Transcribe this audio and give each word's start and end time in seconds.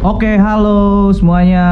Oke, 0.00 0.40
halo 0.40 1.12
semuanya. 1.12 1.68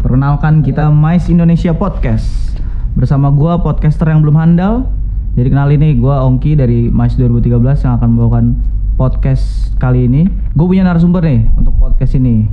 Perkenalkan 0.00 0.64
kita 0.64 0.88
Mais 0.88 1.28
Indonesia 1.28 1.76
Podcast. 1.76 2.56
Bersama 2.96 3.28
gua 3.28 3.60
podcaster 3.60 4.08
yang 4.08 4.24
belum 4.24 4.32
handal. 4.40 4.88
Jadi 5.36 5.52
kenal 5.52 5.68
ini 5.68 6.00
gua 6.00 6.24
Ongki 6.24 6.56
dari 6.56 6.88
Mais 6.88 7.12
2013 7.12 7.60
yang 7.84 8.00
akan 8.00 8.08
membawakan 8.08 8.56
podcast 8.96 9.76
kali 9.76 10.08
ini. 10.08 10.32
Gue 10.56 10.64
punya 10.64 10.80
narasumber 10.88 11.20
nih 11.28 11.44
untuk 11.52 11.76
podcast 11.76 12.16
ini. 12.16 12.48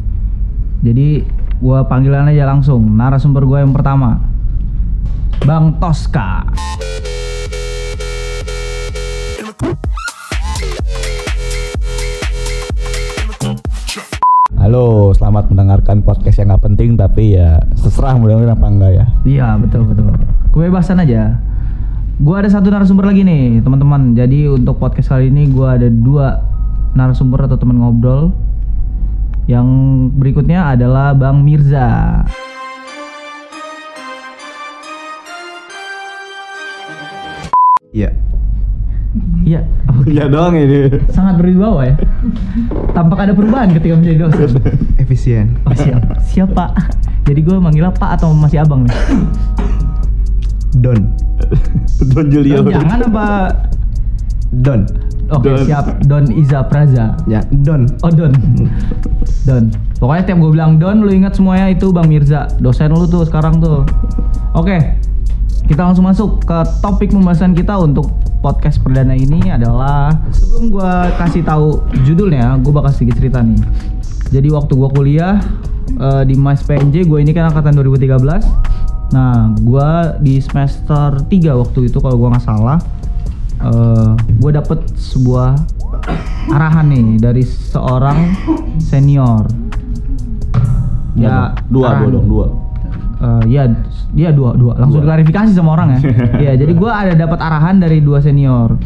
Jadi 0.83 1.23
gua 1.63 1.87
panggilan 1.87 2.27
aja 2.27 2.43
langsung. 2.43 2.83
Narasumber 2.91 3.47
gua 3.47 3.63
yang 3.63 3.71
pertama. 3.71 4.19
Bang 5.47 5.79
Tosca. 5.79 6.43
Halo, 14.61 15.09
selamat 15.17 15.49
mendengarkan 15.49 16.05
podcast 16.05 16.37
yang 16.37 16.53
nggak 16.53 16.69
penting 16.69 16.93
tapi 16.93 17.33
ya 17.33 17.65
terserah 17.81 18.13
mudah-mudahan 18.13 18.53
apa 18.53 18.67
enggak 18.69 18.91
ya. 18.93 19.05
Iya 19.25 19.47
betul 19.57 19.89
betul. 19.89 20.13
Kebebasan 20.53 21.01
aja. 21.01 21.41
Gua 22.21 22.45
ada 22.45 22.49
satu 22.53 22.69
narasumber 22.69 23.09
lagi 23.09 23.25
nih 23.25 23.65
teman-teman. 23.65 24.13
Jadi 24.13 24.45
untuk 24.53 24.77
podcast 24.77 25.09
kali 25.09 25.33
ini 25.33 25.49
gua 25.49 25.81
ada 25.81 25.89
dua 25.89 26.45
narasumber 26.93 27.49
atau 27.49 27.57
teman 27.57 27.81
ngobrol. 27.81 28.37
Yang 29.49 29.65
berikutnya 30.21 30.77
adalah 30.77 31.17
Bang 31.17 31.41
Mirza. 31.41 32.21
Iya. 37.89 38.20
Iya. 39.51 39.61
Iya 40.07 40.25
doang 40.31 40.55
ini. 40.55 40.87
Sangat 41.11 41.35
berwibawa 41.43 41.91
ya. 41.91 41.95
Tampak 42.95 43.19
ada 43.27 43.33
perubahan 43.35 43.75
ketika 43.75 43.99
menjadi 43.99 44.17
dosen. 44.23 44.49
Efisien. 44.95 45.59
Oh, 45.67 45.75
siap. 45.75 46.01
Siapa? 46.23 46.71
Jadi 47.27 47.43
gue 47.43 47.57
manggilnya 47.59 47.91
Pak 47.91 48.21
atau 48.21 48.31
masih 48.31 48.63
Abang 48.63 48.87
nih? 48.87 48.95
Don. 50.79 51.11
Don 52.15 52.27
Julio. 52.31 52.63
Oh, 52.63 52.71
jangan 52.71 52.99
apa? 53.11 53.27
Don. 54.63 54.87
Oke 55.35 55.51
Don. 55.51 55.67
siap. 55.67 55.85
Don 56.07 56.25
Iza 56.31 56.63
Praza. 56.71 57.19
Ya, 57.27 57.43
Don. 57.51 57.91
Oh 58.07 58.11
Don 58.11 58.31
Don 59.47 59.71
Pokoknya 59.95 60.23
tiap 60.27 60.37
gue 60.43 60.51
bilang 60.51 60.75
Don 60.75 61.05
Lu 61.05 61.11
ingat 61.13 61.39
semuanya 61.39 61.71
itu 61.71 61.93
Bang 61.93 62.09
Mirza 62.09 62.51
Dosen 62.59 62.91
lu 62.91 63.07
tuh 63.07 63.23
sekarang 63.23 63.63
tuh 63.63 63.87
Oke 64.57 64.75
Kita 65.65 65.81
langsung 65.87 66.05
masuk 66.05 66.43
ke 66.43 66.57
topik 66.79 67.11
pembahasan 67.13 67.53
kita 67.53 67.77
Untuk 67.77 68.09
podcast 68.41 68.81
perdana 68.81 69.13
ini 69.13 69.49
adalah 69.49 70.11
Sebelum 70.33 70.73
gue 70.73 70.93
kasih 71.17 71.43
tahu 71.45 71.79
judulnya 72.03 72.57
Gue 72.59 72.73
bakal 72.73 72.91
sedikit 72.91 73.21
cerita 73.21 73.39
nih 73.41 73.59
Jadi 74.31 74.47
waktu 74.51 74.73
gue 74.73 74.89
kuliah 74.91 75.39
eh, 75.95 76.23
Di 76.25 76.35
MAS 76.35 76.65
PNJ 76.65 77.05
Gue 77.07 77.23
ini 77.23 77.31
kan 77.31 77.49
angkatan 77.49 77.75
2013 77.77 78.17
Nah 79.11 79.51
gue 79.59 79.87
di 80.23 80.39
semester 80.39 81.21
3 81.23 81.29
waktu 81.55 81.79
itu 81.87 81.97
Kalau 81.99 82.15
gue 82.15 82.27
nggak 82.31 82.45
salah 82.45 82.79
eh 83.61 84.11
gue 84.41 84.51
dapet 84.57 84.81
sebuah 84.97 85.53
arahan 86.49 86.89
nih 86.89 87.21
dari 87.21 87.43
seorang 87.45 88.33
senior. 88.81 89.45
Ya 91.13 91.53
dua, 91.69 91.69
dua 91.69 91.85
arahan- 91.93 92.09
dong, 92.09 92.25
dua. 92.25 92.47
Eh, 93.21 93.43
ya, 93.53 93.69
dia 94.17 94.33
dua 94.33 94.57
dua. 94.57 94.73
Langsung 94.81 95.05
Dua. 95.05 95.13
klarifikasi 95.13 95.53
sama 95.53 95.77
orang 95.77 95.93
ya. 95.93 95.99
ya, 96.49 96.51
jadi 96.57 96.73
gue 96.73 96.89
ada 96.89 97.13
dapat 97.13 97.37
arahan 97.37 97.77
dari 97.77 98.01
dua 98.01 98.17
senior. 98.17 98.81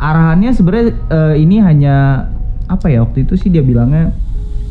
Arahannya 0.00 0.50
sebenarnya 0.56 0.96
eh, 1.12 1.34
ini 1.44 1.60
hanya 1.60 2.24
apa 2.64 2.88
ya 2.88 3.04
waktu 3.04 3.28
itu 3.28 3.36
sih 3.36 3.52
dia 3.52 3.60
bilangnya 3.60 4.16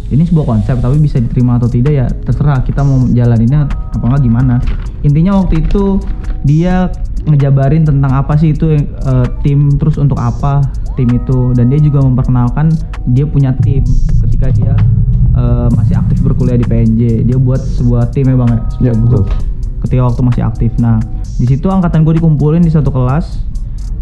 ini 0.10 0.26
sebuah 0.26 0.58
konsep 0.58 0.82
tapi 0.82 0.98
bisa 0.98 1.22
diterima 1.22 1.62
atau 1.62 1.70
tidak 1.70 1.94
ya 1.94 2.06
terserah 2.10 2.66
kita 2.66 2.82
mau 2.82 3.06
jalaninnya 3.14 3.70
apa 3.70 4.04
enggak 4.10 4.22
gimana. 4.26 4.56
Intinya 5.06 5.38
waktu 5.38 5.62
itu 5.70 6.02
dia 6.42 6.90
ngejabarin 7.30 7.86
tentang 7.86 8.10
apa 8.10 8.34
sih 8.42 8.58
itu 8.58 8.74
eh, 8.74 9.28
tim 9.46 9.70
terus 9.78 10.02
untuk 10.02 10.18
apa 10.18 10.66
tim 10.98 11.14
itu 11.14 11.54
dan 11.54 11.70
dia 11.70 11.78
juga 11.78 12.02
memperkenalkan 12.02 12.74
dia 13.14 13.26
punya 13.30 13.54
tim 13.62 13.86
ketika 14.26 14.50
dia 14.50 14.74
eh, 15.34 15.68
masih 15.74 15.96
aktif 15.98 16.22
berkuliah 16.22 16.56
di 16.56 16.66
PNJ 16.66 17.02
dia 17.26 17.38
buat 17.38 17.60
sebuah 17.60 18.14
tim 18.14 18.30
ya 18.30 18.36
bang 18.38 18.50
ya 18.50 18.62
Ya, 18.90 18.92
betul. 18.94 19.24
ketika 19.84 20.02
waktu 20.06 20.22
masih 20.24 20.44
aktif 20.46 20.72
nah 20.80 20.98
di 21.38 21.46
situ 21.50 21.68
angkatan 21.68 22.06
gue 22.06 22.16
dikumpulin 22.18 22.62
di 22.62 22.72
satu 22.72 22.94
kelas 22.94 23.42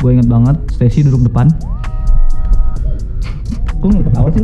gue 0.01 0.09
inget 0.11 0.27
banget 0.27 0.57
Stacy 0.73 1.05
duduk 1.05 1.29
depan 1.29 1.49
Kok 3.81 3.89
nggak 3.89 4.13
ketawa 4.13 4.29
sih? 4.29 4.41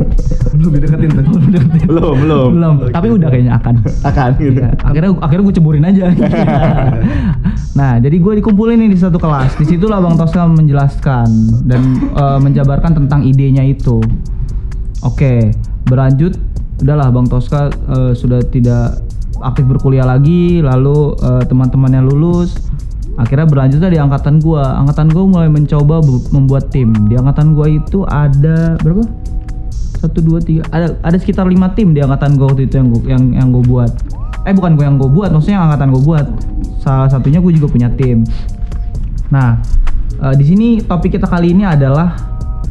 Belum 0.58 0.70
dideketin 0.74 1.10
tuh. 1.14 1.22
Belum 1.30 1.46
deketin. 1.54 1.86
Belum, 1.86 2.14
belum. 2.18 2.48
Belum, 2.58 2.74
tapi 2.90 3.06
udah 3.14 3.28
kayaknya 3.30 3.54
akan. 3.54 3.74
Akan 4.02 4.28
gitu. 4.34 4.58
Iya, 4.58 4.74
akhirnya 4.82 5.10
akhirnya 5.22 5.44
gue 5.46 5.54
ceburin 5.54 5.84
aja. 5.86 6.04
nah, 7.78 8.02
jadi 8.02 8.16
gue 8.18 8.32
dikumpulin 8.42 8.82
nih 8.82 8.90
di 8.90 8.98
satu 8.98 9.14
kelas. 9.22 9.54
Di 9.54 9.64
situlah 9.70 10.02
Bang 10.02 10.18
Tosca 10.18 10.42
menjelaskan 10.42 11.28
dan 11.70 11.82
eh, 12.02 12.38
menjabarkan 12.42 12.98
tentang 12.98 13.22
idenya 13.22 13.62
itu. 13.62 14.02
Oke, 15.06 15.54
berlanjut. 15.86 16.34
Udahlah 16.78 17.10
Bang 17.10 17.26
Tosca 17.26 17.70
eh, 17.70 18.12
sudah 18.14 18.42
tidak 18.46 19.02
aktif 19.42 19.66
berkuliah 19.66 20.06
lagi, 20.06 20.62
lalu 20.62 21.14
eh, 21.18 21.42
teman-temannya 21.46 22.02
lulus. 22.06 22.58
Akhirnya 23.18 23.50
berlanjutlah 23.50 23.90
di 23.90 23.98
angkatan 23.98 24.38
gua. 24.38 24.78
Angkatan 24.78 25.10
gua 25.10 25.24
mulai 25.26 25.50
mencoba 25.50 25.98
bu- 25.98 26.26
membuat 26.30 26.70
tim. 26.70 26.94
Di 27.10 27.18
angkatan 27.18 27.54
gua 27.54 27.66
itu 27.66 28.06
ada 28.06 28.78
berapa? 28.78 29.02
satu 29.98 30.22
dua 30.22 30.38
tiga 30.38 30.62
ada 30.70 30.94
ada 31.02 31.18
sekitar 31.18 31.42
lima 31.50 31.74
tim 31.74 31.90
di 31.90 31.98
angkatan 31.98 32.38
gue 32.38 32.46
waktu 32.46 32.70
itu 32.70 32.78
yang 32.78 32.88
gua, 32.94 33.02
yang 33.02 33.22
yang 33.34 33.48
gue 33.50 33.64
buat 33.66 33.90
eh 34.46 34.54
bukan 34.54 34.78
gue 34.78 34.84
yang 34.86 34.96
gue 34.96 35.10
buat 35.10 35.34
maksudnya 35.34 35.58
yang 35.58 35.66
angkatan 35.66 35.90
gue 35.90 36.02
buat 36.06 36.26
salah 36.78 37.10
satunya 37.10 37.42
gue 37.42 37.52
juga 37.58 37.66
punya 37.66 37.90
tim 37.98 38.22
nah 39.28 39.58
eh, 40.22 40.34
di 40.38 40.44
sini 40.46 40.66
topik 40.86 41.18
kita 41.18 41.26
kali 41.26 41.50
ini 41.50 41.66
adalah 41.66 42.14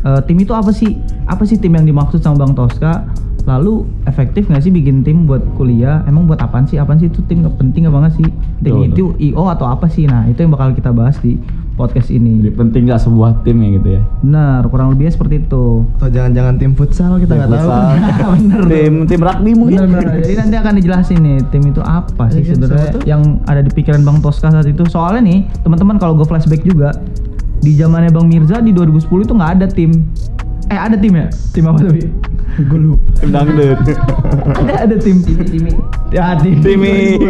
eh, 0.08 0.22
tim 0.24 0.40
itu 0.40 0.56
apa 0.56 0.72
sih 0.72 0.96
apa 1.28 1.44
sih 1.44 1.60
tim 1.60 1.76
yang 1.76 1.84
dimaksud 1.84 2.24
sama 2.24 2.48
bang 2.48 2.56
Tosca 2.56 3.04
lalu 3.48 3.88
efektif 4.04 4.52
nggak 4.52 4.60
sih 4.60 4.72
bikin 4.76 5.08
tim 5.08 5.24
buat 5.24 5.40
kuliah 5.56 6.04
emang 6.04 6.28
buat 6.28 6.44
apaan 6.44 6.68
sih 6.68 6.76
apaan 6.76 7.00
sih 7.00 7.08
itu 7.08 7.24
tim 7.32 7.48
nggak 7.48 7.56
penting 7.56 7.88
apa 7.88 7.98
nggak 8.04 8.16
sih 8.20 8.28
tim 8.60 8.74
Betul, 8.76 8.92
itu 8.92 9.04
io 9.32 9.48
atau 9.48 9.72
apa 9.72 9.88
sih 9.88 10.04
nah 10.04 10.28
itu 10.28 10.44
yang 10.44 10.52
bakal 10.52 10.76
kita 10.76 10.92
bahas 10.92 11.16
di 11.24 11.40
podcast 11.78 12.10
ini 12.10 12.42
Jadi 12.42 12.58
penting 12.58 12.90
nggak 12.90 13.02
sebuah 13.06 13.46
tim 13.46 13.62
ya 13.62 13.70
gitu 13.78 13.90
ya. 13.96 14.02
benar 14.26 14.66
kurang 14.68 14.92
lebihnya 14.92 15.14
seperti 15.14 15.46
itu 15.46 15.86
Atau 16.02 16.10
jangan-jangan 16.10 16.54
tim 16.58 16.74
futsal 16.74 17.22
kita 17.22 17.34
nggak 17.38 17.50
tahu. 17.54 17.70
Futsal. 17.70 18.30
Bener 18.42 18.60
dong. 18.66 18.70
tim 18.74 18.94
tim 19.06 19.22
rugby 19.22 19.52
mungkin. 19.54 19.78
Benar-benar. 19.86 20.26
Jadi 20.26 20.34
nanti 20.42 20.56
akan 20.58 20.74
dijelasin 20.82 21.20
nih 21.22 21.38
tim 21.54 21.64
itu 21.70 21.82
apa 21.86 22.26
sih 22.34 22.42
kan, 22.42 22.58
sebenarnya 22.58 22.92
yang 23.06 23.22
ada 23.46 23.62
di 23.62 23.72
pikiran 23.72 24.02
Bang 24.02 24.20
Tosca 24.26 24.50
saat 24.50 24.66
itu. 24.66 24.84
Soalnya 24.90 25.22
nih 25.22 25.40
teman-teman 25.62 26.02
kalau 26.02 26.18
gue 26.18 26.26
flashback 26.26 26.66
juga 26.66 26.98
di 27.62 27.78
zamannya 27.78 28.10
Bang 28.10 28.26
Mirza 28.26 28.58
di 28.58 28.74
2010 28.74 29.06
itu 29.06 29.34
nggak 29.38 29.52
ada 29.62 29.68
tim. 29.70 29.94
Eh 30.68 30.76
ada 30.78 30.96
tim 30.96 31.14
ya? 31.14 31.28
Tim 31.52 31.66
apa 31.66 31.80
tapi? 31.80 32.02
gue 32.58 32.80
lupa. 32.82 33.06
Tim 33.16 33.30
dangdut. 33.30 33.78
ada 34.58 34.74
ada 34.84 34.96
tim. 34.98 35.18
Tim 35.22 35.40
tim. 35.44 35.64
Ya 36.10 36.34
tim. 36.36 36.58
Timi. 36.60 37.22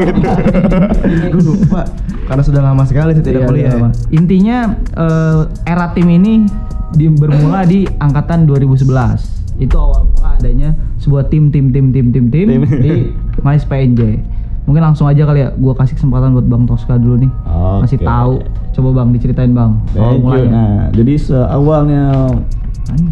Gue 1.28 1.44
lupa. 1.44 1.84
Karena 2.24 2.42
sudah 2.42 2.62
lama 2.62 2.84
sekali 2.84 3.12
saya 3.12 3.24
tidak 3.24 3.42
Iya, 3.42 3.47
kuliah. 3.47 3.72
iya, 3.72 3.80
Mas. 3.80 3.97
Intinya 4.09 4.58
eh, 4.76 5.42
era 5.66 5.92
tim 5.92 6.08
ini 6.08 6.44
di, 6.92 7.08
bermula 7.09 7.64
di 7.64 7.84
angkatan 7.97 8.46
2011. 8.46 8.88
Itu 9.58 9.76
awal 9.76 10.06
mula 10.08 10.30
adanya 10.34 10.70
sebuah 10.97 11.28
tim 11.28 11.50
tim 11.50 11.72
tim 11.72 11.90
tim 11.90 12.09
tim 12.09 12.26
tim 12.28 12.47
Tim. 12.47 12.62
di 12.78 12.94
Mais 13.42 13.62
PNJ. 13.62 14.22
Mungkin 14.64 14.84
langsung 14.84 15.08
aja 15.08 15.24
kali 15.24 15.40
ya, 15.42 15.56
gua 15.56 15.72
kasih 15.74 15.96
kesempatan 15.96 16.31
buat 16.34 16.44
Bang 16.44 16.68
Tosca 16.68 16.96
dulu 16.96 17.16
nih. 17.18 17.31
Masih 17.80 17.97
Oke. 17.97 18.06
tahu. 18.06 18.34
Coba 18.74 18.90
Bang 18.94 19.09
diceritain 19.12 19.52
Bang. 19.52 19.80
awal 19.90 19.96
Thank 19.96 20.12
you. 20.14 20.22
mulanya. 20.22 20.52
Nah, 20.52 20.80
jadi 20.92 21.14
seawalnya 21.18 22.03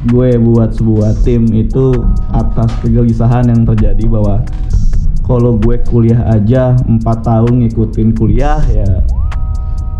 gue 0.08 0.30
buat 0.40 0.72
sebuah 0.75 1.12
tim 1.25 1.46
itu 1.52 1.94
atas 2.31 2.72
kegelisahan 2.80 3.52
yang 3.52 3.68
terjadi 3.68 4.06
bahwa 4.08 4.40
kalau 5.26 5.58
gue 5.58 5.82
kuliah 5.90 6.22
aja 6.32 6.78
empat 6.85 7.26
tahun 7.26 7.66
ngikutin 7.66 8.14
kuliah 8.16 8.61
ya 8.70 9.03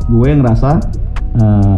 gue 0.06 0.30
ngerasa 0.38 0.80
eh, 1.36 1.78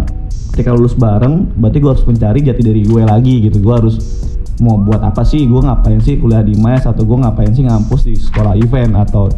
ketika 0.58 0.74
lulus 0.74 0.98
bareng 0.98 1.54
berarti 1.54 1.78
gue 1.78 1.92
harus 1.94 2.06
mencari 2.10 2.40
jati 2.42 2.62
diri 2.66 2.82
gue 2.82 3.06
lagi 3.06 3.46
gitu. 3.46 3.62
Gue 3.62 3.78
harus 3.78 4.02
mau 4.58 4.82
buat 4.82 5.06
apa 5.06 5.22
sih? 5.22 5.46
Gue 5.46 5.62
ngapain 5.62 6.02
sih 6.02 6.18
kuliah 6.18 6.42
di 6.42 6.58
mes 6.58 6.82
atau 6.82 7.06
gue 7.06 7.14
ngapain 7.14 7.54
sih 7.54 7.62
ngampus 7.62 8.10
di 8.10 8.18
sekolah 8.18 8.58
event? 8.58 8.98
Atau 8.98 9.30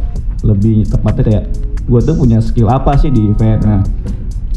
lebih 0.48 0.88
tepatnya 0.88 1.24
kayak 1.28 1.46
gue 1.92 2.00
tuh 2.00 2.16
punya 2.16 2.40
skill 2.40 2.72
apa 2.72 2.96
sih 2.96 3.12
di 3.12 3.36
event? 3.36 3.60
Nah 3.68 3.84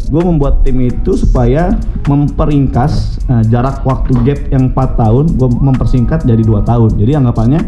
gue 0.08 0.22
membuat 0.22 0.64
tim 0.64 0.80
itu 0.80 1.14
supaya 1.14 1.76
memperingkas 2.06 3.20
eh, 3.26 3.42
jarak 3.46 3.82
waktu 3.82 4.12
gap 4.24 4.40
yang 4.50 4.72
4 4.72 5.00
tahun 5.00 5.24
gue 5.36 5.48
mempersingkat 5.48 6.24
jadi 6.24 6.42
dua 6.42 6.62
tahun. 6.64 6.96
Jadi 6.96 7.12
anggapannya 7.14 7.60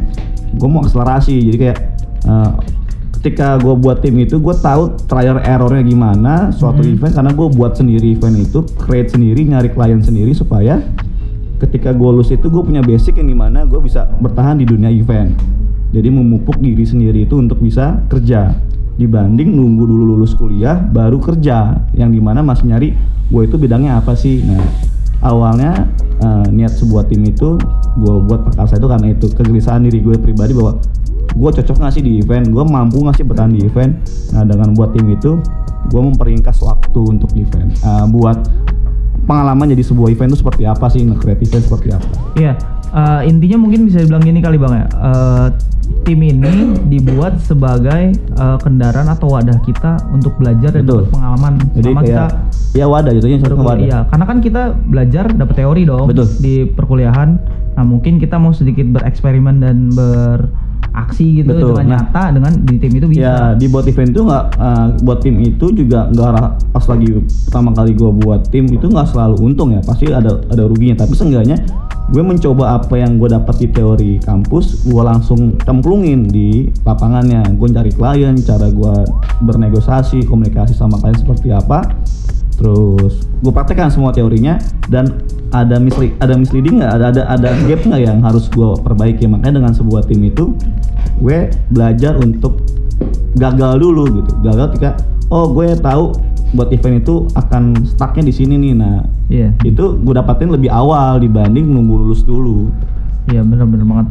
gue 0.55 0.69
mau 0.69 0.83
akselerasi. 0.83 1.35
Jadi 1.51 1.57
kayak 1.59 1.79
eh, 2.25 2.51
ketika 3.21 3.57
gue 3.57 3.73
buat 3.73 4.05
tim 4.05 4.21
itu 4.21 4.37
gue 4.37 4.53
tahu 4.53 5.01
trial 5.09 5.41
errornya 5.41 5.81
gimana 5.81 6.53
suatu 6.53 6.85
Mhm. 6.85 6.93
event 6.93 7.13
karena 7.17 7.33
gue 7.33 7.49
buat 7.51 7.73
sendiri 7.73 8.13
event 8.13 8.37
itu 8.37 8.61
create 8.77 9.17
sendiri 9.17 9.41
nyari 9.49 9.73
klien 9.73 9.97
sendiri 10.01 10.37
supaya 10.37 10.85
ketika 11.57 11.97
gue 11.97 12.05
lulus 12.05 12.29
itu 12.29 12.53
gue 12.53 12.61
punya 12.61 12.85
basic 12.85 13.17
yang 13.17 13.33
di 13.33 13.37
mana 13.37 13.65
gue 13.65 13.81
bisa 13.81 14.05
bertahan 14.21 14.61
di 14.61 14.69
dunia 14.69 14.93
event. 14.93 15.33
Jadi 15.95 16.11
memupuk 16.11 16.59
diri 16.61 16.85
sendiri 16.85 17.25
itu 17.25 17.39
untuk 17.39 17.63
bisa 17.63 18.03
kerja 18.11 18.53
dibanding 18.95 19.55
nunggu 19.55 19.85
dulu 19.87 20.15
lulus 20.15 20.35
kuliah 20.35 20.79
baru 20.79 21.19
kerja. 21.19 21.79
Yang 21.95 22.11
di 22.19 22.21
mana 22.23 22.41
masih 22.41 22.71
nyari 22.71 22.89
gue 23.31 23.43
itu 23.47 23.57
bidangnya 23.59 23.99
apa 23.99 24.15
sih? 24.15 24.43
Nah 24.45 24.63
awalnya 25.25 25.89
eh, 26.21 26.47
niat 26.53 26.77
sebuah 26.77 27.09
tim 27.09 27.25
itu 27.25 27.57
gue 27.99 28.15
buat 28.27 28.51
perkasa 28.53 28.77
itu 28.77 28.87
karena 28.91 29.07
itu 29.15 29.27
kegelisahan 29.33 29.87
diri 29.87 30.03
gue 30.03 30.17
pribadi 30.19 30.53
bahwa 30.53 30.79
gue 31.35 31.51
cocok 31.51 31.77
nggak 31.83 31.93
sih 31.95 32.03
di 32.05 32.23
event 32.23 32.47
gue 32.51 32.65
mampu 32.67 33.03
nggak 33.03 33.17
sih 33.19 33.27
bertahan 33.27 33.53
di 33.55 33.67
event. 33.67 33.97
Nah 34.37 34.45
dengan 34.47 34.75
buat 34.77 34.95
tim 34.95 35.07
itu 35.11 35.41
gue 35.91 36.01
memperingkas 36.01 36.63
waktu 36.63 37.01
untuk 37.01 37.31
event. 37.37 37.71
Eh, 37.83 38.07
buat 38.11 38.39
pengalaman 39.25 39.73
jadi 39.73 39.85
sebuah 39.85 40.13
event 40.13 40.37
itu 40.37 40.39
seperti 40.45 40.63
apa 40.69 40.87
sih 40.93 41.01
nge-create 41.01 41.43
event 41.49 41.65
seperti 41.65 41.89
apa? 41.97 42.09
Iya, 42.37 42.53
eh, 42.95 43.21
intinya 43.29 43.59
mungkin 43.59 43.91
bisa 43.91 44.01
dibilang 44.01 44.23
gini 44.23 44.39
kali 44.39 44.57
bang 44.57 44.73
ya. 44.73 44.87
Eh, 44.87 45.47
tim 46.05 46.21
ini 46.21 46.79
dibuat 46.89 47.41
sebagai 47.43 48.15
eh, 48.15 48.59
kendaraan 48.63 49.11
atau 49.11 49.35
wadah 49.35 49.59
kita 49.67 50.01
untuk 50.15 50.39
belajar 50.39 50.73
dan 50.73 50.87
Betul. 50.87 51.05
dapat 51.05 51.13
pengalaman. 51.13 51.53
jadi 51.75 51.91
Selama 51.91 52.03
kayak 52.07 52.31
ya 52.75 52.87
wadah 52.91 53.13
contoh 53.15 53.59
ke 53.59 53.65
wadah 53.65 53.85
Iya, 53.85 53.99
karena 54.11 54.25
kan 54.25 54.39
kita 54.41 54.63
belajar 54.89 55.25
dapat 55.35 55.55
teori 55.59 55.83
dong 55.85 56.07
Betul. 56.09 56.27
di 56.41 56.55
perkuliahan. 56.71 57.29
Nah 57.75 57.85
mungkin 57.85 58.23
kita 58.23 58.39
mau 58.39 58.55
sedikit 58.55 58.87
bereksperimen 58.87 59.59
dan 59.59 59.91
beraksi 60.95 61.27
gitu 61.43 61.51
Betul. 61.51 61.69
dengan 61.75 61.85
Nah, 61.85 62.01
nyata 62.01 62.23
dengan 62.33 62.53
di 62.65 62.75
tim 62.79 62.93
itu 62.95 63.07
bisa. 63.11 63.21
Ya 63.21 63.35
di 63.59 63.67
buat 63.67 63.85
event 63.85 64.11
itu 64.15 64.23
nggak 64.25 64.45
eh, 64.57 64.87
buat 65.03 65.19
tim 65.21 65.37
itu 65.43 65.67
juga 65.75 66.09
nggak 66.09 66.33
pas 66.71 66.85
lagi 66.87 67.07
pertama 67.51 67.71
kali 67.75 67.93
gue 67.99 68.11
buat 68.25 68.41
tim 68.49 68.65
itu 68.71 68.87
nggak 68.87 69.09
selalu 69.11 69.37
untung 69.43 69.75
ya 69.75 69.81
pasti 69.85 70.09
ada 70.11 70.41
ada 70.49 70.63
ruginya 70.65 71.05
tapi 71.05 71.13
seenggaknya 71.19 71.59
gue 72.15 72.21
mencoba 72.21 72.79
apa 72.79 73.01
yang 73.01 73.17
gue 73.17 73.33
dapat 73.33 73.55
di 73.65 73.69
teori 73.73 74.13
kampus 74.21 74.85
gue 74.85 75.03
langsung 75.03 75.57
cemplungin 75.65 76.29
di 76.29 76.69
lapangannya 76.85 77.57
gue 77.57 77.69
cari 77.73 77.93
klien 77.97 78.37
cara 78.45 78.69
gue 78.69 78.95
bernegosiasi 79.41 80.29
komunikasi 80.29 80.77
sama 80.77 81.01
klien 81.01 81.17
seperti 81.17 81.49
apa 81.51 81.85
terus 82.55 83.27
gue 83.43 83.53
praktekkan 83.53 83.91
semua 83.91 84.15
teorinya 84.15 84.59
dan 84.87 85.23
ada 85.55 85.79
mislead 85.79 86.15
ada 86.19 86.35
misleading 86.35 86.83
nggak? 86.83 86.93
Ada 86.99 87.07
ada 87.15 87.23
ada 87.35 87.49
gap 87.67 87.81
nggak 87.87 88.03
yang 88.03 88.19
harus 88.23 88.51
gue 88.51 88.69
perbaiki? 88.83 89.27
Makanya 89.31 89.63
dengan 89.63 89.73
sebuah 89.75 90.07
tim 90.07 90.23
itu 90.27 90.55
gue 91.23 91.51
belajar 91.71 92.19
untuk 92.19 92.63
gagal 93.39 93.79
dulu 93.79 94.23
gitu. 94.23 94.33
Gagal 94.43 94.67
ketika 94.75 94.91
oh 95.31 95.51
gue 95.55 95.75
tahu 95.79 96.15
buat 96.55 96.71
event 96.71 97.03
itu 97.03 97.27
akan 97.35 97.87
stucknya 97.87 98.31
di 98.31 98.35
sini 98.35 98.55
nih. 98.59 98.73
Nah 98.75 99.15
Iya, 99.33 99.57
itu 99.65 99.97
gue 100.05 100.15
dapatin 100.15 100.53
lebih 100.53 100.69
awal 100.69 101.17
dibanding 101.17 101.65
nunggu 101.65 101.95
lulus 101.97 102.21
dulu. 102.23 102.69
Iya 103.33 103.41
bener-bener 103.41 103.89
banget. 103.89 104.07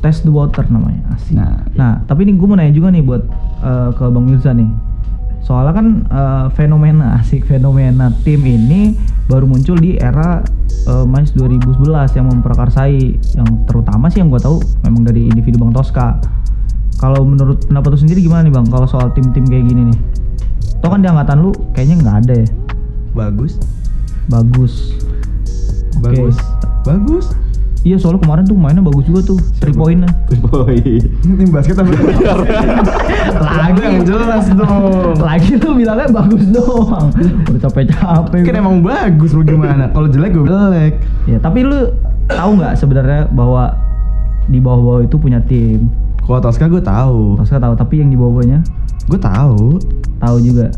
Test 0.00 0.24
the 0.24 0.32
water 0.32 0.64
namanya, 0.68 1.00
asik. 1.16 1.32
nah. 1.32 1.64
Nah, 1.76 1.92
tapi 2.04 2.28
ini 2.28 2.36
gue 2.36 2.44
mau 2.44 2.56
nanya 2.56 2.72
juga 2.76 2.92
nih 2.92 3.00
buat 3.04 3.24
eh, 3.64 3.90
ke 3.96 4.04
Bang 4.08 4.24
Mirza 4.28 4.52
nih. 4.52 4.68
Soalnya 5.44 5.72
kan 5.76 5.86
eh, 6.08 6.46
fenomena 6.56 7.20
asik 7.20 7.44
fenomena 7.44 8.08
tim 8.24 8.40
ini 8.48 8.96
baru 9.28 9.44
muncul 9.44 9.76
di 9.76 10.00
era 10.00 10.40
eh, 10.88 11.04
MICE 11.04 11.36
2011 11.36 12.16
yang 12.16 12.26
memprakarsai 12.32 12.96
yang 13.36 13.48
terutama 13.68 14.08
sih 14.08 14.24
yang 14.24 14.32
gue 14.32 14.40
tahu 14.40 14.64
memang 14.88 15.04
dari 15.04 15.28
individu 15.28 15.60
Bang 15.60 15.76
Tosca. 15.76 16.16
Kalau 16.96 17.20
menurut 17.28 17.68
pendapat 17.68 17.92
lu 17.92 17.98
sendiri 18.00 18.24
gimana 18.24 18.48
nih 18.48 18.54
Bang 18.56 18.66
kalau 18.72 18.88
soal 18.88 19.12
tim-tim 19.12 19.44
kayak 19.44 19.68
gini 19.68 19.92
nih? 19.92 19.98
Toh 20.80 20.88
kan 20.88 21.04
di 21.04 21.08
angkatan 21.12 21.44
lu 21.44 21.52
kayaknya 21.76 21.96
nggak 22.00 22.16
ada 22.24 22.34
ya. 22.40 22.48
Bagus. 23.12 23.60
Bagus. 24.32 24.96
Bagus. 26.00 26.36
Bagus. 26.88 27.43
Iya 27.84 28.00
soalnya 28.00 28.24
kemarin 28.24 28.48
tuh 28.48 28.56
mainnya 28.56 28.80
bagus 28.80 29.04
juga 29.04 29.20
tuh, 29.20 29.36
three 29.60 29.76
pointnya. 29.76 30.08
boy 30.40 30.72
Tim 31.20 31.48
basket 31.52 31.76
apa? 31.76 31.92
Lagi 33.44 33.80
yang 33.84 34.00
jelas 34.08 34.48
dong. 34.48 35.12
Lagi 35.20 35.60
lu 35.60 35.76
bilangnya 35.76 36.08
bagus 36.08 36.48
doang. 36.48 37.12
Udah 37.44 37.60
capek-capek. 37.68 38.40
Kan 38.40 38.54
emang 38.56 38.80
bagus 38.80 39.36
lu 39.36 39.44
gimana? 39.44 39.92
Kalau 39.92 40.08
jelek 40.08 40.32
gue 40.32 40.48
jelek. 40.48 40.92
Ya, 41.28 41.36
tapi 41.36 41.60
lu 41.60 41.92
tahu 42.24 42.56
nggak 42.56 42.72
sebenarnya 42.80 43.28
bahwa 43.28 43.76
di 44.48 44.64
bawah-bawah 44.64 45.04
itu 45.04 45.16
punya 45.20 45.44
tim. 45.44 45.92
Kalau 46.24 46.40
Tosca 46.40 46.64
gue 46.64 46.80
tahu. 46.80 47.36
Tosca 47.36 47.60
tahu, 47.60 47.76
tapi 47.76 48.00
yang 48.00 48.08
di 48.08 48.16
bawah-bawahnya 48.16 48.64
Gue 49.12 49.20
tahu. 49.20 49.76
tahu 50.16 50.36
juga. 50.40 50.72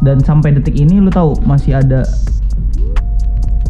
Dan 0.00 0.24
sampai 0.24 0.56
detik 0.56 0.72
ini 0.72 1.04
lu 1.04 1.12
tahu 1.12 1.36
masih 1.44 1.76
ada 1.76 2.00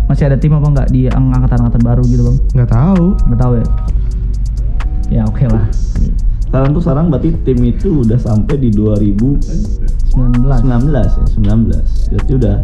masih 0.06 0.25
ada 0.26 0.37
tim 0.37 0.52
apa 0.52 0.66
nggak 0.69 0.88
di 0.90 1.06
ang- 1.08 1.31
angkatan-angkatan 1.31 1.82
baru 1.82 2.02
gitu, 2.04 2.22
Bang? 2.25 2.37
Nggak 2.52 2.70
tahu. 2.70 3.04
Nggak 3.26 3.40
tahu 3.40 3.52
ya? 3.56 3.66
Ya, 5.10 5.22
oke 5.25 5.44
lah. 5.46 5.64
sekarang 6.43 6.70
tuh 6.72 6.82
sekarang 6.84 7.06
berarti 7.08 7.32
tim 7.44 7.58
itu 7.64 8.04
udah 8.04 8.20
sampai 8.20 8.60
di 8.60 8.69
2019 8.69 9.40
19. 10.12 10.93
ya 10.93 11.25
19 11.32 12.12
berarti 12.12 12.32
udah 12.37 12.56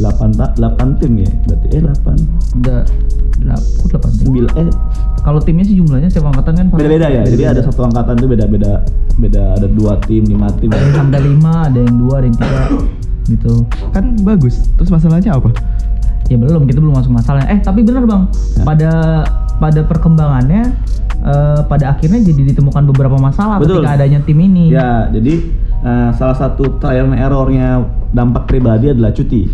8 0.00 0.32
ta 0.32 0.46
8 0.56 0.96
tim 0.96 1.12
ya 1.18 1.30
berarti 1.44 1.66
eh 1.76 1.82
8 1.84 2.56
Udah 2.56 2.80
berapa? 3.38 3.60
Kok 3.76 3.86
delapan 3.92 4.10
tim? 4.16 4.26
9 4.48 4.48
eh 4.56 4.68
Kalau 5.20 5.40
timnya 5.44 5.64
sih 5.64 5.76
jumlahnya 5.76 6.08
setiap 6.08 6.32
angkatan 6.32 6.54
kan 6.56 6.66
beda-beda 6.72 7.08
ya 7.10 7.22
jadi 7.28 7.52
ada 7.52 7.60
satu 7.60 7.84
angkatan 7.84 8.16
tuh 8.16 8.28
beda-beda 8.28 8.80
beda 9.18 9.60
ada 9.60 9.68
dua 9.68 10.00
tim 10.08 10.24
lima 10.24 10.48
tim 10.56 10.72
ada 10.72 10.80
yang 10.80 10.96
sampai 10.96 11.20
lima 11.20 11.52
ada 11.68 11.78
yang 11.84 11.96
dua 12.00 12.14
ada 12.22 12.26
yang 12.32 12.38
tiga 12.38 12.62
gitu 13.28 13.54
Kan 13.92 14.16
bagus. 14.24 14.72
Terus 14.80 14.88
masalahnya 14.88 15.36
apa? 15.36 15.52
Ya 16.28 16.36
belum 16.36 16.68
kita 16.68 16.78
belum 16.78 16.94
masuk 16.94 17.12
masalahnya 17.12 17.48
eh 17.50 17.60
tapi 17.60 17.80
bener 17.82 18.04
bang 18.04 18.22
Ya. 18.54 18.64
pada 18.64 18.92
pada 19.58 19.80
perkembangannya 19.82 20.62
eh, 21.24 21.60
pada 21.64 21.84
akhirnya 21.96 22.20
jadi 22.22 22.54
ditemukan 22.54 22.84
beberapa 22.92 23.16
masalah 23.16 23.58
Betul. 23.58 23.80
ketika 23.82 23.96
adanya 23.96 24.20
tim 24.22 24.38
ini 24.38 24.70
Ya, 24.70 25.08
jadi 25.08 25.34
eh, 25.82 26.10
salah 26.14 26.36
satu 26.36 26.78
trial 26.78 27.08
and 27.08 27.18
errornya 27.18 27.82
dampak 28.12 28.46
pribadi 28.46 28.92
adalah 28.92 29.10
cuti. 29.10 29.48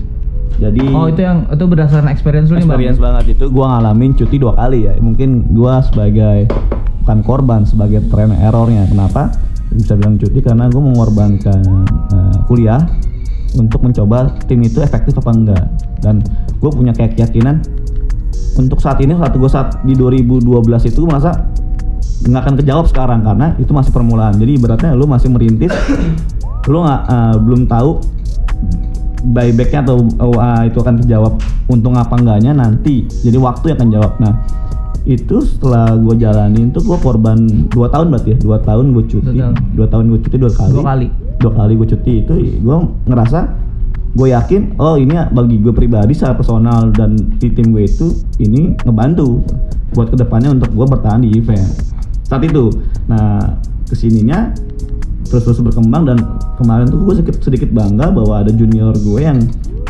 Jadi 0.55 0.87
oh 0.95 1.11
itu 1.11 1.19
yang 1.19 1.51
itu 1.51 1.65
berdasarkan 1.67 2.07
experience 2.07 2.47
lu 2.47 2.59
nih 2.59 2.63
bang 2.63 2.71
experience 2.79 3.01
banget 3.03 3.25
itu 3.35 3.45
gua 3.51 3.75
ngalamin 3.75 4.15
cuti 4.15 4.37
dua 4.39 4.55
kali 4.55 4.87
ya. 4.87 4.95
Mungkin 5.03 5.51
gua 5.51 5.83
sebagai 5.83 6.47
bukan 7.03 7.19
korban 7.27 7.61
sebagai 7.67 8.07
trial 8.07 8.31
and 8.31 8.39
errornya. 8.39 8.87
Kenapa? 8.87 9.35
Bisa 9.75 9.99
bilang 9.99 10.15
cuti 10.15 10.39
karena 10.39 10.71
gua 10.71 10.83
mengorbankan 10.85 11.59
eh, 12.15 12.37
kuliah 12.47 12.79
untuk 13.59 13.83
mencoba 13.83 14.31
tim 14.47 14.63
itu 14.63 14.79
efektif 14.79 15.19
apa 15.19 15.31
enggak. 15.35 15.65
Dan 15.99 16.23
gue 16.61 16.71
punya 16.71 16.93
kayak 16.95 17.15
keyakinan 17.19 17.61
untuk 18.55 18.79
saat 18.79 19.03
ini 19.03 19.19
saat 19.19 19.35
gue 19.35 19.51
saat 19.51 19.83
di 19.83 19.99
2012 19.99 20.47
itu 20.87 21.01
merasa 21.03 21.35
nggak 22.25 22.41
akan 22.41 22.55
kejawab 22.63 22.87
sekarang 22.89 23.21
karena 23.27 23.53
itu 23.59 23.75
masih 23.75 23.91
permulaan. 23.93 24.39
Jadi 24.39 24.57
ibaratnya 24.57 24.95
lu 24.97 25.05
masih 25.05 25.29
merintis 25.29 25.75
lu 26.73 26.81
nggak 26.81 27.03
eh, 27.11 27.37
belum 27.43 27.63
tahu 27.69 27.91
buybacknya 29.25 29.81
atau 29.89 29.97
ah, 30.37 30.63
itu 30.69 30.79
akan 30.81 31.01
terjawab 31.01 31.35
untung 31.69 31.97
apa 31.99 32.15
enggaknya 32.17 32.53
nanti. 32.57 33.05
Jadi 33.09 33.37
waktu 33.37 33.65
yang 33.73 33.79
akan 33.83 33.91
jawab. 33.91 34.13
Nah 34.23 34.35
itu 35.05 35.37
setelah 35.45 35.93
gue 36.01 36.17
jalanin 36.17 36.73
tuh 36.73 36.81
gue 36.81 36.97
korban 37.03 37.37
dua 37.69 37.93
tahun 37.93 38.09
berarti 38.15 38.29
ya. 38.33 38.39
Dua 38.41 38.59
tahun 38.63 38.97
gue 38.97 39.05
cuti. 39.05 39.29
Dua 39.37 39.41
tahun. 39.51 39.55
dua 39.77 39.87
tahun 39.91 40.05
gue 40.09 40.21
cuti 40.25 40.37
dua 40.41 40.53
kali 40.55 40.73
Dua 40.73 40.85
kali. 40.85 41.07
dua 41.43 41.53
kali 41.53 41.73
gue 41.77 41.89
cuti 41.93 42.13
itu 42.25 42.33
gue 42.63 42.77
ngerasa 43.05 43.41
gue 44.15 44.31
yakin 44.31 44.79
oh 44.79 44.95
ini 44.95 45.19
bagi 45.35 45.59
gue 45.59 45.75
pribadi 45.75 46.15
secara 46.15 46.39
personal 46.39 46.95
dan 46.95 47.19
di 47.43 47.51
tim 47.51 47.75
gue 47.75 47.83
itu 47.83 48.15
ini 48.39 48.79
ngebantu 48.87 49.43
buat 49.95 50.11
ke 50.11 50.17
depannya 50.19 50.55
untuk 50.55 50.71
gue 50.71 50.87
bertahan 50.87 51.23
di 51.23 51.35
event. 51.35 51.67
Saat 52.27 52.47
itu. 52.47 52.71
Nah 53.11 53.59
ke 53.85 53.93
sininya 53.93 54.55
terus 55.29 55.45
terus 55.45 55.61
berkembang 55.61 56.07
dan 56.07 56.19
kemarin 56.63 56.87
tuh 56.87 57.03
gue 57.03 57.15
sedikit 57.21 57.43
sedikit 57.43 57.71
bangga 57.75 58.15
bahwa 58.15 58.47
ada 58.47 58.55
junior 58.55 58.95
gue 58.95 59.21
yang 59.21 59.43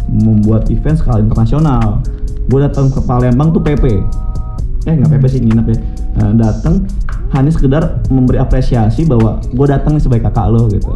membuat 0.09 0.73
event 0.73 0.97
skala 0.97 1.21
internasional. 1.21 2.01
Gue 2.49 2.65
datang 2.65 2.89
ke 2.89 3.01
Palembang 3.05 3.53
tuh 3.53 3.61
PP 3.61 3.85
eh 4.85 4.95
nggak 5.01 5.17
PP 5.17 5.25
sih 5.33 5.41
nginep 5.41 5.67
ya. 5.69 5.79
Nah, 6.15 6.31
datang 6.49 6.85
hanya 7.33 7.51
sekedar 7.51 8.05
memberi 8.09 8.39
apresiasi 8.41 9.05
bahwa 9.05 9.41
gue 9.43 9.67
datang 9.67 9.99
sebagai 9.99 10.31
kakak 10.31 10.49
lo 10.55 10.71
gitu 10.71 10.93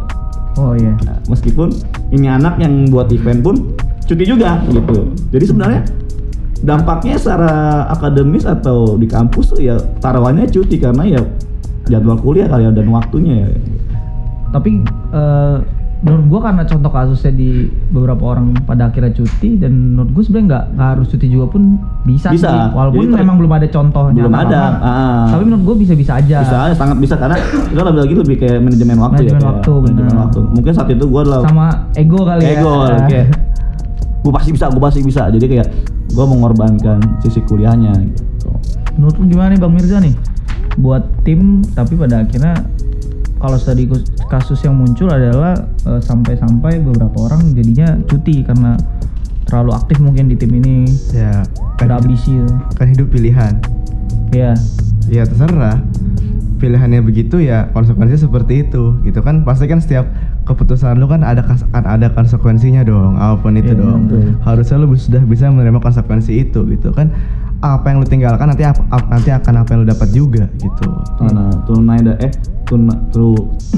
oh 0.59 0.75
iya 0.75 0.93
Nah, 1.07 1.17
meskipun 1.31 1.71
ini 2.11 2.27
anak 2.27 2.59
yang 2.59 2.91
buat 2.91 3.07
event 3.15 3.39
pun 3.39 3.55
cuti 4.03 4.25
juga 4.27 4.59
gitu. 4.67 5.13
Jadi 5.31 5.45
sebenarnya 5.47 5.81
dampaknya 6.59 7.15
secara 7.15 7.87
akademis 7.87 8.43
atau 8.43 8.99
di 8.99 9.07
kampus 9.07 9.55
ya 9.55 9.79
taruhannya 10.03 10.49
cuti 10.51 10.75
karena 10.75 11.07
ya 11.07 11.21
jadwal 11.87 12.19
kuliah 12.19 12.51
kali 12.51 12.67
ya 12.67 12.71
dan 12.75 12.87
waktunya 12.91 13.47
ya. 13.47 13.49
tapi 14.51 14.83
eh, 15.15 15.57
menurut 15.99 16.25
gua 16.27 16.39
karena 16.45 16.63
contoh 16.63 16.87
kasusnya 16.89 17.33
di 17.33 17.49
beberapa 17.91 18.23
orang 18.25 18.55
pada 18.63 18.87
akhirnya 18.87 19.11
cuti 19.11 19.55
dan 19.55 19.71
menurut 19.91 20.09
gua 20.09 20.23
sebenarnya 20.23 20.47
nggak 20.47 20.65
harus 20.77 21.07
cuti 21.07 21.27
juga 21.27 21.45
pun 21.49 21.75
bisa, 22.01 22.31
Bisa. 22.31 22.47
sih 22.47 22.59
walaupun 22.71 23.03
Jadi 23.03 23.19
memang 23.19 23.35
belum 23.35 23.51
ada 23.51 23.67
contohnya 23.67 24.15
Belum 24.17 24.31
ada, 24.33 24.47
banget. 24.47 24.73
ah. 24.81 25.25
tapi 25.27 25.43
menurut 25.43 25.63
gua 25.63 25.75
bisa 25.75 25.93
bisa 25.93 26.11
aja 26.15 26.37
Bisa 26.39 26.57
sangat 26.73 26.97
bisa 26.97 27.13
karena 27.13 27.35
itu 27.37 27.75
lebih 27.75 27.99
lagi 27.99 28.13
lebih 28.15 28.35
kayak 28.37 28.57
manajemen 28.59 28.97
waktu 28.97 29.15
Manajemen 29.19 29.41
ya. 29.41 29.47
waktu, 29.49 29.71
manajemen 29.75 29.99
bener. 30.07 30.19
waktu. 30.21 30.39
Mungkin 30.55 30.71
saat 30.71 30.87
itu 30.89 31.03
gue 31.03 31.21
adalah 31.21 31.41
sama 31.43 31.67
ego 31.93 32.19
kali 32.21 32.41
ego 32.43 32.73
ya 32.85 32.97
kayak 33.11 33.25
gue 34.19 34.31
pasti 34.31 34.49
bisa 34.51 34.65
gue 34.67 34.81
pasti 34.81 34.99
bisa 35.01 35.21
jadi 35.27 35.45
kayak 35.47 35.67
gue 36.09 36.25
mengorbankan 36.25 36.99
sisi 37.19 37.39
kuliahnya 37.41 37.91
gitu 37.99 38.23
Menurut 38.95 39.15
lu 39.15 39.25
gimana 39.27 39.49
nih 39.49 39.59
Bang 39.59 39.71
Mirza 39.71 39.97
nih? 39.97 40.11
Buat 40.75 41.03
tim 41.23 41.59
tapi 41.69 41.95
pada 41.95 42.23
akhirnya 42.23 42.55
kalau 43.39 43.55
tadi 43.55 43.87
kasus 44.27 44.59
yang 44.61 44.75
muncul 44.75 45.07
adalah 45.07 45.55
eh, 45.85 45.99
sampai-sampai 45.99 46.79
beberapa 46.79 47.25
orang 47.25 47.51
jadinya 47.53 47.95
cuti 48.03 48.43
karena 48.43 48.75
terlalu 49.43 49.71
aktif 49.73 49.97
mungkin 49.97 50.27
di 50.27 50.35
tim 50.35 50.53
ini 50.53 50.85
Ya, 51.09 51.41
kan 51.73 51.87
hidup, 51.87 52.05
berambisi 52.05 52.35
gitu. 52.35 52.53
kan 52.75 52.87
hidup 52.87 53.07
pilihan. 53.09 53.53
Ya, 54.29 54.53
Ya 55.07 55.25
terserah. 55.25 55.81
Pilihannya 56.59 56.99
begitu 56.99 57.39
ya 57.39 57.71
konsekuensinya 57.71 58.19
seperti 58.19 58.67
itu 58.67 58.99
gitu 59.01 59.23
kan 59.23 59.41
pasti 59.41 59.63
kan 59.65 59.79
setiap 59.79 60.11
keputusan 60.43 60.99
lu 60.99 61.07
kan 61.07 61.23
ada 61.23 61.39
kan 61.39 61.55
ada 61.87 62.11
konsekuensinya 62.11 62.83
dong 62.83 63.15
apa 63.15 63.39
pun 63.39 63.55
itu 63.55 63.71
Iya, 63.71 63.79
dong 63.79 63.99
betul. 64.05 64.35
harusnya 64.43 64.75
lu 64.75 64.91
sudah 64.91 65.23
bisa 65.23 65.47
menerima 65.47 65.79
konsekuensi 65.79 66.35
itu 66.35 66.67
gitu 66.67 66.91
kan 66.91 67.15
apa 67.61 67.85
yang 67.85 67.99
lu 67.99 68.07
tinggalkan 68.07 68.47
nanti 68.47 68.63
ap- 68.63 68.87
ap- 68.87 69.07
nanti 69.07 69.29
akan 69.29 69.53
apa 69.57 69.69
yang 69.69 69.79
lu 69.83 69.87
dapat 69.87 70.09
juga 70.09 70.43
gitu 70.55 70.87
Tanah 71.17 71.51
tunai 71.63 71.99
da 71.99 72.15
eh 72.17 72.31
tuna, 72.63 72.93
tu, 73.09 73.33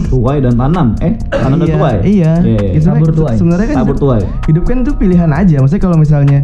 tuai 0.06 0.38
dan 0.38 0.54
tanam 0.54 0.94
eh 1.00 1.16
tanam 1.26 1.58
dan 1.58 1.66
iya, 1.66 1.74
tuai 1.74 1.96
iya. 2.04 2.34
Iya. 2.38 2.60
Gitu, 2.76 2.86
Tabur 2.86 3.08
se- 3.08 3.18
tuai. 3.18 3.36
sebenarnya 3.36 3.66
kan 3.66 3.76
Tabur 3.80 3.88
hidup- 3.90 4.04
tuai. 4.04 4.22
hidup 4.46 4.64
kan 4.64 4.76
itu 4.80 4.92
pilihan 4.94 5.32
aja 5.32 5.56
maksudnya 5.58 5.82
kalau 5.82 5.98
misalnya 5.98 6.40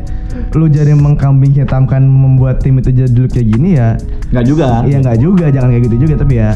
lu 0.52 0.66
jadi 0.66 0.94
mengkambing 0.94 1.54
hitamkan 1.54 2.02
membuat 2.02 2.58
tim 2.58 2.80
itu 2.80 2.90
jadi 2.90 3.06
dulu 3.08 3.28
kayak 3.28 3.48
gini 3.48 3.70
ya 3.76 4.00
nggak 4.32 4.44
juga 4.44 4.66
Iya 4.82 4.98
nggak 5.00 5.18
juga, 5.20 5.46
jangan 5.48 5.70
kayak 5.70 5.84
gitu 5.86 5.98
juga 6.02 6.14
tapi 6.18 6.34
ya 6.36 6.52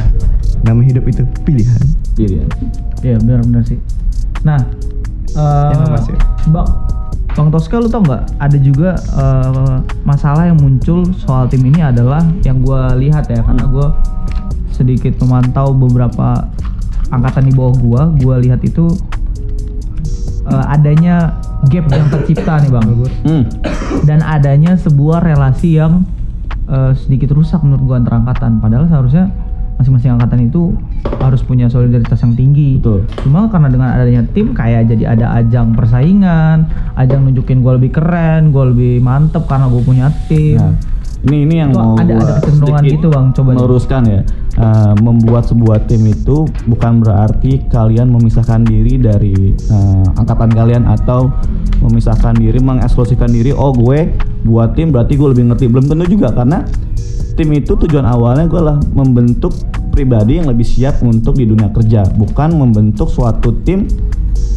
nama 0.61 0.79
hidup 0.79 1.03
itu 1.05 1.21
pilihan. 1.43 1.81
pilihan 2.13 2.50
Iya 3.01 3.17
benar-benar 3.17 3.63
sih. 3.63 3.77
Nah, 4.41 4.61
eh 5.31 5.73
Mas, 5.88 6.05
ya. 6.05 6.17
Bang, 6.50 6.67
Bang 7.31 7.47
Tosca 7.50 7.79
lu 7.79 7.88
tau 7.88 8.03
nggak? 8.03 8.38
Ada 8.38 8.57
juga 8.59 8.95
eh, 8.97 9.77
masalah 10.03 10.51
yang 10.51 10.59
muncul 10.59 11.07
soal 11.15 11.47
tim 11.47 11.63
ini 11.63 11.79
adalah 11.79 12.21
yang 12.43 12.59
gue 12.59 12.81
lihat 13.07 13.31
ya, 13.31 13.39
karena 13.41 13.65
gue 13.65 13.88
sedikit 14.71 15.13
memantau 15.21 15.77
beberapa 15.77 16.47
angkatan 17.11 17.51
di 17.51 17.53
bawah 17.53 17.75
gua, 17.75 18.01
gua 18.17 18.35
lihat 18.39 18.63
itu 18.63 18.88
eh, 20.47 20.65
adanya 20.71 21.38
gap 21.69 21.85
yang 21.91 22.07
tercipta 22.09 22.57
nih 22.63 22.71
bang, 22.71 22.85
hmm. 23.27 23.43
dan 24.07 24.25
adanya 24.25 24.73
sebuah 24.79 25.21
relasi 25.21 25.77
yang 25.77 26.07
eh, 26.71 26.95
sedikit 26.97 27.35
rusak 27.35 27.61
menurut 27.61 27.83
gua 27.83 27.95
antar 28.01 28.15
angkatan. 28.25 28.63
Padahal 28.63 28.88
seharusnya 28.89 29.29
masing-masing 29.77 30.17
angkatan 30.17 30.50
itu 30.50 30.73
harus 31.22 31.41
punya 31.46 31.70
solidaritas 31.70 32.20
yang 32.22 32.34
tinggi. 32.34 32.81
Betul. 32.81 33.05
Cuma 33.22 33.48
karena 33.48 33.70
dengan 33.70 33.89
adanya 33.93 34.24
tim 34.34 34.51
kayak 34.51 34.89
jadi 34.89 35.17
ada 35.17 35.38
ajang 35.41 35.77
persaingan, 35.77 36.67
ajang 36.98 37.25
nunjukin 37.25 37.62
gue 37.62 37.74
lebih 37.77 37.91
keren, 37.93 38.50
gue 38.50 38.63
lebih 38.74 38.93
mantep 39.00 39.46
karena 39.46 39.70
gue 39.70 39.81
punya 39.86 40.08
tim. 40.25 40.58
Nah, 40.58 40.74
ini 41.21 41.37
ini 41.45 41.55
yang 41.61 41.71
mau 41.75 41.93
ada- 41.97 42.17
ada 42.17 42.41
kecenderungan 42.41 42.83
gitu, 42.87 43.07
Bang. 43.13 43.25
Coba 43.35 43.49
meluruskan 43.53 44.01
ya. 44.09 44.21
Eh, 44.51 44.93
membuat 44.99 45.47
sebuah 45.47 45.87
tim 45.87 46.03
itu 46.09 46.43
bukan 46.67 46.99
berarti 46.99 47.65
kalian 47.71 48.11
memisahkan 48.11 48.67
diri 48.67 48.99
dari 48.99 49.55
eh, 49.55 50.19
angkatan 50.19 50.51
kalian 50.51 50.83
atau 50.89 51.31
memisahkan 51.79 52.35
diri, 52.35 52.59
mengeksklusifkan 52.59 53.31
diri. 53.31 53.55
Oh 53.55 53.71
gue 53.71 54.11
buat 54.43 54.75
tim 54.75 54.91
berarti 54.91 55.15
gue 55.15 55.29
lebih 55.31 55.53
ngerti. 55.53 55.65
Belum 55.71 55.87
tentu 55.87 56.05
juga 56.09 56.35
karena 56.35 56.67
tim 57.37 57.47
itu 57.55 57.79
tujuan 57.79 58.03
awalnya 58.03 58.45
gue 58.49 58.61
lah 58.61 58.77
membentuk 58.91 59.55
pribadi 59.95 60.39
yang 60.39 60.51
lebih 60.51 60.67
siap 60.67 60.99
untuk 61.03 61.39
di 61.39 61.47
dunia 61.47 61.71
kerja, 61.71 62.07
bukan 62.15 62.55
membentuk 62.55 63.11
suatu 63.11 63.55
tim 63.63 63.87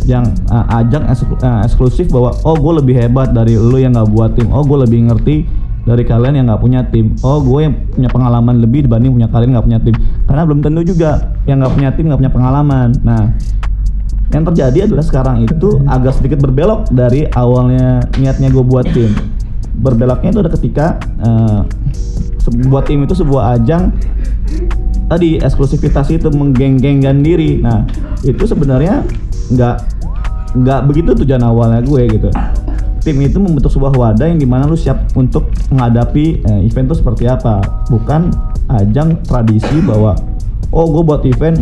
yang 0.04 0.26
uh, 0.52 0.78
ajang 0.78 1.06
eksklu- 1.10 1.40
uh, 1.40 1.64
eksklusif 1.64 2.06
bahwa 2.12 2.34
oh 2.44 2.54
gue 2.54 2.72
lebih 2.82 2.94
hebat 2.98 3.32
dari 3.32 3.56
lu 3.56 3.78
yang 3.80 3.94
nggak 3.96 4.10
buat 4.10 4.30
tim, 4.36 4.50
oh 4.52 4.62
gue 4.62 4.78
lebih 4.86 5.10
ngerti 5.10 5.63
dari 5.84 6.04
kalian 6.04 6.40
yang 6.40 6.46
nggak 6.48 6.62
punya 6.64 6.80
tim, 6.88 7.12
oh 7.20 7.44
gue 7.44 7.60
yang 7.68 7.74
punya 7.92 8.08
pengalaman 8.08 8.60
lebih 8.60 8.88
dibanding 8.88 9.12
punya 9.12 9.28
kalian 9.28 9.52
nggak 9.52 9.66
punya 9.68 9.80
tim, 9.84 9.94
karena 10.24 10.42
belum 10.48 10.60
tentu 10.64 10.80
juga 10.84 11.36
yang 11.44 11.60
nggak 11.60 11.72
punya 11.76 11.90
tim 11.92 12.04
nggak 12.08 12.20
punya 12.24 12.32
pengalaman. 12.32 12.88
Nah, 13.04 13.22
yang 14.32 14.44
terjadi 14.48 14.78
adalah 14.90 15.04
sekarang 15.04 15.36
itu 15.44 15.84
agak 15.86 16.16
sedikit 16.16 16.40
berbelok 16.40 16.88
dari 16.90 17.28
awalnya 17.36 18.00
niatnya 18.16 18.48
gue 18.48 18.64
buat 18.64 18.88
tim. 18.90 19.12
Berbeloknya 19.78 20.32
itu 20.32 20.40
ada 20.40 20.50
ketika 20.50 20.86
eh, 21.20 21.60
sebuah 22.42 22.82
tim 22.88 23.04
itu 23.04 23.14
sebuah 23.14 23.60
ajang 23.60 23.92
tadi 25.06 25.36
eksklusivitas 25.38 26.08
itu 26.10 26.32
menggenggengkan 26.32 27.20
diri. 27.20 27.60
Nah, 27.60 27.84
itu 28.24 28.42
sebenarnya 28.48 29.04
nggak 29.52 29.76
nggak 30.54 30.80
begitu 30.88 31.10
tujuan 31.22 31.42
awalnya 31.44 31.84
gue 31.84 32.02
gitu. 32.08 32.28
Tim 33.04 33.20
itu 33.20 33.36
membentuk 33.36 33.68
sebuah 33.68 33.92
wadah 33.92 34.32
yang 34.32 34.40
di 34.40 34.48
mana 34.48 34.64
lu 34.64 34.80
siap 34.80 35.12
untuk 35.12 35.52
menghadapi 35.68 36.40
eh, 36.40 36.60
event 36.64 36.88
itu 36.88 37.04
seperti 37.04 37.28
apa, 37.28 37.60
bukan 37.92 38.32
ajang 38.80 39.20
tradisi 39.28 39.76
bahwa 39.84 40.16
oh 40.72 40.88
gue 40.88 41.02
buat 41.04 41.20
event 41.28 41.60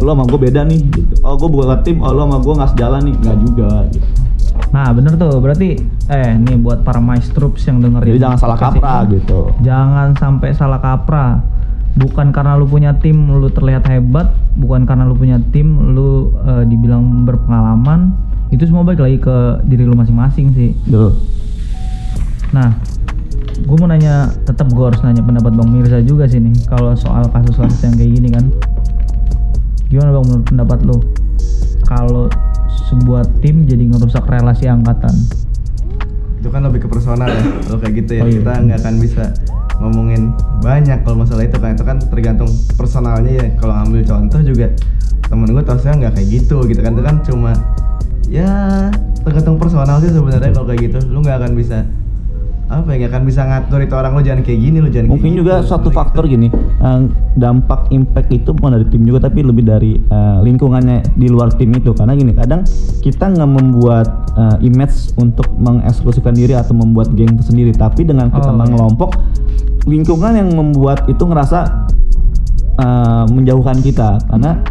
lo 0.00 0.16
sama 0.16 0.24
gue 0.24 0.40
beda 0.40 0.64
nih 0.64 0.80
gitu. 0.88 1.12
Oh 1.20 1.36
gue 1.36 1.52
buat 1.52 1.84
tim, 1.84 2.00
oh 2.00 2.08
lo 2.16 2.24
sama 2.24 2.40
gue 2.40 2.54
nggak 2.56 2.70
sejalan 2.72 3.00
nih, 3.04 3.14
nggak 3.20 3.38
juga 3.44 3.70
gitu. 3.92 4.08
Nah 4.72 4.88
bener 4.96 5.20
tuh, 5.20 5.36
berarti 5.36 5.76
eh 6.08 6.32
nih 6.40 6.56
buat 6.56 6.80
para 6.80 6.96
maestroops 6.96 7.68
yang 7.68 7.84
dengerin. 7.84 8.16
Jadi 8.16 8.22
jangan 8.24 8.38
salah 8.40 8.56
kaprah 8.56 9.00
gitu. 9.12 9.52
Jangan 9.60 10.16
sampai 10.16 10.48
salah 10.56 10.80
kaprah. 10.80 11.44
Bukan 11.90 12.32
karena 12.32 12.56
lu 12.56 12.64
punya 12.64 12.96
tim 12.96 13.36
lu 13.36 13.52
terlihat 13.52 13.84
hebat, 13.90 14.32
bukan 14.56 14.88
karena 14.88 15.04
lu 15.04 15.12
punya 15.12 15.36
tim 15.52 15.92
lu 15.92 16.32
eh, 16.48 16.64
dibilang 16.64 17.28
berpengalaman. 17.28 18.29
Itu 18.50 18.66
semua 18.66 18.82
balik 18.82 19.00
lagi 19.02 19.18
ke 19.22 19.36
diri 19.66 19.86
lu 19.86 19.94
masing-masing 19.94 20.50
sih. 20.54 20.70
Betul. 20.86 21.14
Nah, 22.50 22.74
gue 23.62 23.76
mau 23.78 23.86
nanya, 23.86 24.26
tetap 24.42 24.66
gue 24.74 24.84
harus 24.84 24.98
nanya 25.06 25.22
pendapat 25.22 25.54
Bang 25.54 25.70
Mirza 25.70 26.02
juga 26.02 26.26
sih 26.26 26.42
nih, 26.42 26.66
kalau 26.66 26.98
soal 26.98 27.30
kasus-kasus 27.30 27.78
yang 27.86 27.94
kayak 27.94 28.10
gini 28.18 28.28
kan. 28.34 28.44
Gimana 29.86 30.10
Bang 30.10 30.24
menurut 30.26 30.46
pendapat 30.50 30.78
lo? 30.82 30.98
Kalau 31.86 32.26
sebuah 32.90 33.22
tim 33.38 33.70
jadi 33.70 33.86
ngerusak 33.86 34.26
relasi 34.26 34.66
angkatan. 34.66 35.14
Itu 36.42 36.50
kan 36.50 36.66
lebih 36.66 36.86
ke 36.86 36.88
personal 36.90 37.30
ya. 37.30 37.42
Kalau 37.70 37.78
kayak 37.78 37.94
gitu 38.02 38.10
ya 38.18 38.22
Oh, 38.22 38.28
iya. 38.30 38.34
kita 38.42 38.52
nggak 38.66 38.78
akan 38.82 38.94
bisa 38.98 39.24
ngomongin 39.80 40.22
banyak 40.60 40.98
kalau 41.06 41.22
masalah 41.22 41.46
itu 41.46 41.56
kan 41.56 41.78
itu 41.78 41.84
kan 41.86 41.96
tergantung 42.02 42.50
personalnya 42.74 43.30
ya. 43.30 43.46
Kalau 43.58 43.74
ambil 43.86 44.02
contoh 44.02 44.40
juga 44.42 44.74
temen 45.30 45.46
gue 45.54 45.62
tosnya 45.62 45.94
nggak 45.94 46.12
kayak 46.18 46.28
gitu 46.34 46.56
gitu 46.66 46.80
kan 46.82 46.90
itu 46.98 47.02
kan 47.06 47.16
cuma 47.22 47.52
ya 48.30 48.88
tergantung 49.20 49.58
personal 49.58 49.98
sih 49.98 50.08
sebenarnya 50.08 50.54
kalau 50.54 50.64
kayak 50.64 50.80
gitu 50.86 50.98
lu 51.10 51.18
nggak 51.20 51.36
akan 51.36 51.52
bisa 51.52 51.82
apa 52.70 52.94
ya 52.94 53.02
nggak 53.02 53.10
akan 53.10 53.22
bisa 53.26 53.42
ngatur 53.42 53.82
itu 53.82 53.94
orang 53.98 54.14
lu 54.14 54.22
jangan 54.22 54.42
kayak 54.46 54.60
gini 54.62 54.78
lu 54.78 54.86
jangan 54.86 55.10
Mungkin 55.10 55.26
kayak 55.26 55.40
juga 55.42 55.54
gitu. 55.58 55.66
suatu 55.66 55.88
faktor 55.90 56.22
gitu. 56.24 56.38
gini, 56.38 56.48
eh, 56.54 56.98
dampak 57.34 57.90
impact 57.90 58.30
itu 58.30 58.54
bukan 58.54 58.78
dari 58.78 58.86
tim 58.86 59.02
juga 59.02 59.26
tapi 59.26 59.42
lebih 59.42 59.66
dari 59.66 59.98
eh, 59.98 60.38
lingkungannya 60.40 61.18
di 61.18 61.26
luar 61.26 61.50
tim 61.50 61.74
itu. 61.74 61.90
Karena 61.90 62.14
gini, 62.14 62.30
kadang 62.30 62.62
kita 63.02 63.26
nggak 63.26 63.50
membuat 63.50 64.06
eh, 64.38 64.56
image 64.62 65.10
untuk 65.18 65.50
mengeksklusifkan 65.58 66.30
diri 66.30 66.54
atau 66.54 66.70
membuat 66.70 67.10
geng 67.10 67.34
tersendiri, 67.34 67.74
tapi 67.74 68.06
dengan 68.06 68.30
kita 68.30 68.46
Oh, 68.46 68.54
iya. 68.54 68.60
mengelompok, 68.62 69.10
lingkungan 69.90 70.32
yang 70.38 70.54
membuat 70.54 71.10
itu 71.10 71.26
ngerasa 71.26 71.90
eh, 72.78 73.24
menjauhkan 73.26 73.82
kita. 73.82 74.22
Karena 74.30 74.62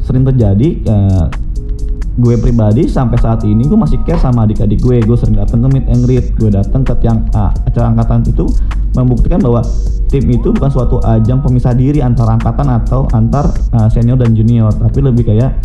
sering 0.00 0.24
terjadi 0.24 0.68
eh, 0.82 1.24
gue 2.12 2.36
pribadi 2.36 2.84
sampai 2.84 3.16
saat 3.16 3.40
ini 3.48 3.64
gue 3.64 3.78
masih 3.78 3.96
care 4.04 4.20
sama 4.20 4.44
adik-adik 4.44 4.84
gue. 4.84 5.00
Gue 5.00 5.16
sering 5.16 5.40
datang 5.40 5.64
ke 5.64 5.68
meet 5.72 5.86
and 5.88 6.04
greet 6.04 6.36
gue 6.36 6.52
datang 6.52 6.84
ke 6.84 6.92
tiang 7.00 7.24
ah, 7.32 7.48
acara 7.64 7.88
angkatan 7.88 8.20
itu 8.28 8.44
membuktikan 8.92 9.40
bahwa 9.40 9.64
tim 10.12 10.28
itu 10.28 10.52
bukan 10.52 10.68
suatu 10.68 11.00
ajang 11.00 11.40
pemisah 11.40 11.72
diri 11.72 12.04
antar 12.04 12.28
angkatan 12.28 12.68
atau 12.68 13.08
antar 13.16 13.48
ah, 13.72 13.88
senior 13.88 14.20
dan 14.20 14.36
junior 14.36 14.68
tapi 14.68 15.00
lebih 15.00 15.24
kayak 15.24 15.56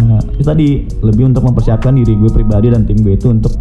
ah, 0.00 0.20
itu 0.32 0.44
tadi 0.44 0.68
lebih 1.04 1.28
untuk 1.28 1.44
mempersiapkan 1.44 1.92
diri 1.92 2.16
gue 2.16 2.32
pribadi 2.32 2.72
dan 2.72 2.88
tim 2.88 2.96
gue 3.04 3.20
itu 3.20 3.28
untuk 3.28 3.52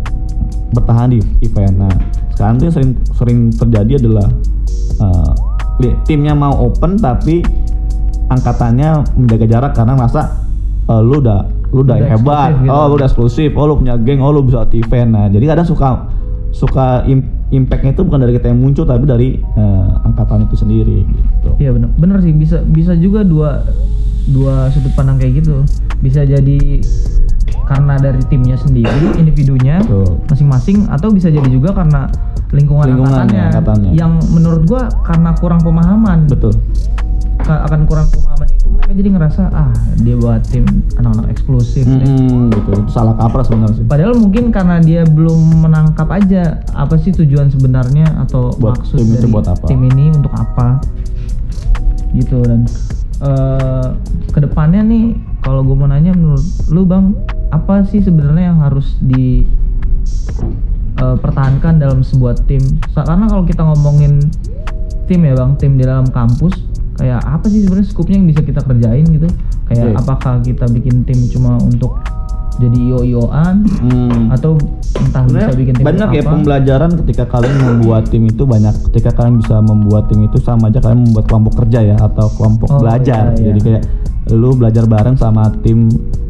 bertahan 0.72 1.12
di 1.12 1.20
event. 1.44 1.76
Nah 1.76 1.94
sekarang 2.32 2.56
tuh 2.56 2.66
yang 2.72 2.76
sering 2.80 2.92
sering 3.20 3.40
terjadi 3.52 4.00
adalah 4.00 4.28
ah, 5.04 5.36
li- 5.84 5.98
timnya 6.08 6.32
mau 6.32 6.56
open 6.56 6.96
tapi 6.96 7.44
angkatannya 8.32 9.20
menjaga 9.20 9.46
jarak 9.50 9.72
karena 9.76 10.00
merasa 10.00 10.40
eh, 10.88 11.02
lu 11.04 11.20
udah 11.20 11.59
lu 11.70 11.86
udah, 11.86 11.98
Udah 11.98 12.10
hebat, 12.10 12.50
gitu. 12.60 12.70
oh 12.70 12.86
lu 12.90 12.94
udah 12.98 13.08
eksklusif, 13.08 13.52
oh 13.54 13.66
lu 13.66 13.78
punya 13.78 13.96
geng, 13.96 14.20
oh 14.20 14.30
lu 14.30 14.42
bisa 14.42 14.66
event. 14.72 15.10
Nah 15.14 15.26
jadi 15.30 15.46
kadang 15.46 15.68
suka 15.68 16.10
suka 16.50 17.06
im- 17.06 17.30
impactnya 17.50 17.94
itu 17.94 18.02
bukan 18.02 18.26
dari 18.26 18.34
kita 18.34 18.50
yang 18.50 18.58
muncul 18.58 18.84
tapi 18.84 19.06
dari 19.06 19.30
eh, 19.38 19.90
angkatan 20.02 20.50
itu 20.50 20.56
sendiri 20.58 21.06
gitu. 21.06 21.50
Iya 21.58 21.70
bener, 21.74 21.90
bener 21.94 22.18
sih 22.22 22.34
bisa 22.34 22.62
bisa 22.62 22.94
juga 22.94 23.22
dua 23.22 23.62
dua 24.30 24.70
sudut 24.70 24.94
pandang 24.94 25.18
kayak 25.18 25.46
gitu. 25.46 25.62
Bisa 26.02 26.26
jadi 26.26 26.82
karena 27.66 28.02
dari 28.02 28.22
timnya 28.26 28.58
sendiri, 28.58 29.14
individunya 29.18 29.78
masing-masing, 30.26 30.90
atau 30.90 31.14
bisa 31.14 31.30
jadi 31.30 31.46
juga 31.46 31.70
karena 31.70 32.10
lingkungan 32.50 32.90
Lingkungannya, 32.90 33.14
angkatannya, 33.22 33.44
angkatannya. 33.46 33.92
yang 33.94 34.18
menurut 34.34 34.66
gua 34.66 34.90
karena 35.06 35.38
kurang 35.38 35.62
pemahaman. 35.62 36.26
Betul. 36.26 36.58
Ka- 37.40 37.66
akan 37.66 37.88
kurang 37.88 38.08
pemahaman 38.10 38.48
itu 38.48 38.68
mereka 38.68 38.92
jadi 38.92 39.10
ngerasa 39.10 39.42
ah 39.50 39.72
dia 39.98 40.16
buat 40.16 40.42
tim 40.46 40.66
anak-anak 40.96 41.28
eksklusif 41.32 41.84
deh. 41.84 42.04
Hmm, 42.04 42.52
gitu. 42.52 42.70
Itu 42.76 42.92
salah 42.92 43.16
kaprah 43.16 43.42
sebenarnya 43.42 43.76
sih. 43.80 43.86
Padahal 43.86 44.14
mungkin 44.16 44.52
karena 44.52 44.78
dia 44.78 45.02
belum 45.04 45.64
menangkap 45.64 46.10
aja 46.10 46.60
apa 46.72 46.96
sih 46.96 47.10
tujuan 47.12 47.48
sebenarnya 47.48 48.06
atau 48.22 48.52
Buat 48.54 48.84
maksud 48.84 48.98
tim 48.98 49.08
itu 49.10 49.18
dari 49.18 49.32
buat 49.32 49.48
apa. 49.48 49.66
tim 49.66 49.82
ini 49.84 50.06
untuk 50.12 50.34
apa 50.34 50.68
gitu 52.10 52.42
dan 52.42 52.66
eh 53.20 53.88
ke 54.30 54.40
depannya 54.40 54.82
nih 54.82 55.14
kalau 55.40 55.62
gue 55.62 55.74
mau 55.74 55.86
nanya 55.86 56.10
menurut 56.12 56.42
lu 56.68 56.84
bang 56.84 57.14
apa 57.50 57.86
sih 57.86 58.00
sebenarnya 58.00 58.50
yang 58.50 58.60
harus 58.60 58.98
di 59.00 59.46
eh, 60.98 61.16
pertahankan 61.18 61.78
dalam 61.78 62.02
sebuah 62.02 62.36
tim 62.46 62.62
karena 62.92 63.26
kalau 63.26 63.44
kita 63.44 63.62
ngomongin 63.62 64.26
tim 65.06 65.22
ya 65.22 65.34
bang 65.34 65.52
tim 65.58 65.76
di 65.76 65.84
dalam 65.84 66.08
kampus 66.08 66.54
kayak 67.00 67.20
apa 67.22 67.46
sih 67.48 67.64
sebenarnya 67.64 67.88
skupnya 67.88 68.16
yang 68.16 68.28
bisa 68.28 68.42
kita 68.42 68.62
kerjain 68.62 69.06
gitu 69.08 69.28
kayak 69.66 69.88
Oke. 69.88 69.98
apakah 69.98 70.34
kita 70.42 70.66
bikin 70.68 70.96
tim 71.02 71.20
cuma 71.30 71.56
untuk 71.58 71.96
jadi 72.60 72.76
io-ioan 72.76 73.64
Hmm. 73.80 74.28
atau 74.30 74.60
entah 75.00 75.24
bisa 75.24 75.48
Sebenarnya 75.48 75.56
bikin 75.56 75.74
tim 75.74 75.86
banyak 75.86 76.10
ya 76.12 76.22
apa. 76.22 76.30
pembelajaran 76.30 76.92
ketika 77.00 77.24
kalian 77.26 77.56
membuat 77.58 78.04
tim 78.06 78.24
itu 78.26 78.44
banyak 78.44 78.76
ketika 78.86 79.10
kalian 79.14 79.40
bisa 79.40 79.56
membuat 79.62 80.12
tim 80.12 80.20
itu 80.22 80.38
sama 80.38 80.68
aja 80.68 80.78
kalian 80.78 81.08
membuat 81.08 81.26
kelompok 81.26 81.54
kerja 81.56 81.80
ya 81.86 81.96
atau 81.98 82.28
kelompok 82.30 82.68
Oh, 82.70 82.80
belajar 82.80 83.32
iya, 83.32 83.38
iya. 83.38 83.46
jadi 83.48 83.60
kayak 83.62 83.84
lu 84.30 84.52
belajar 84.54 84.84
bareng 84.86 85.16
sama 85.16 85.48
tim 85.58 85.88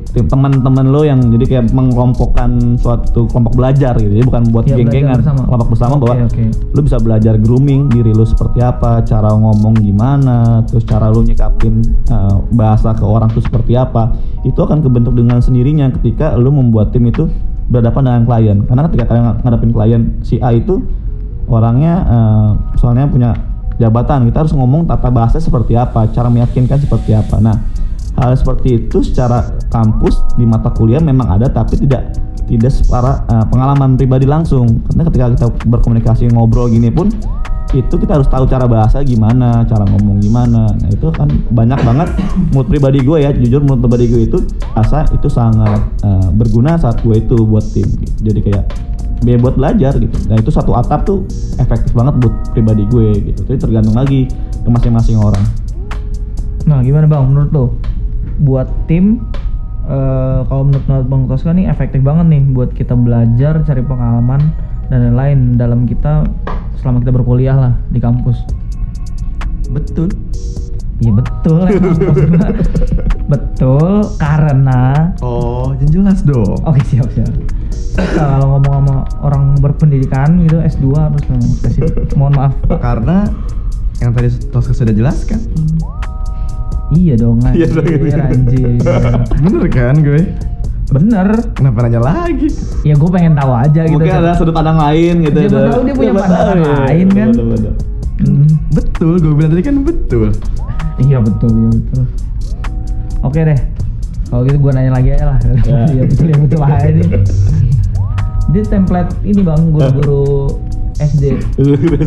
teman-teman 0.10 0.90
lo 0.90 1.06
yang 1.06 1.22
jadi 1.30 1.46
kayak 1.46 1.66
mengelompokkan 1.70 2.78
suatu 2.82 3.30
kelompok 3.30 3.54
belajar 3.54 3.94
gitu 3.94 4.10
jadi 4.10 4.26
bukan 4.26 4.44
buat 4.50 4.66
Iya, 4.66 4.82
geng-gengan 4.82 5.22
bersama. 5.22 5.42
kelompok 5.46 5.70
bersama 5.78 5.94
Oke, 5.94 6.02
bahwa 6.02 6.16
oke. 6.26 6.44
lu 6.74 6.80
bisa 6.82 6.98
belajar 6.98 7.34
grooming 7.38 7.82
diri 7.94 8.12
lu 8.12 8.26
seperti 8.26 8.60
apa 8.60 9.06
cara 9.06 9.30
ngomong 9.30 9.78
gimana 9.78 10.66
terus 10.66 10.82
cara 10.84 11.14
lu 11.14 11.22
nyikapin 11.22 11.86
uh, 12.10 12.42
bahasa 12.50 12.98
ke 12.98 13.06
orang 13.06 13.30
tuh 13.30 13.46
seperti 13.46 13.78
apa 13.78 14.10
itu 14.42 14.58
akan 14.58 14.82
kebentuk 14.82 15.14
dengan 15.14 15.40
sendirinya 15.40 15.94
ketika 16.02 16.34
lu 16.34 16.50
membuat 16.50 16.90
tim 16.90 17.06
itu 17.06 17.30
berhadapan 17.70 18.02
dengan 18.10 18.22
klien 18.26 18.58
karena 18.66 18.82
ketika 18.90 19.04
kalian 19.06 19.26
ngadepin 19.46 19.72
klien 19.72 20.02
si 20.26 20.42
A 20.42 20.50
itu 20.52 20.82
orangnya 21.46 21.94
uh, 22.06 22.50
soalnya 22.78 23.06
punya 23.06 23.38
jabatan 23.78 24.26
kita 24.26 24.42
harus 24.42 24.54
ngomong 24.54 24.90
tata 24.90 25.08
bahasa 25.08 25.38
seperti 25.38 25.78
apa 25.78 26.10
cara 26.10 26.28
meyakinkan 26.28 26.82
seperti 26.82 27.14
apa 27.14 27.38
nah 27.38 27.58
hal 28.20 28.36
seperti 28.36 28.86
itu 28.86 29.00
secara 29.00 29.56
kampus 29.72 30.20
di 30.36 30.44
mata 30.44 30.70
kuliah 30.76 31.00
memang 31.00 31.40
ada 31.40 31.48
tapi 31.48 31.80
tidak 31.80 32.12
tidak 32.50 32.74
secara 32.74 33.24
uh, 33.30 33.46
pengalaman 33.48 33.96
pribadi 33.96 34.26
langsung. 34.26 34.82
Karena 34.90 35.04
ketika 35.08 35.26
kita 35.38 35.48
berkomunikasi 35.70 36.34
ngobrol 36.34 36.68
gini 36.68 36.90
pun 36.90 37.08
itu 37.70 38.02
kita 38.02 38.18
harus 38.18 38.26
tahu 38.26 38.50
cara 38.50 38.66
bahasa 38.66 39.06
gimana 39.06 39.62
cara 39.70 39.86
ngomong 39.86 40.18
gimana. 40.20 40.74
Nah 40.74 40.90
itu 40.90 41.14
kan 41.14 41.30
banyak 41.54 41.80
banget 41.86 42.10
menurut 42.50 42.68
pribadi 42.68 43.00
gue 43.06 43.18
ya. 43.22 43.32
Jujur 43.32 43.62
menurut 43.62 43.86
pribadi 43.86 44.06
gue 44.10 44.22
itu 44.26 44.40
asa 44.74 45.06
itu 45.14 45.30
sangat 45.30 45.80
uh, 46.02 46.30
berguna 46.34 46.76
saat 46.82 47.00
gue 47.06 47.16
itu 47.16 47.38
buat 47.46 47.64
tim. 47.70 47.86
Jadi 48.26 48.40
kayak 48.50 48.66
biaya 49.22 49.38
buat 49.38 49.56
belajar 49.56 49.94
gitu. 50.02 50.18
Nah 50.26 50.42
itu 50.42 50.50
satu 50.50 50.74
atap 50.74 51.06
tuh 51.06 51.30
efektif 51.62 51.94
banget 51.94 52.18
buat 52.18 52.34
pribadi 52.52 52.84
gue 52.90 53.08
gitu. 53.30 53.46
Tapi 53.46 53.58
tergantung 53.62 53.94
lagi 53.94 54.26
ke 54.66 54.70
masing-masing 54.70 55.22
orang. 55.22 55.46
Nah, 56.70 56.86
gimana 56.86 57.10
Bang? 57.10 57.34
Menurut 57.34 57.50
lo? 57.50 57.66
Buat 58.40 58.68
tim 58.88 59.28
eh 59.90 60.40
kalau 60.46 60.70
menurut 60.70 60.86
Bang 61.10 61.26
Tosca 61.26 61.50
nih 61.50 61.66
efektif 61.66 62.06
banget 62.06 62.30
nih 62.30 62.42
buat 62.54 62.72
kita 62.72 62.94
belajar, 62.94 63.66
cari 63.66 63.82
pengalaman 63.82 64.54
dan 64.90 65.14
lain-lain 65.14 65.40
dalam 65.58 65.90
kita 65.90 66.26
selama 66.80 67.02
kita 67.02 67.12
berkuliah 67.12 67.58
lah 67.58 67.74
di 67.90 68.00
kampus. 68.00 68.38
betul 69.70 70.10
Iya 71.00 71.12
betul 71.16 71.64
emang 71.72 71.96
betul 73.32 74.04
karena 74.20 75.16
oh 75.24 75.72
jelas 75.88 76.28
dong 76.28 76.60
Oke 76.68 76.84
siap 76.84 77.08
siap. 77.16 77.32
Kalau 77.96 78.56
ngomong 78.56 78.74
sama 78.84 78.96
orang 79.24 79.60
berpendidikan 79.60 80.44
gitu 80.44 80.60
S2 80.60 80.88
harus 80.96 81.24
spesifik. 81.56 82.16
Mohon 82.16 82.34
maaf 82.36 82.54
Pak. 82.68 82.80
karena 82.84 83.18
yang 84.00 84.12
tadi 84.16 84.28
Tosca 84.52 84.72
sudah 84.76 84.96
jelaskan 84.96 85.40
Iya 86.90 87.14
dong 87.16 87.38
Iya 87.44 87.66
anjir, 87.66 87.70
dong. 88.10 88.28
anjir. 88.28 88.70
bener 89.40 89.64
kan 89.70 89.96
gue 90.00 90.22
Bener. 90.90 91.28
kenapa 91.54 91.86
nanya 91.86 92.02
lagi 92.02 92.50
Ya 92.82 92.98
gue 92.98 93.10
pengen 93.10 93.34
tahu 93.34 93.52
aja 93.54 93.82
gitu. 93.84 93.94
mungkin 93.96 94.10
ada 94.16 94.34
sudut 94.34 94.52
pandang 94.52 94.74
lain 94.76 95.22
gitu 95.22 95.38
Siapa 95.44 95.70
tahu 95.70 95.82
dia 95.84 95.94
punya 95.94 96.14
pandangan 96.16 96.46
tahu, 96.50 96.66
ya. 96.66 96.76
lain 96.84 97.08
kan. 97.10 97.30
Betul, 97.30 97.46
betul. 97.48 97.74
Hmm. 98.20 98.48
betul 98.70 99.14
gue 99.16 99.34
bilang 99.34 99.52
tadi 99.52 99.64
kan 99.64 99.76
betul 99.80 100.28
Iya 101.00 101.18
betul, 101.20 101.52
iya 101.54 101.70
betul. 101.72 102.04
Oke 103.22 103.40
deh. 103.42 103.60
Kalau 104.26 104.42
gitu 104.44 104.58
gue 104.58 104.72
nanya 104.74 104.92
lagi 104.92 105.10
aja 105.10 105.26
lah. 105.26 105.38
Ya. 105.64 105.80
Iya 105.94 106.04
betul, 106.06 106.26
iya 106.26 106.38
betul 106.38 106.60
aja 106.62 106.90
nih. 106.90 107.08
Di 108.50 108.60
template 108.66 109.12
ini 109.24 109.40
bang, 109.40 109.62
guru-guru 109.70 110.60
SD. 110.98 111.24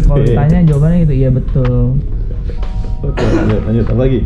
Kalau 0.03 0.21
ditanya 0.21 0.59
jawabannya 0.67 0.99
gitu, 1.03 1.15
iya 1.17 1.31
betul. 1.31 1.97
Oke, 3.01 3.25
lanjut, 3.25 3.61
lanjut 3.65 3.87
apa 3.89 4.01
lagi? 4.03 4.21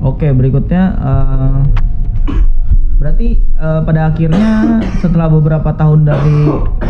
Oke, 0.00 0.32
berikutnya 0.32 0.82
eh, 0.96 1.58
berarti 2.96 3.28
eh, 3.36 3.80
pada 3.84 4.08
akhirnya 4.08 4.50
setelah 4.98 5.28
beberapa 5.28 5.72
tahun 5.72 6.04
dari 6.04 6.40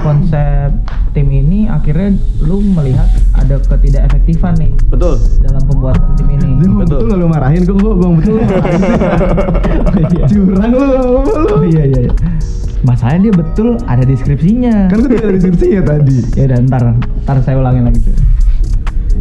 konsep 0.01 0.71
tim 1.11 1.27
ini, 1.27 1.67
akhirnya 1.67 2.15
lu 2.41 2.63
melihat 2.63 3.07
ada 3.35 3.59
ketidakefektifan 3.59 4.55
nih 4.59 4.71
Betul. 4.91 5.19
dalam 5.43 5.63
pembuatan 5.67 6.15
tim 6.15 6.29
ini. 6.31 6.51
Dia 6.59 6.71
Betul. 6.71 6.79
betul 6.79 6.99
nggak 7.03 7.19
lu 7.19 7.27
marahin 7.27 7.63
kok 7.63 7.77
gue 7.77 7.93
bang 7.95 8.13
betul 8.15 8.39
iya. 10.15 10.25
curang 10.31 10.71
lu 10.71 10.83
lu 10.87 11.03
Oh 11.51 11.63
iya 11.67 11.83
iya. 11.87 12.01
iya. 12.07 12.13
Masalahnya 12.81 13.21
dia 13.29 13.35
betul 13.37 13.69
ada 13.85 14.03
deskripsinya. 14.07 14.89
kan 14.89 14.97
gue 14.99 15.11
tidak 15.11 15.25
ada 15.27 15.35
deskripsinya 15.37 15.81
tadi 15.85 16.17
Ya 16.33 16.43
udah 16.49 16.59
ntar 16.65 16.83
ntar 17.27 17.37
saya 17.43 17.57
ulangin 17.59 17.91
lagi 17.91 18.01
tuh. 18.01 18.15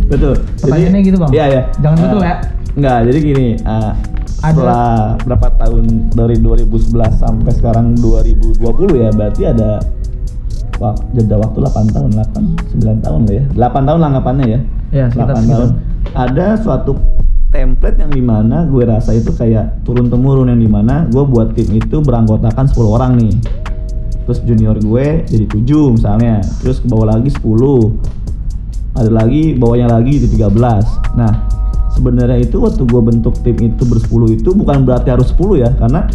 Betul. 0.09 0.33
Pertanyaannya 0.57 1.01
gitu, 1.05 1.17
Bang? 1.17 1.29
Iya, 1.29 1.45
iya. 1.49 1.61
Jangan 1.81 1.97
Eh, 1.97 2.03
betul 2.05 2.21
ya. 2.23 2.35
Enggak, 2.77 2.99
jadi 3.09 3.17
gini, 3.21 3.47
Ada- 3.65 3.97
setelah 4.39 5.17
berapa 5.25 5.47
tahun 5.59 6.13
dari 6.15 6.37
2011 6.39 7.19
sampai 7.19 7.51
sekarang 7.55 7.97
2020 7.97 9.03
ya, 9.03 9.09
berarti 9.11 9.41
ada 9.49 9.83
wah, 10.79 10.95
jeda 11.11 11.35
waktu 11.35 11.57
8 11.59 11.91
tahun, 11.91 12.09
8 12.15 12.43
9 12.79 13.03
tahun 13.03 13.21
lah 13.27 13.33
ya. 13.35 13.43
8 13.51 13.87
tahun 13.87 13.99
lah 13.99 14.07
anggapannya 14.15 14.45
ya. 14.47 14.59
Ya, 14.89 15.05
sekitar 15.11 15.35
8 15.35 15.43
segitu. 15.43 15.53
tahun. 15.53 15.69
Ada 16.15 16.47
suatu 16.63 16.91
template 17.49 17.97
yang 17.97 18.13
di 18.13 18.21
mana 18.21 18.63
gue 18.69 18.85
rasa 18.85 19.11
itu 19.17 19.33
kayak 19.33 19.81
turun 19.81 20.07
temurun 20.07 20.53
yang 20.53 20.61
di 20.61 20.69
mana 20.69 21.09
gue 21.09 21.25
buat 21.25 21.57
tim 21.57 21.65
itu 21.73 21.97
beranggotakan 21.97 22.69
10 22.69 22.77
orang 22.85 23.17
nih 23.17 23.33
terus 24.29 24.45
junior 24.45 24.77
gue 24.77 25.25
jadi 25.25 25.45
7 25.49 25.97
misalnya 25.97 26.45
terus 26.61 26.77
ke 26.77 26.85
bawah 26.85 27.17
lagi 27.17 27.33
10 27.33 27.41
ada 29.01 29.09
lagi 29.09 29.57
bawahnya 29.57 29.89
lagi 29.89 30.21
jadi 30.21 30.45
13 30.45 31.17
nah 31.17 31.33
sebenarnya 31.99 32.39
itu 32.39 32.55
waktu 32.57 32.79
gue 32.81 33.01
bentuk 33.03 33.35
tim 33.43 33.59
itu 33.59 33.83
bersepuluh 33.83 34.31
itu 34.31 34.49
bukan 34.49 34.87
berarti 34.87 35.11
harus 35.11 35.35
10 35.35 35.59
ya 35.59 35.69
karena 35.75 36.07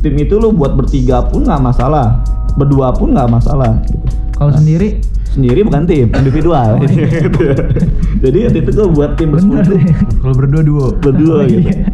tim 0.00 0.16
itu 0.16 0.34
lu 0.36 0.48
buat 0.50 0.72
bertiga 0.72 1.28
pun 1.28 1.44
nggak 1.44 1.60
masalah 1.60 2.24
berdua 2.56 2.90
pun 2.90 3.12
nggak 3.12 3.28
masalah 3.28 3.76
gitu. 3.84 4.00
Kalau 4.32 4.52
sendiri 4.52 4.96
sendiri 5.28 5.60
bukan 5.62 5.84
tim 5.84 6.08
individual 6.10 6.80
jadi 8.24 8.38
waktu 8.48 8.58
itu 8.58 8.70
gue 8.72 8.88
buat 8.88 9.10
tim 9.14 9.28
bersepuluh 9.30 9.64
kalau 10.18 10.34
berdua 10.34 10.62
duo 10.62 10.86
berdua 10.96 11.34
Oh, 11.36 11.44
gitu. 11.44 11.60
iya. 11.62 11.84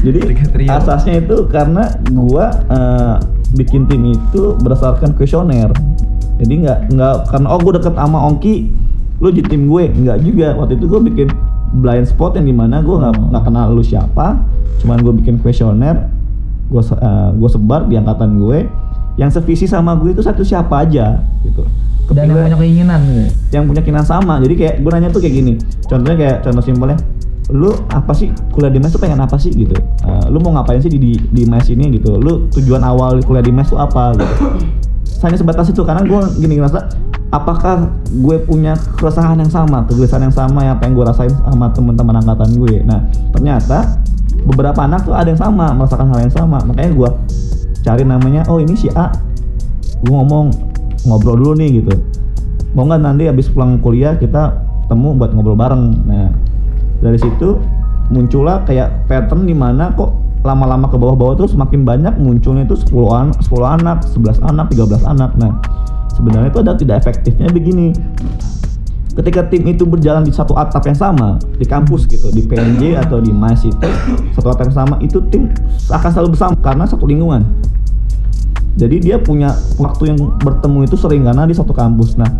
Jadi 0.00 0.18
Tiga 0.22 0.46
trio. 0.48 0.68
asasnya 0.70 1.14
itu 1.18 1.36
karena 1.50 1.82
gua 2.08 2.46
eh, 2.70 3.14
bikin 3.52 3.84
tim 3.84 4.06
itu 4.06 4.54
berdasarkan 4.56 5.18
kuesioner. 5.18 5.74
Jadi 6.38 6.62
nggak 6.62 6.94
nggak 6.94 7.14
karena 7.26 7.46
oh 7.50 7.58
gue 7.58 7.72
deket 7.74 7.98
sama 7.98 8.18
Ongki, 8.22 8.70
lu 9.18 9.28
jadi 9.28 9.50
tim 9.50 9.66
gue 9.66 9.90
nggak 9.90 10.18
juga. 10.22 10.54
Waktu 10.56 10.78
itu 10.78 10.86
gue 10.86 11.00
bikin 11.10 11.28
blind 11.72 12.04
spot 12.04 12.34
yang 12.34 12.44
di 12.44 12.52
mana 12.52 12.80
gue 12.80 12.92
nggak 12.92 13.14
nggak 13.30 13.44
kenal 13.44 13.70
lu 13.70 13.80
siapa, 13.80 14.42
cuman 14.78 14.98
gue 14.98 15.12
bikin 15.16 15.38
kuesioner, 15.38 16.10
gue 16.66 16.82
gue 17.32 17.48
sebar 17.48 17.86
di 17.86 17.94
angkatan 17.94 18.36
gue, 18.36 18.66
yang 19.14 19.30
sevisi 19.30 19.64
sama 19.64 19.94
gue 19.94 20.10
itu 20.10 20.20
satu 20.20 20.42
siapa 20.42 20.82
aja 20.82 21.22
gitu. 21.42 21.62
Dan 22.10 22.26
yang 22.26 22.34
Kepilih- 22.34 22.42
punya 22.42 22.58
keinginan 22.58 23.00
gitu. 23.06 23.22
yang 23.52 23.64
punya 23.70 23.80
keinginan 23.80 24.02
sama. 24.02 24.42
Jadi 24.42 24.54
kayak 24.56 24.74
gue 24.82 24.90
nanya 24.90 25.08
tuh 25.08 25.22
kayak 25.22 25.34
gini 25.36 25.52
contohnya 25.86 26.16
kayak 26.18 26.36
contoh 26.42 26.58
simpelnya 26.60 26.98
lu 27.50 27.70
apa 27.86 28.10
sih? 28.10 28.30
Kuliah 28.50 28.70
di 28.70 28.78
mes 28.78 28.90
tuh 28.90 28.98
pengen 28.98 29.18
apa 29.18 29.34
sih? 29.34 29.50
gitu. 29.50 29.74
Eh, 29.78 30.24
lu 30.26 30.38
mau 30.38 30.54
ngapain 30.54 30.78
sih 30.78 30.86
di, 30.86 30.98
di 30.98 31.12
di 31.14 31.42
mes 31.46 31.66
ini? 31.66 31.86
gitu. 31.92 32.14
Lu 32.14 32.50
tujuan 32.50 32.82
awal 32.82 33.22
kuliah 33.22 33.42
di 33.42 33.50
mes 33.50 33.66
tuh 33.66 33.78
apa? 33.78 34.10
gitu 34.14 34.34
hanya 35.20 35.36
sebatas 35.36 35.68
itu 35.68 35.84
karena 35.84 36.02
gue 36.04 36.20
gini 36.40 36.60
ngerasa 36.60 36.88
apakah 37.30 37.92
gue 38.10 38.36
punya 38.42 38.74
keresahan 38.98 39.38
yang 39.38 39.52
sama 39.52 39.86
kegelisahan 39.86 40.26
yang 40.26 40.34
sama 40.34 40.66
ya 40.66 40.72
apa 40.74 40.82
yang 40.88 40.94
gue 40.98 41.06
rasain 41.06 41.32
sama 41.32 41.70
teman-teman 41.70 42.18
angkatan 42.18 42.50
gue. 42.58 42.82
Nah 42.82 43.06
ternyata 43.30 44.00
beberapa 44.48 44.80
anak 44.82 45.06
tuh 45.06 45.14
ada 45.14 45.28
yang 45.30 45.40
sama 45.40 45.70
merasakan 45.76 46.10
hal 46.10 46.18
yang 46.24 46.34
sama. 46.34 46.58
Makanya 46.64 46.90
gue 46.96 47.10
cari 47.84 48.04
namanya 48.04 48.42
oh 48.50 48.58
ini 48.58 48.74
si 48.74 48.88
A. 48.96 49.12
Gue 50.02 50.12
ngomong 50.16 50.50
ngobrol 51.06 51.36
dulu 51.38 51.52
nih 51.60 51.84
gitu. 51.84 51.94
Mau 52.74 52.86
nggak 52.86 53.02
nanti 53.02 53.28
habis 53.28 53.50
pulang 53.50 53.78
kuliah 53.78 54.16
kita 54.16 54.56
temu 54.90 55.14
buat 55.14 55.36
ngobrol 55.36 55.56
bareng. 55.56 55.84
Nah 56.08 56.28
dari 57.00 57.16
situ 57.16 57.56
muncullah 58.10 58.66
kayak 58.66 59.06
pattern 59.06 59.46
di 59.46 59.54
mana 59.54 59.94
kok 59.94 60.19
lama-lama 60.40 60.88
ke 60.88 60.96
bawah-bawah 60.96 61.36
terus 61.36 61.52
semakin 61.52 61.84
banyak 61.84 62.14
munculnya 62.16 62.64
itu 62.64 62.76
10 62.76 63.12
anak, 63.12 63.36
10 63.44 63.76
anak, 63.76 63.98
11 64.08 64.40
anak, 64.40 64.66
13 64.72 65.04
anak. 65.04 65.30
Nah, 65.36 65.52
sebenarnya 66.16 66.48
itu 66.48 66.60
ada 66.64 66.72
tidak 66.76 66.96
efektifnya 67.04 67.48
begini. 67.52 67.92
Ketika 69.10 69.44
tim 69.52 69.66
itu 69.68 69.84
berjalan 69.84 70.24
di 70.24 70.32
satu 70.32 70.56
atap 70.56 70.86
yang 70.86 70.96
sama 70.96 71.36
di 71.58 71.66
kampus 71.66 72.08
gitu, 72.08 72.32
di 72.32 72.46
PNJ 72.46 72.96
atau 73.04 73.20
di 73.20 73.34
MAS 73.34 73.66
itu 73.66 73.88
satu 74.32 74.54
atap 74.54 74.70
yang 74.70 74.78
sama, 74.86 74.94
itu 75.04 75.20
tim 75.28 75.50
akan 75.92 76.10
selalu 76.14 76.28
bersama 76.38 76.54
karena 76.62 76.84
satu 76.88 77.04
lingkungan. 77.04 77.42
Jadi 78.78 78.96
dia 79.02 79.16
punya 79.18 79.50
waktu 79.76 80.14
yang 80.14 80.18
bertemu 80.38 80.86
itu 80.86 80.96
sering 80.96 81.26
karena 81.26 81.44
di 81.44 81.54
satu 81.54 81.74
kampus. 81.74 82.14
Nah, 82.16 82.30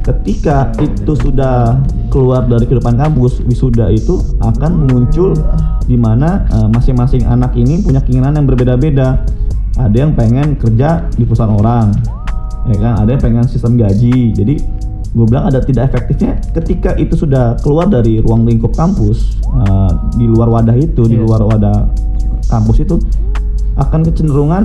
ketika 0.00 0.70
itu 0.80 1.12
sudah 1.16 1.80
keluar 2.12 2.44
dari 2.46 2.68
kehidupan 2.68 2.96
kampus, 2.96 3.40
wisuda 3.44 3.88
itu 3.90 4.20
akan 4.40 4.86
muncul 4.88 5.32
di 5.86 5.96
mana 5.96 6.44
eh, 6.52 6.68
masing-masing 6.70 7.24
anak 7.26 7.56
ini 7.56 7.80
punya 7.80 8.00
keinginan 8.04 8.36
yang 8.36 8.46
berbeda-beda. 8.46 9.24
Ada 9.80 9.96
yang 9.96 10.12
pengen 10.12 10.58
kerja 10.60 11.08
di 11.16 11.24
perusahaan 11.24 11.54
orang, 11.56 11.94
ya 12.68 12.76
kan? 12.76 12.92
Ada 13.00 13.16
yang 13.16 13.22
pengen 13.22 13.44
sistem 13.48 13.80
gaji. 13.80 14.34
Jadi 14.36 14.54
gue 15.10 15.26
bilang 15.26 15.50
ada 15.50 15.58
tidak 15.58 15.90
efektifnya 15.90 16.38
ketika 16.54 16.94
itu 16.94 17.18
sudah 17.18 17.58
keluar 17.66 17.90
dari 17.90 18.22
ruang 18.22 18.46
lingkup 18.46 18.76
kampus 18.76 19.40
eh, 19.48 19.90
di 20.14 20.28
luar 20.28 20.52
wadah 20.52 20.76
itu, 20.76 21.02
di 21.08 21.16
Iya. 21.18 21.24
luar 21.24 21.42
wadah 21.48 21.88
kampus 22.46 22.82
itu 22.84 22.98
akan 23.78 24.00
kecenderungan 24.06 24.62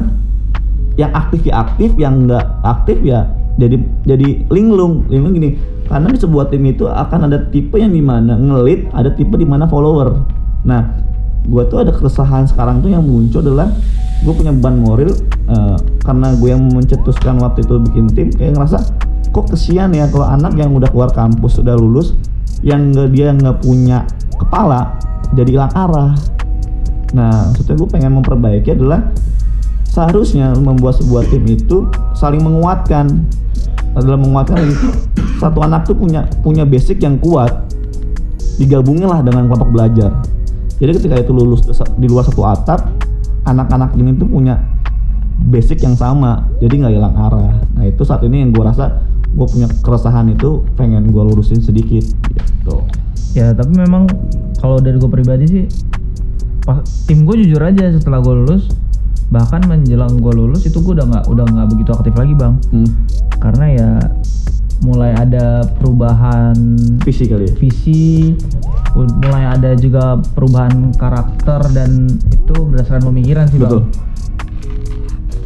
yang 0.95 1.11
aktif 1.11 1.43
ya 1.43 1.53
aktif, 1.67 1.91
yang 1.99 2.25
enggak 2.25 2.45
aktif 2.63 2.97
ya 3.03 3.27
jadi 3.55 3.79
jadi 4.03 4.27
linglung. 4.51 5.07
Linglung 5.07 5.33
gini, 5.35 5.55
karena 5.87 6.11
di 6.11 6.19
sebuah 6.19 6.51
tim 6.51 6.63
itu 6.67 6.87
akan 6.87 7.31
ada 7.31 7.47
tipe 7.51 7.79
yang 7.79 7.95
di 7.95 8.03
mana 8.03 8.35
ngelit, 8.35 8.87
ada 8.91 9.11
tipe 9.11 9.35
di 9.39 9.47
mana 9.47 9.67
follower. 9.67 10.11
Nah, 10.67 10.91
gua 11.47 11.63
tuh 11.67 11.83
ada 11.87 11.91
keresahan 11.95 12.47
sekarang 12.51 12.83
tuh 12.83 12.91
yang 12.91 13.03
muncul 13.03 13.39
adalah 13.39 13.71
gue 14.23 14.31
punya 14.31 14.55
beban 14.55 14.79
moral 14.79 15.11
eh, 15.51 15.77
karena 16.01 16.33
gue 16.39 16.49
yang 16.49 16.63
mencetuskan 16.71 17.35
waktu 17.43 17.67
itu 17.67 17.75
bikin 17.83 18.07
tim 18.15 18.27
kayak 18.31 18.55
ngerasa 18.55 18.79
kok 19.29 19.51
kesian 19.51 19.91
ya 19.91 20.07
kalau 20.07 20.23
anak 20.23 20.55
yang 20.55 20.71
udah 20.71 20.87
keluar 20.87 21.11
kampus 21.11 21.59
sudah 21.59 21.75
lulus 21.75 22.15
yang 22.63 22.95
nggak 22.95 23.11
dia 23.11 23.35
nggak 23.35 23.59
punya 23.59 24.07
kepala 24.39 24.95
jadi 25.35 25.59
hilang 25.59 25.73
arah 25.75 26.15
Nah, 27.15 27.47
maksudnya 27.47 27.75
gue 27.79 27.89
pengen 27.89 28.11
memperbaiki 28.19 28.75
adalah 28.75 29.07
seharusnya 29.95 30.51
membuat 30.59 30.99
sebuah 30.99 31.23
tim 31.31 31.47
itu 31.47 31.87
saling 32.19 32.43
menguatkan. 32.43 33.23
Adalah 33.95 34.19
menguatkan 34.19 34.59
lagi. 34.59 34.75
satu 35.39 35.63
anak 35.63 35.87
tuh 35.87 35.95
punya 35.95 36.27
punya 36.43 36.63
basic 36.67 36.99
yang 37.03 37.19
kuat 37.19 37.67
digabungin 38.59 39.07
lah 39.07 39.23
dengan 39.23 39.47
kelompok 39.47 39.71
belajar. 39.71 40.11
Jadi 40.79 40.91
ketika 40.99 41.15
itu 41.23 41.31
lulus 41.31 41.63
di 41.95 42.07
luar 42.07 42.27
satu 42.27 42.43
atap 42.43 42.87
anak-anak 43.47 43.95
ini 43.95 44.15
tuh 44.15 44.27
punya 44.27 44.59
basic 45.47 45.83
yang 45.83 45.95
sama 45.95 46.47
jadi 46.59 46.87
nggak 46.87 46.93
hilang 46.95 47.15
arah. 47.15 47.55
Nah 47.75 47.83
itu 47.87 48.03
saat 48.03 48.23
ini 48.23 48.43
yang 48.43 48.51
gue 48.51 48.63
rasa 48.63 49.03
gue 49.35 49.47
punya 49.47 49.67
keresahan 49.83 50.31
itu 50.31 50.63
pengen 50.79 51.11
gue 51.11 51.23
lurusin 51.23 51.59
sedikit 51.59 52.03
gitu. 52.31 52.83
Ya 53.35 53.51
tapi 53.51 53.75
memang 53.75 54.07
kalau 54.59 54.79
dari 54.79 54.99
gue 54.99 55.11
pribadi 55.11 55.45
sih 55.47 55.63
tim 57.05 57.27
gue 57.27 57.35
jujur 57.45 57.61
aja 57.61 57.91
setelah 57.93 58.23
gue 58.23 58.33
lulus 58.33 58.71
bahkan 59.33 59.61
menjelang 59.65 60.21
gue 60.21 60.33
lulus 60.33 60.65
itu 60.69 60.77
gue 60.81 60.93
udah 60.97 61.07
nggak 61.07 61.25
udah 61.31 61.45
nggak 61.49 61.67
begitu 61.73 61.91
aktif 61.93 62.13
lagi 62.13 62.33
bang. 62.37 62.53
Hmm. 62.71 62.89
karena 63.41 63.65
ya 63.73 63.89
mulai 64.83 65.15
ada 65.15 65.65
perubahan 65.81 66.55
visi 67.01 67.25
kali 67.25 67.49
ya? 67.49 67.53
visi 67.57 68.35
mulai 68.95 69.55
ada 69.55 69.75
juga 69.75 70.19
perubahan 70.35 70.93
karakter 70.95 71.61
dan 71.73 72.07
itu 72.31 72.55
berdasarkan 72.55 73.11
pemikiran 73.11 73.45
sih 73.49 73.59
betul. 73.59 73.87
Bang 73.87 74.15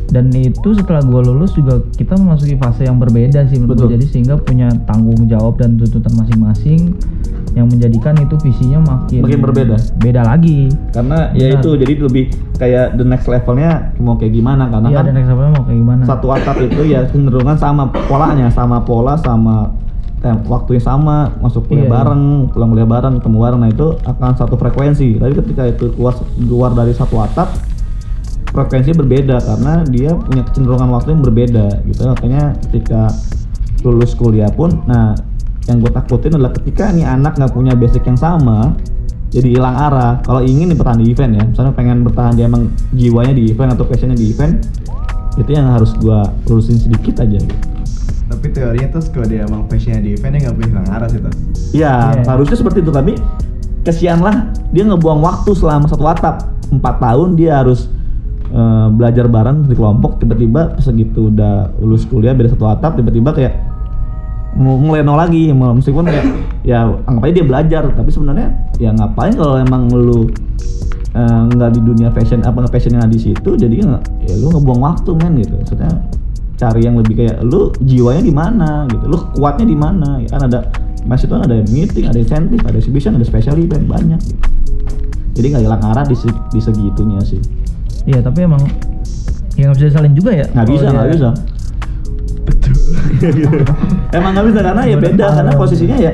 dan 0.10 0.34
itu 0.34 0.74
setelah 0.74 1.06
gue 1.06 1.22
lulus 1.22 1.54
juga 1.54 1.86
kita 1.94 2.18
memasuki 2.18 2.58
fase 2.58 2.90
yang 2.90 2.98
berbeda 2.98 3.46
sih 3.46 3.62
menurut 3.62 3.86
gue. 3.86 3.94
jadi 3.98 4.06
sehingga 4.10 4.36
punya 4.42 4.74
tanggung 4.90 5.30
jawab 5.30 5.62
dan 5.62 5.78
tuntutan 5.78 6.14
masing-masing 6.18 6.98
yang 7.60 7.68
menjadikan 7.68 8.16
itu 8.16 8.36
visinya 8.40 8.80
makin 8.82 9.22
Makin 9.22 9.40
berbeda. 9.40 9.76
beda 9.98 10.22
lagi 10.24 10.72
karena 10.90 11.30
ya 11.32 11.48
Benar. 11.50 11.60
itu 11.60 11.70
jadi 11.78 11.94
lebih 12.00 12.24
kayak 12.56 12.86
the 12.96 13.04
next 13.04 13.26
levelnya 13.26 13.72
mau 13.98 14.16
kayak 14.16 14.32
gimana 14.32 14.68
karena 14.68 14.88
Iya 14.88 14.96
kan 14.96 15.04
dan 15.06 15.14
next 15.14 15.30
levelnya 15.30 15.52
mau 15.54 15.64
kayak 15.64 15.80
gimana 15.80 16.02
satu 16.04 16.28
atap 16.30 16.58
itu 16.60 16.82
ya 16.86 17.00
cenderungan 17.06 17.56
sama 17.56 17.84
polanya 18.06 18.48
sama 18.50 18.78
pola 18.80 19.14
sama 19.16 19.76
tem- 20.18 20.44
waktunya 20.46 20.80
sama 20.80 21.16
masuk 21.38 21.64
kuliah 21.66 21.80
Iya, 21.80 21.86
iya. 21.86 21.96
bareng 21.96 22.24
pulang 22.50 22.70
kuliah 22.70 22.90
bareng 22.90 23.14
ketemu 23.18 23.38
bareng 23.40 23.60
nah 23.60 23.70
itu 23.70 23.88
akan 24.02 24.32
satu 24.34 24.56
frekuensi 24.56 25.08
tapi 25.16 25.34
ketika 25.36 25.64
itu 25.66 25.86
keluar 25.94 26.14
keluar 26.36 26.72
dari 26.72 26.92
satu 26.92 27.16
atap 27.18 27.48
frekuensi 28.50 28.92
berbeda 28.92 29.38
karena 29.38 29.74
dia 29.86 30.12
punya 30.12 30.42
kecenderungan 30.44 30.90
waktu 30.90 31.14
yang 31.14 31.22
berbeda 31.22 31.66
gitu 31.86 32.02
makanya 32.04 32.44
ketika 32.62 33.14
lulus 33.80 34.12
kuliah 34.12 34.50
pun 34.50 34.84
nah 34.84 35.16
yang 35.68 35.82
gue 35.82 35.92
takutin 35.92 36.32
adalah 36.38 36.54
ketika 36.56 36.94
nih 36.94 37.06
anak 37.06 37.36
nggak 37.36 37.52
punya 37.52 37.74
basic 37.76 38.06
yang 38.08 38.18
sama 38.18 38.74
jadi 39.30 39.60
hilang 39.60 39.78
arah 39.78 40.18
kalau 40.26 40.42
ingin 40.42 40.74
nih 40.74 40.78
bertahan 40.78 41.00
di 41.02 41.14
event 41.14 41.32
ya 41.38 41.44
misalnya 41.46 41.74
pengen 41.78 42.02
bertahan 42.02 42.34
dia 42.34 42.46
emang 42.50 42.74
jiwanya 42.96 43.34
di 43.38 43.54
event 43.54 43.78
atau 43.78 43.86
passionnya 43.86 44.18
di 44.18 44.34
event 44.34 44.58
itu 45.38 45.50
yang 45.54 45.70
harus 45.70 45.94
gua 46.02 46.26
lurusin 46.50 46.76
sedikit 46.76 47.22
aja 47.22 47.38
gitu. 47.38 47.56
Tapi 48.30 48.46
teorinya 48.50 48.90
tuh 48.92 49.02
kalau 49.14 49.28
dia 49.30 49.46
emang 49.46 49.70
passionnya 49.70 50.02
di 50.02 50.12
event 50.18 50.34
dia 50.36 50.42
nggak 50.50 50.56
boleh 50.58 50.70
hilang 50.74 50.88
arah 50.90 51.08
sih 51.08 51.20
tuh. 51.22 51.34
Ya 51.72 52.12
Iya. 52.18 52.26
harusnya 52.26 52.58
seperti 52.58 52.82
itu 52.82 52.92
tapi 52.92 53.14
kesian 53.86 54.20
lah 54.20 54.50
dia 54.74 54.84
ngebuang 54.84 55.22
waktu 55.22 55.54
selama 55.54 55.86
satu 55.86 56.04
atap 56.10 56.36
empat 56.74 56.96
tahun 56.98 57.38
dia 57.38 57.62
harus 57.62 57.86
eh, 58.50 58.88
belajar 58.90 59.30
bareng 59.30 59.70
di 59.70 59.78
kelompok 59.78 60.18
tiba-tiba 60.18 60.82
segitu 60.82 61.30
udah 61.30 61.70
lulus 61.78 62.10
kuliah 62.10 62.34
beda 62.34 62.50
satu 62.58 62.66
atap 62.66 62.98
tiba-tiba 62.98 63.30
kayak 63.30 63.54
mulai 64.56 65.02
nol 65.02 65.16
lagi 65.16 65.52
mau- 65.52 65.74
meskipun 65.74 66.06
kayak 66.06 66.26
ya 66.64 66.90
anggap 67.06 67.24
aja 67.26 67.34
dia 67.34 67.46
belajar. 67.46 67.84
Tapi 67.92 68.10
sebenarnya 68.10 68.48
ya 68.78 68.90
ngapain 68.92 69.34
kalau 69.34 69.58
emang 69.58 69.90
lu 69.90 70.30
eh, 71.12 71.42
nggak 71.50 71.70
di 71.74 71.82
dunia 71.82 72.10
fashion 72.10 72.42
apa 72.42 72.64
nggak 72.64 72.74
passion 72.74 72.94
yang 72.94 73.04
ada 73.04 73.14
di 73.14 73.22
situ 73.22 73.50
jadi 73.54 73.76
ya 74.26 74.34
lu 74.38 74.50
ngebuang 74.50 74.82
waktu 74.82 75.10
men 75.16 75.38
gitu. 75.38 75.54
Maksudnya 75.54 75.92
cari 76.60 76.84
yang 76.84 77.00
lebih 77.00 77.16
kayak 77.16 77.40
lu 77.42 77.72
jiwanya 77.80 78.22
di 78.22 78.34
mana 78.34 78.70
gitu. 78.88 79.06
Lu 79.06 79.18
kuatnya 79.34 79.66
di 79.66 79.78
mana 79.78 80.20
ya 80.20 80.30
kan 80.32 80.42
ada 80.46 80.60
mas 81.08 81.24
itu 81.24 81.32
kan 81.32 81.48
ada 81.48 81.64
meeting 81.70 82.06
ada 82.06 82.20
insentif 82.20 82.60
ada 82.68 82.76
exhibition 82.76 83.16
ada 83.16 83.24
special 83.24 83.56
event 83.56 83.86
banyak 83.86 84.20
gitu. 84.20 84.38
Jadi 85.40 85.46
nggak 85.56 85.64
hilang 85.64 85.84
arah 85.86 86.04
di, 86.04 86.16
se- 86.20 86.42
di 86.52 86.60
segitunya 86.60 87.22
sih. 87.24 87.40
Iya 88.04 88.20
tapi 88.20 88.44
emang 88.44 88.60
ya 89.56 89.68
nggak 89.68 89.76
bisa 89.76 89.88
disalin 89.92 90.14
juga 90.16 90.32
ya 90.32 90.46
nggak 90.52 90.68
bisa 90.68 90.86
nggak 90.88 91.10
bisa 91.16 91.30
emang 94.12 94.32
nggak 94.34 94.46
bisa 94.50 94.60
karena 94.64 94.82
ya 94.86 94.98
beda 94.98 95.26
karena 95.34 95.52
posisinya 95.54 95.98
ya 95.98 96.12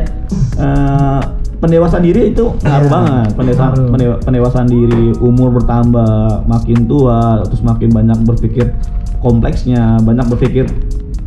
eh, 0.59 1.21
pendewasaan 1.55 2.03
diri 2.03 2.29
itu 2.29 2.45
ngaruh 2.61 2.85
Iya, 2.85 2.91
banget. 2.91 3.29
Pendewasaan 3.33 3.71
pendewa- 3.89 4.19
pendewasaan 4.21 4.67
diri 4.67 5.15
umur 5.17 5.49
bertambah 5.55 6.43
makin 6.45 6.85
tua 6.85 7.41
terus 7.47 7.63
makin 7.63 7.89
banyak 7.89 8.17
berpikir 8.23 8.75
kompleksnya 9.19 9.97
banyak 10.03 10.25
berpikir 10.29 10.65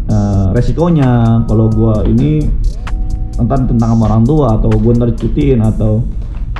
eh, 0.06 0.46
resikonya. 0.52 1.42
Kalau 1.48 1.66
gua 1.72 2.04
ini 2.04 2.44
entar 3.38 3.62
tentang 3.64 3.94
sama 3.96 4.04
orang 4.06 4.22
tua 4.22 4.58
atau 4.58 4.70
gua 4.70 4.92
ntar 4.94 5.10
dicutiin 5.10 5.58
atau 5.64 6.04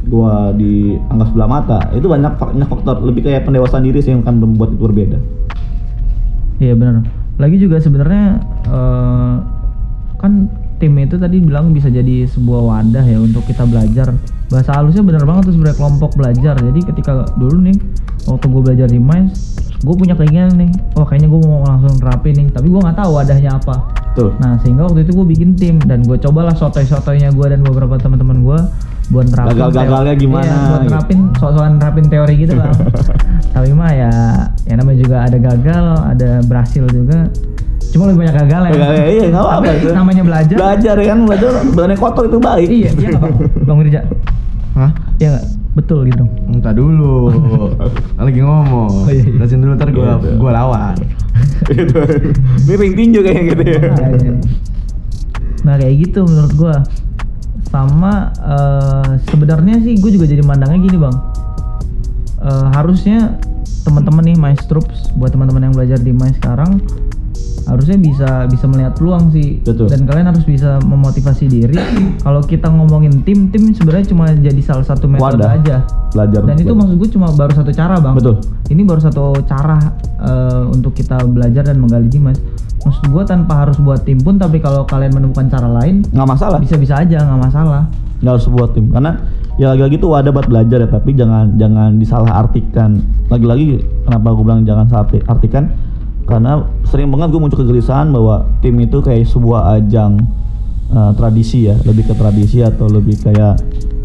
gua 0.09 0.51
dianggap 0.57 1.27
sebelah 1.31 1.49
mata 1.51 1.79
itu 1.93 2.07
banyak 2.09 2.33
banyak 2.35 2.69
faktor. 2.69 2.97
Lebih 3.05 3.31
kayak 3.31 3.47
pendewasaan 3.47 3.85
diri 3.85 4.01
sih 4.01 4.11
yang 4.11 4.25
akan 4.25 4.43
membuat 4.43 4.75
itu 4.75 4.83
berbeda. 4.83 5.19
Iya 6.59 6.75
benar. 6.75 7.05
Lagi 7.39 7.57
juga 7.57 7.79
sebenarnya 7.79 8.43
eh, 8.67 9.35
kan 10.19 10.33
tim 10.79 10.95
itu 10.99 11.19
tadi 11.19 11.43
bilang 11.43 11.75
bisa 11.75 11.91
jadi 11.91 12.27
sebuah 12.27 12.63
wadah 12.67 13.05
ya 13.07 13.19
untuk 13.19 13.43
kita 13.47 13.67
belajar. 13.67 14.15
Bahasa 14.49 14.79
halusnya 14.79 15.03
benar 15.03 15.27
banget 15.27 15.51
tuh 15.51 15.55
sebenarnya 15.59 15.79
kelompok 15.79 16.11
belajar. 16.15 16.55
Jadi 16.59 16.81
ketika 16.87 17.27
dulu 17.39 17.59
nih 17.71 17.77
waktu 18.27 18.47
gue 18.47 18.63
belajar 18.63 18.87
di 18.91 18.99
MICE, 19.03 19.35
gue 19.83 19.95
punya 19.95 20.15
keinginan 20.15 20.55
nih, 20.59 20.71
oh 20.99 21.05
kayaknya 21.07 21.29
gue 21.31 21.41
mau 21.43 21.67
langsung 21.67 21.95
terapin 21.99 22.35
nih. 22.39 22.49
Tapi 22.51 22.67
gue 22.71 22.81
nggak 22.81 22.99
tahu 22.99 23.11
wadahnya 23.15 23.59
apa. 23.59 23.77
tuh 24.17 24.35
Nah 24.43 24.59
sehingga 24.59 24.89
waktu 24.89 25.07
itu 25.07 25.15
gue 25.15 25.27
bikin 25.31 25.55
tim 25.55 25.77
dan 25.87 26.03
gue 26.03 26.19
cobalah 26.19 26.51
sotoy-sotoynya 26.51 27.31
gue 27.31 27.47
dan 27.55 27.63
beberapa 27.63 27.95
teman-teman 28.03 28.43
gue 28.43 28.59
buat 29.09 29.25
nerapin 29.27 29.57
Gagal-gagalnya 29.57 30.15
gimana, 30.15 30.45
iya, 30.45 30.57
buat 30.69 30.81
gitu. 30.81 30.91
nerapin 30.91 31.19
soal-soal 31.35 31.69
nerapin 31.73 32.05
teori 32.07 32.35
gitu 32.37 32.53
bang 32.55 32.73
tapi 33.57 33.71
mah 33.73 33.91
ya 33.91 34.11
ya 34.63 34.75
namanya 34.75 34.99
juga 35.01 35.17
ada 35.23 35.39
gagal 35.39 35.85
ada 36.07 36.31
berhasil 36.45 36.85
juga 36.87 37.19
cuma 37.89 38.05
lebih 38.07 38.21
banyak 38.21 38.37
gagal 38.39 38.63
ya 38.63 38.71
Gagal, 38.71 38.93
iya, 39.09 39.25
nggak 39.27 39.43
apa-apa 39.43 39.65
Tapi 39.65 39.79
itu. 39.81 39.89
namanya 39.91 40.23
belajar 40.23 40.57
belajar 40.57 40.95
ya 40.95 41.07
kan 41.07 41.19
belajar 41.25 41.51
badannya 41.73 41.97
kotor 41.97 42.25
itu 42.27 42.39
baik 42.39 42.69
iya 42.69 42.91
iya 42.93 43.09
nggak 43.09 43.23
bang 43.23 43.35
bang 43.67 43.77
Wirja 43.79 44.01
Hah? 44.77 44.91
iya 45.17 45.29
nggak 45.33 45.47
betul 45.75 46.01
gitu 46.05 46.25
Entah 46.49 46.75
dulu. 46.75 47.31
Lagi 48.19 48.41
ngomong. 48.43 48.91
Oh, 48.91 49.07
iya, 49.07 49.23
iya. 49.23 49.47
Dulu 49.47 49.73
ntar 49.73 49.89
gua 49.89 50.05
Iya, 50.11 50.15
iya. 50.19 50.35
gua 50.35 50.51
lawan. 50.53 50.97
gitu 51.71 51.99
ini 52.67 52.75
ring 52.75 52.95
tinju 52.95 53.21
kayak 53.23 53.43
gitu 53.49 53.63
ya 53.65 53.79
Nah, 53.87 54.09
iya. 54.11 54.33
nah 55.63 55.75
kayak 55.77 55.95
gitu 56.03 56.21
menurut 56.25 56.53
gua 56.53 56.75
sama 57.69 58.33
eh, 58.37 59.11
sebenarnya 59.29 59.81
sih 59.85 60.01
gue 60.01 60.11
juga 60.17 60.27
jadi 60.27 60.43
mandangnya 60.43 60.81
gini 60.83 60.99
bang 60.99 61.17
Eh, 62.39 62.67
harusnya 62.71 63.35
teman-teman 63.83 64.23
nih 64.23 64.37
mais 64.39 64.63
troops 64.71 65.11
buat 65.19 65.35
teman-teman 65.35 65.67
yang 65.67 65.75
belajar 65.75 65.99
di 65.99 66.15
mais 66.15 66.39
sekarang 66.39 66.79
harusnya 67.67 67.99
bisa 67.99 68.47
bisa 68.47 68.65
melihat 68.71 68.95
peluang 68.95 69.29
sih 69.35 69.59
Betul. 69.67 69.91
dan 69.91 70.07
kalian 70.07 70.31
harus 70.31 70.47
bisa 70.47 70.79
memotivasi 70.87 71.51
diri 71.51 71.77
kalau 72.25 72.39
kita 72.41 72.71
ngomongin 72.71 73.27
tim 73.27 73.51
tim 73.51 73.75
sebenarnya 73.75 74.15
cuma 74.15 74.31
jadi 74.33 74.63
salah 74.63 74.87
satu 74.87 75.11
metode 75.11 75.43
Wadah. 75.43 75.59
aja 75.59 75.77
belajar 76.15 76.41
dan 76.47 76.57
itu 76.63 76.73
maksud 76.73 76.97
gue 76.97 77.11
cuma 77.19 77.29
baru 77.35 77.53
satu 77.59 77.73
cara 77.75 77.99
bang 77.99 78.15
Betul. 78.15 78.35
ini 78.71 78.83
baru 78.87 79.01
satu 79.03 79.25
cara 79.43 79.77
eh, 80.23 80.63
untuk 80.71 80.95
kita 80.95 81.19
belajar 81.27 81.67
dan 81.67 81.83
menggali 81.83 82.07
mas 82.23 82.39
maksud 82.85 83.05
gue 83.11 83.23
tanpa 83.27 83.67
harus 83.67 83.77
buat 83.83 84.07
tim 84.07 84.19
pun 84.23 84.39
tapi 84.39 84.63
kalau 84.63 84.87
kalian 84.87 85.11
menemukan 85.15 85.51
cara 85.51 85.67
lain 85.67 86.07
nggak 86.15 86.29
masalah. 86.29 86.59
bisa-bisa 86.63 86.99
aja 86.99 87.19
nggak 87.23 87.41
masalah. 87.51 87.83
Nggak 88.23 88.33
harus 88.39 88.47
buat 88.51 88.71
tim 88.75 88.87
karena 88.91 89.19
ya 89.59 89.75
lagi-lagi 89.75 89.99
itu 89.99 90.07
wadah 90.07 90.31
buat 90.31 90.47
belajar 90.47 90.79
ya 90.87 90.89
tapi 90.89 91.11
jangan 91.19 91.59
jangan 91.59 91.99
disalah 91.99 92.31
artikan 92.47 93.03
lagi-lagi 93.27 93.83
kenapa 94.07 94.27
gue 94.31 94.45
bilang 94.47 94.63
jangan 94.63 94.85
salah 94.87 95.05
arti- 95.07 95.27
artikan? 95.27 95.65
Karena 96.29 96.61
sering 96.85 97.09
banget 97.09 97.33
gue 97.33 97.41
muncul 97.41 97.59
kegelisahan 97.65 98.13
bahwa 98.13 98.45
tim 98.61 98.77
itu 98.85 99.01
kayak 99.01 99.25
sebuah 99.25 99.81
ajang 99.81 100.21
eh, 100.93 101.13
tradisi 101.17 101.73
ya 101.73 101.77
lebih 101.89 102.05
ke 102.05 102.15
tradisi 102.15 102.61
atau 102.61 102.85
lebih 102.85 103.17
kayak 103.17 103.57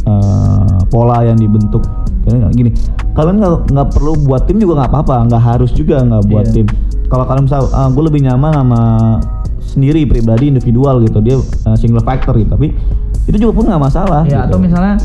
eh, 0.08 0.78
pola 0.88 1.22
yang 1.28 1.36
dibentuk. 1.36 1.84
Gini 2.56 2.72
kalian 3.14 3.38
nggak 3.38 3.54
nggak 3.70 3.88
perlu 3.94 4.14
buat 4.20 4.44
tim 4.46 4.58
juga 4.58 4.84
nggak 4.84 4.90
apa-apa 4.90 5.16
nggak 5.30 5.44
harus 5.44 5.72
juga 5.72 6.02
nggak 6.02 6.24
buat 6.28 6.46
Iya. 6.50 6.54
tim 6.54 6.68
kalau 7.08 7.24
kalian 7.30 7.46
misal 7.46 7.70
ah, 7.70 7.90
gue 7.90 8.04
lebih 8.04 8.22
nyaman 8.26 8.52
sama 8.54 8.82
sendiri 9.62 10.06
pribadi 10.06 10.50
individual 10.50 11.02
gitu 11.02 11.22
dia 11.22 11.38
eh, 11.38 11.78
single 11.78 12.02
factor 12.02 12.34
gitu 12.36 12.50
tapi 12.52 12.74
itu 13.24 13.38
juga 13.40 13.54
pun 13.56 13.64
nggak 13.70 13.82
masalah 13.82 14.22
ya 14.26 14.44
gitu. 14.44 14.50
atau 14.52 14.58
misalnya 14.60 14.96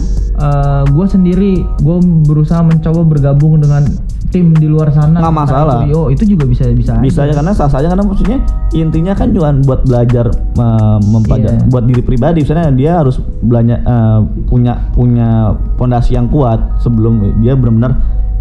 gue 0.86 1.06
sendiri 1.10 1.52
gue 1.82 1.96
berusaha 2.24 2.62
mencoba 2.62 3.02
bergabung 3.02 3.58
dengan 3.58 3.82
tim 4.28 4.52
di 4.52 4.68
luar 4.68 4.92
sana 4.92 5.18
Nggak 5.18 5.32
misalnya 5.32 5.48
masalah. 5.64 5.78
Trio, 5.84 6.02
itu 6.12 6.24
juga 6.28 6.44
bisa 6.44 6.68
bisa 6.68 7.00
bisa 7.00 7.24
aja 7.24 7.32
karena 7.32 7.52
sah 7.52 7.66
saja 7.66 7.88
karena 7.88 8.04
maksudnya 8.04 8.38
intinya 8.70 9.12
kan 9.12 9.32
cuma 9.32 9.50
buat 9.64 9.80
belajar 9.82 10.28
uh, 10.54 11.00
mempelajari 11.00 11.56
Iya. 11.56 11.64
buat 11.66 11.84
diri 11.84 12.02
pribadi 12.02 12.44
misalnya 12.44 12.68
dia 12.70 12.92
harus 13.00 13.16
belanja 13.40 13.80
uh, 13.82 14.20
punya 14.44 14.92
punya 14.92 15.28
pondasi 15.74 16.12
yang 16.12 16.28
kuat 16.28 16.60
sebelum 16.78 17.40
dia 17.40 17.56
benar-benar 17.56 17.96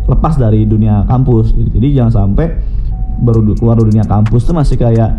lepas 0.06 0.36
dari 0.36 0.64
dunia 0.64 1.04
kampus 1.04 1.56
jadi 1.56 2.04
jangan 2.04 2.12
sampai 2.28 2.60
baru 3.18 3.56
keluar 3.56 3.76
dari 3.76 3.96
dunia 3.96 4.06
kampus 4.06 4.44
tuh 4.44 4.54
masih 4.54 4.76
kayak 4.76 5.16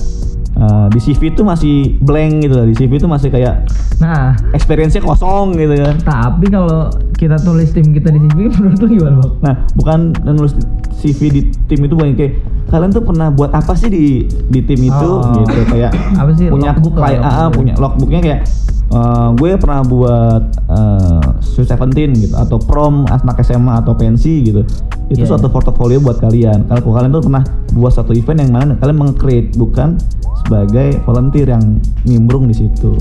uh, 0.59 0.87
di 0.90 1.01
CV 1.01 1.33
tuh 1.33 1.47
masih 1.47 1.97
blank 2.03 2.44
gitu 2.44 2.55
di 2.66 2.75
CV 2.75 2.92
tuh 2.99 3.11
masih 3.11 3.31
kayak 3.31 3.64
nah. 4.03 4.35
experience-nya 4.53 5.03
kosong 5.03 5.55
gitu 5.55 5.75
kan. 5.79 5.97
Tapi 6.03 6.47
kalau 6.51 6.90
kita 7.18 7.38
tulis 7.42 7.71
tim 7.75 7.90
kita 7.94 8.14
di 8.14 8.21
sini 8.23 8.42
menurut 8.59 8.79
lu 8.83 8.87
gimana 8.99 9.16
bang? 9.23 9.33
Nah, 9.42 9.55
bukan 9.75 9.99
nulis 10.27 10.55
CV 10.99 11.21
di 11.31 11.40
tim 11.71 11.81
itu 11.83 11.94
banyak 11.94 12.16
kayak 12.18 12.33
kalian 12.68 12.90
tuh 12.92 13.03
pernah 13.03 13.33
buat 13.33 13.55
apa 13.55 13.73
sih 13.79 13.88
di 13.88 14.27
di 14.51 14.61
tim 14.66 14.81
itu? 14.83 15.09
Oh. 15.09 15.42
gitu 15.42 15.62
kayak 15.71 15.94
Apa 16.21 16.31
sih, 16.35 16.51
punya 16.51 16.75
logbook 16.75 16.94
lah, 16.99 17.09
kayak 17.09 17.21
ah, 17.23 17.31
logbook. 17.31 17.55
punya 17.57 17.75
logbooknya 17.79 18.21
kayak 18.21 18.40
eh, 18.88 19.29
gue 19.38 19.51
pernah 19.57 19.83
buat 19.87 20.42
eh, 20.68 21.27
Sweet 21.42 21.68
Seventeen 21.71 22.11
gitu 22.18 22.35
atau 22.35 22.59
prom 22.61 23.07
anak 23.09 23.40
SMA 23.47 23.83
atau 23.83 23.94
pensi 23.94 24.42
gitu. 24.42 24.62
Itu 25.09 25.25
Iya, 25.25 25.29
suatu 25.33 25.49
iya. 25.49 25.55
portofolio 25.55 25.99
buat 26.05 26.21
kalian. 26.21 26.68
Kalau 26.68 26.92
kalian 26.92 27.11
tuh 27.16 27.25
pernah 27.25 27.44
buat 27.78 27.94
satu 27.94 28.10
event 28.12 28.42
yang 28.42 28.52
mana 28.52 28.72
kalian 28.82 28.98
meng-create 28.98 29.54
bukan 29.54 29.96
sebagai 30.44 30.98
volunteer 31.06 31.54
yang 31.54 31.78
nimbrung 32.02 32.50
di 32.50 32.56
situ 32.56 32.98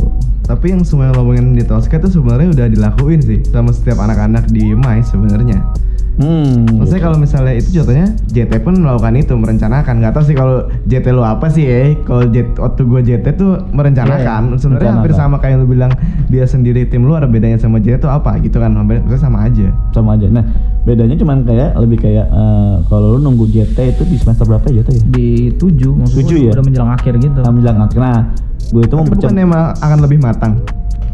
Tapi 0.48 0.72
yang 0.72 0.88
semua 0.88 1.12
ngomongin 1.12 1.60
di 1.60 1.64
Tosca 1.68 2.00
tuh 2.00 2.08
sebenarnya 2.08 2.56
udah 2.56 2.68
dilakuin 2.72 3.20
sih 3.20 3.44
sama 3.52 3.76
setiap 3.76 4.00
anak-anak 4.00 4.48
di 4.48 4.72
MICE 4.72 5.12
sebenarnya. 5.12 5.60
Hmm 6.18 6.82
Maksudnya 6.82 7.04
kalau 7.04 7.18
misalnya 7.18 7.54
itu 7.54 7.70
contohnya 7.78 8.08
JT 8.26 8.54
pun 8.62 8.74
melakukan 8.78 9.14
itu 9.18 9.34
merencanakan. 9.34 9.94
Gak 10.02 10.14
tau 10.14 10.24
sih 10.26 10.34
kalau 10.34 10.66
JT 10.86 11.06
lo 11.14 11.22
apa 11.22 11.50
sih 11.50 11.66
ya. 11.66 11.94
Kalau 12.02 12.26
JT 12.26 12.58
waktu 12.58 12.82
gue 12.86 13.02
JT 13.06 13.26
tuh 13.38 13.52
merencanakan. 13.70 14.58
Sebenarnya 14.58 14.92
hampir 14.98 15.14
sama 15.14 15.38
kayak 15.38 15.58
yang 15.58 15.62
lu 15.66 15.70
bilang 15.70 15.92
dia 16.28 16.46
sendiri 16.46 16.86
tim 16.86 17.06
lu 17.06 17.14
ada 17.14 17.26
bedanya 17.26 17.58
sama 17.58 17.78
JT 17.78 18.02
tuh 18.02 18.10
apa 18.10 18.38
gitu 18.42 18.58
kan. 18.58 18.74
Hampir 18.74 19.02
maksudnya 19.02 19.22
sama 19.22 19.40
aja. 19.46 19.68
sama 19.94 20.10
aja. 20.18 20.26
Nah, 20.30 20.46
bedanya 20.86 21.16
cuman 21.18 21.38
kayak 21.44 21.70
lebih 21.78 21.98
kayak 22.02 22.26
eh, 22.30 22.76
kalau 22.88 23.18
lu 23.18 23.20
nunggu 23.22 23.46
JT 23.50 23.78
itu 23.98 24.04
di 24.06 24.18
semester 24.18 24.46
berapa 24.46 24.66
ya 24.70 24.82
JT 24.82 24.90
ya? 24.94 25.02
di 25.12 25.28
tujuh 25.54 25.92
Tujuh 26.14 26.38
ya? 26.50 26.52
udah 26.54 26.64
menjelang 26.66 26.92
akhir 26.94 27.14
gitu 27.18 27.38
Nah, 27.42 27.52
menjelang 27.52 27.78
akhir. 27.84 27.98
Nah, 27.98 28.20
gue 28.72 28.82
itu 28.84 28.96
mempercepat, 28.96 29.34
bukan 29.34 29.74
akan 29.82 29.98
lebih 30.02 30.20
matang. 30.22 30.54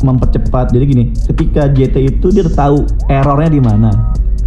mempercepat. 0.04 0.76
Jadi 0.76 0.84
gini, 0.84 1.04
ketika 1.16 1.72
JT 1.72 1.96
itu 1.96 2.28
dia 2.28 2.44
tahu 2.44 2.84
errornya 3.08 3.48
di 3.48 3.62
mana. 3.64 3.90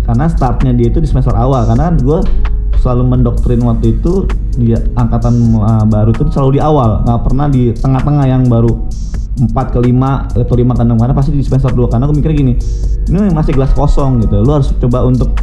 Karena 0.06 0.30
startnya 0.30 0.72
dia 0.72 0.88
itu 0.88 1.02
di 1.02 1.08
semester 1.10 1.34
awal. 1.34 1.66
Karena 1.66 1.90
gue 1.92 2.22
selalu 2.80 3.02
mendoktrin 3.18 3.60
waktu 3.66 3.98
itu 3.98 4.30
di 4.54 4.72
angkatan 4.94 5.34
eh, 5.58 5.84
baru 5.90 6.14
itu 6.14 6.30
selalu 6.30 6.56
di 6.56 6.60
awal, 6.62 7.02
nggak 7.02 7.20
pernah 7.26 7.46
di 7.50 7.74
tengah-tengah 7.74 8.24
yang 8.30 8.46
baru 8.46 8.72
4 9.36 9.52
ke 9.52 9.78
5 9.84 10.32
atau 10.32 10.54
5 10.56 10.78
ke 10.78 10.82
6 10.86 10.96
karena 10.96 11.14
pasti 11.14 11.30
di 11.36 11.44
semester 11.44 11.74
2 11.76 11.92
karena 11.92 12.08
gue 12.08 12.16
mikir 12.16 12.32
gini 12.32 12.56
ini 13.10 13.28
masih 13.34 13.52
gelas 13.52 13.74
kosong 13.76 14.24
gitu. 14.24 14.40
Lu 14.40 14.50
harus 14.56 14.72
coba 14.80 15.04
untuk 15.04 15.36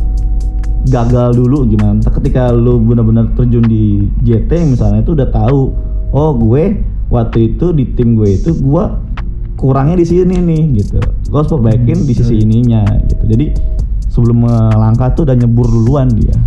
gagal 0.89 1.37
dulu 1.37 1.69
gimana. 1.69 2.01
Ketika 2.01 2.49
lu 2.49 2.81
benar-benar 2.81 3.31
terjun 3.37 3.63
di 3.67 4.09
JT 4.25 4.49
misalnya 4.65 5.05
itu 5.05 5.13
udah 5.13 5.29
tahu 5.29 5.71
oh 6.09 6.31
gue 6.33 6.81
waktu 7.13 7.53
itu 7.53 7.69
di 7.71 7.93
tim 7.93 8.17
gue 8.17 8.33
itu 8.33 8.49
gue 8.57 8.85
kurangnya 9.61 10.01
di 10.01 10.05
sini 10.09 10.41
nih 10.41 10.63
gitu. 10.81 10.97
Gue 11.29 11.37
harus 11.37 11.51
perbaikin 11.53 12.03
di 12.03 12.13
sisi 12.17 12.41
ininya 12.41 12.83
gitu. 13.05 13.23
Jadi 13.29 13.45
sebelum 14.13 14.45
melangkah 14.45 15.09
tuh 15.17 15.25
udah 15.25 15.33
nyebur 15.33 15.65
duluan 15.65 16.05
dia. 16.13 16.37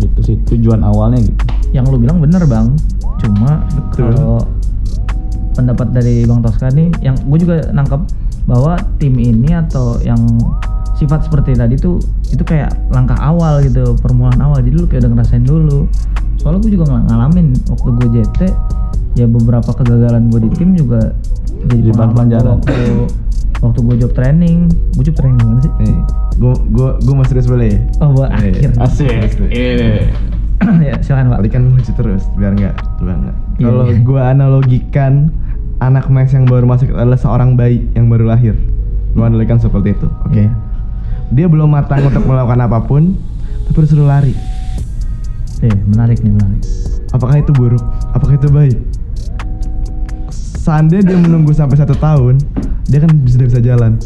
Gitu 0.00 0.18
sih 0.24 0.36
tujuan 0.48 0.80
awalnya 0.80 1.20
gitu. 1.20 1.44
Yang 1.76 1.84
lu 1.92 1.96
bilang 2.00 2.18
bener 2.24 2.40
bang. 2.48 2.72
Cuma 3.20 3.60
Betul. 3.68 4.16
kalau 4.16 4.40
pendapat 5.52 5.92
dari 5.92 6.24
bang 6.24 6.40
Tosca 6.40 6.72
nih 6.72 6.88
yang 7.04 7.12
gue 7.28 7.38
juga 7.44 7.68
nangkep 7.68 8.00
bahwa 8.48 8.80
tim 8.96 9.20
ini 9.20 9.52
atau 9.52 10.00
yang 10.00 10.18
sifat 10.96 11.28
seperti 11.28 11.52
tadi 11.52 11.76
tuh 11.76 12.00
itu 12.32 12.40
kayak 12.42 12.72
langkah 12.88 13.20
awal 13.20 13.60
gitu 13.60 13.92
permulaan 14.00 14.40
awal. 14.40 14.64
Jadi 14.64 14.72
lu 14.72 14.88
kayak 14.88 15.04
udah 15.04 15.12
ngerasain 15.20 15.44
dulu. 15.44 15.84
Soalnya 16.40 16.58
gue 16.64 16.72
juga 16.80 16.84
ng- 16.96 17.06
ngalamin 17.12 17.46
waktu 17.68 17.88
gue 18.00 18.08
JT 18.18 18.40
ya 19.20 19.28
beberapa 19.28 19.68
kegagalan 19.76 20.32
gue 20.32 20.48
di 20.48 20.50
tim 20.56 20.72
juga 20.72 21.12
jadi 21.68 21.92
bahan 21.92 22.10
pelajaran. 22.16 22.58
Waktu 23.62 23.78
gue 23.80 23.94
job 23.98 24.12
training 24.12 24.66
gue 24.92 25.04
job 25.04 25.16
training 25.16 25.38
gimana 25.38 25.60
sih 25.60 25.72
Nih, 25.78 25.96
gue 26.34 26.52
gue 26.68 26.88
gue 26.98 27.14
mau 27.14 27.22
serius 27.22 27.46
boleh 27.46 27.68
ya? 27.68 27.78
oh 27.98 28.10
buat 28.10 28.28
Nih, 28.32 28.58
akhir 28.58 28.70
Serius, 28.90 29.32
nih. 29.40 30.10
ya 30.82 30.94
silakan 30.98 31.26
pak 31.28 31.38
Tadi 31.38 31.48
kan 31.48 31.62
lucu 31.68 31.92
terus, 31.92 32.22
biar 32.32 32.52
nggak 32.52 32.74
banget. 33.00 33.34
Iya. 33.56 33.64
Kalau 33.64 33.84
gue 33.88 34.20
analogikan 34.20 35.12
anak 35.78 36.06
mes 36.06 36.30
yang 36.30 36.44
baru 36.44 36.62
masuk 36.64 36.90
adalah 36.90 37.16
seorang 37.16 37.54
bayi 37.54 37.82
yang 37.92 38.06
baru 38.06 38.26
lahir. 38.26 38.54
Gue 39.12 39.22
analogikan 39.22 39.58
seperti 39.58 39.92
itu, 39.92 40.06
oke? 40.06 40.30
Iya. 40.32 40.50
Dia 41.30 41.46
belum 41.46 41.66
matang 41.66 42.06
untuk 42.06 42.22
melakukan 42.22 42.60
apa 42.60 42.78
pun, 42.80 43.18
tapi 43.64 43.78
disuruh 43.80 44.06
lari. 44.06 44.34
eh 45.60 45.70
menarik 45.86 46.18
nih 46.18 46.30
menarik 46.30 46.62
Apakah 47.12 47.38
itu 47.38 47.50
buruk? 47.52 47.82
Apakah 48.12 48.34
itu 48.34 48.48
baik? 48.48 48.78
Seandainya 50.52 51.14
dia 51.14 51.18
menunggu 51.18 51.52
sampai 51.52 51.76
satu 51.76 51.96
tahun, 51.96 52.38
dia 52.86 53.00
kan 53.00 53.10
sudah 53.24 53.46
bisa 53.48 53.60
jalan. 53.60 53.96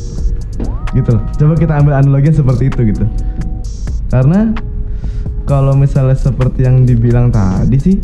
Gitu 0.94 1.10
loh. 1.12 1.22
Coba 1.36 1.54
kita 1.54 1.72
ambil 1.76 1.94
analoginya 1.98 2.34
seperti 2.34 2.70
itu 2.70 2.80
gitu. 2.94 3.04
Karena 4.08 4.54
kalau 5.44 5.74
misalnya 5.74 6.16
seperti 6.16 6.64
yang 6.64 6.86
dibilang 6.86 7.28
tadi 7.28 7.76
sih, 7.76 7.96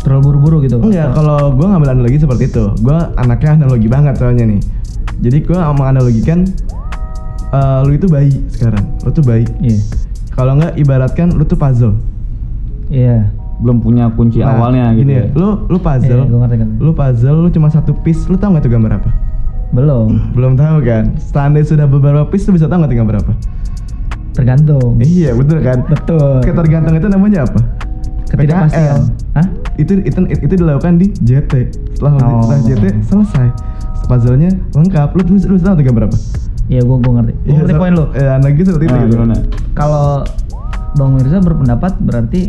terlalu 0.00 0.32
buru-buru 0.32 0.56
gitu 0.62 0.78
Enggak, 0.78 1.12
Atau- 1.12 1.16
kalau 1.16 1.38
gue 1.54 1.66
ngambil 1.66 1.90
analogi 1.92 2.18
seperti 2.20 2.44
itu, 2.48 2.64
gue 2.80 2.98
anaknya 3.16 3.50
analogi 3.62 3.88
banget 3.88 4.14
soalnya 4.16 4.44
nih. 4.46 4.60
Jadi 5.20 5.38
gue 5.44 5.56
menganalogikan 5.58 6.38
eh, 7.50 7.80
lu 7.86 7.92
itu 7.94 8.06
bayi 8.10 8.34
sekarang, 8.50 8.82
lu 9.06 9.10
tuh 9.10 9.22
bayi. 9.22 9.46
iya 9.62 9.78
Kalau 10.34 10.58
nggak 10.58 10.74
ibaratkan 10.74 11.30
lu 11.30 11.46
tuh 11.46 11.54
puzzle. 11.54 11.94
iya 12.90 13.30
belum 13.56 13.78
punya 13.78 14.10
kunci 14.10 14.38
Nah, 14.38 14.54
awalnya 14.54 14.90
gitu 14.90 15.00
gini 15.00 15.12
ya. 15.12 15.24
ya, 15.24 15.26
lu 15.32 15.48
lu 15.66 15.78
puzzle, 15.78 16.10
Iya, 16.16 16.26
gua 16.26 16.38
ngerti 16.42 16.56
kan. 16.56 16.68
lu 16.76 16.90
puzzle, 16.90 17.36
lu 17.38 17.48
cuma 17.48 17.68
satu 17.68 17.92
piece, 17.96 18.26
lu 18.26 18.34
tau 18.34 18.50
nggak 18.50 18.62
tuh 18.62 18.72
gambar 18.72 18.92
apa? 18.96 19.10
belum 19.70 20.08
Belum 20.36 20.52
tahu 20.54 20.76
kan? 20.80 21.04
Seandainya 21.16 21.66
sudah 21.66 21.86
beberapa 21.86 22.22
piece, 22.24 22.46
lu 22.46 22.54
bisa 22.54 22.66
tahu 22.66 22.78
nggak 22.78 22.90
tuh 22.90 22.98
gambar 22.98 23.16
apa? 23.20 23.32
tergantung 24.32 24.98
Iya 24.98 25.30
betul 25.32 25.58
kan? 25.60 25.78
betul 25.84 26.42
Ketergantungan 26.42 26.98
itu 26.98 27.06
namanya 27.06 27.46
apa? 27.46 27.60
ketidakpastian 28.26 29.00
hah 29.32 29.46
itu 29.76 30.02
itu 30.02 30.18
itu 30.26 30.54
dilakukan 30.56 30.98
di 30.98 31.06
JT 31.14 31.52
setelah 31.94 32.18
Oh. 32.18 32.42
setelah 32.42 32.60
JT 32.66 32.84
selesai 33.04 33.46
puzzle-nya 34.04 34.50
lengkap 34.74 35.14
lu 35.14 35.22
lu, 35.24 35.36
lu 35.38 35.56
tahu 35.56 35.74
tuh 35.76 35.84
gambar 35.84 36.02
apa 36.10 36.18
iya 36.66 36.82
gua 36.82 36.98
gua 36.98 37.22
ngerti 37.22 37.32
gua 37.46 37.54
ngerti 37.56 37.74
poin 37.78 37.92
lu 37.94 38.04
ya 38.12 38.34
analogi 38.34 38.62
seperti 38.64 38.84
itu 38.84 38.90
Nah, 38.90 39.06
gitu 39.06 39.16
kalau 39.70 40.26
bang 40.94 41.10
Mirza 41.14 41.38
berpendapat 41.38 41.92
berarti 42.00 42.40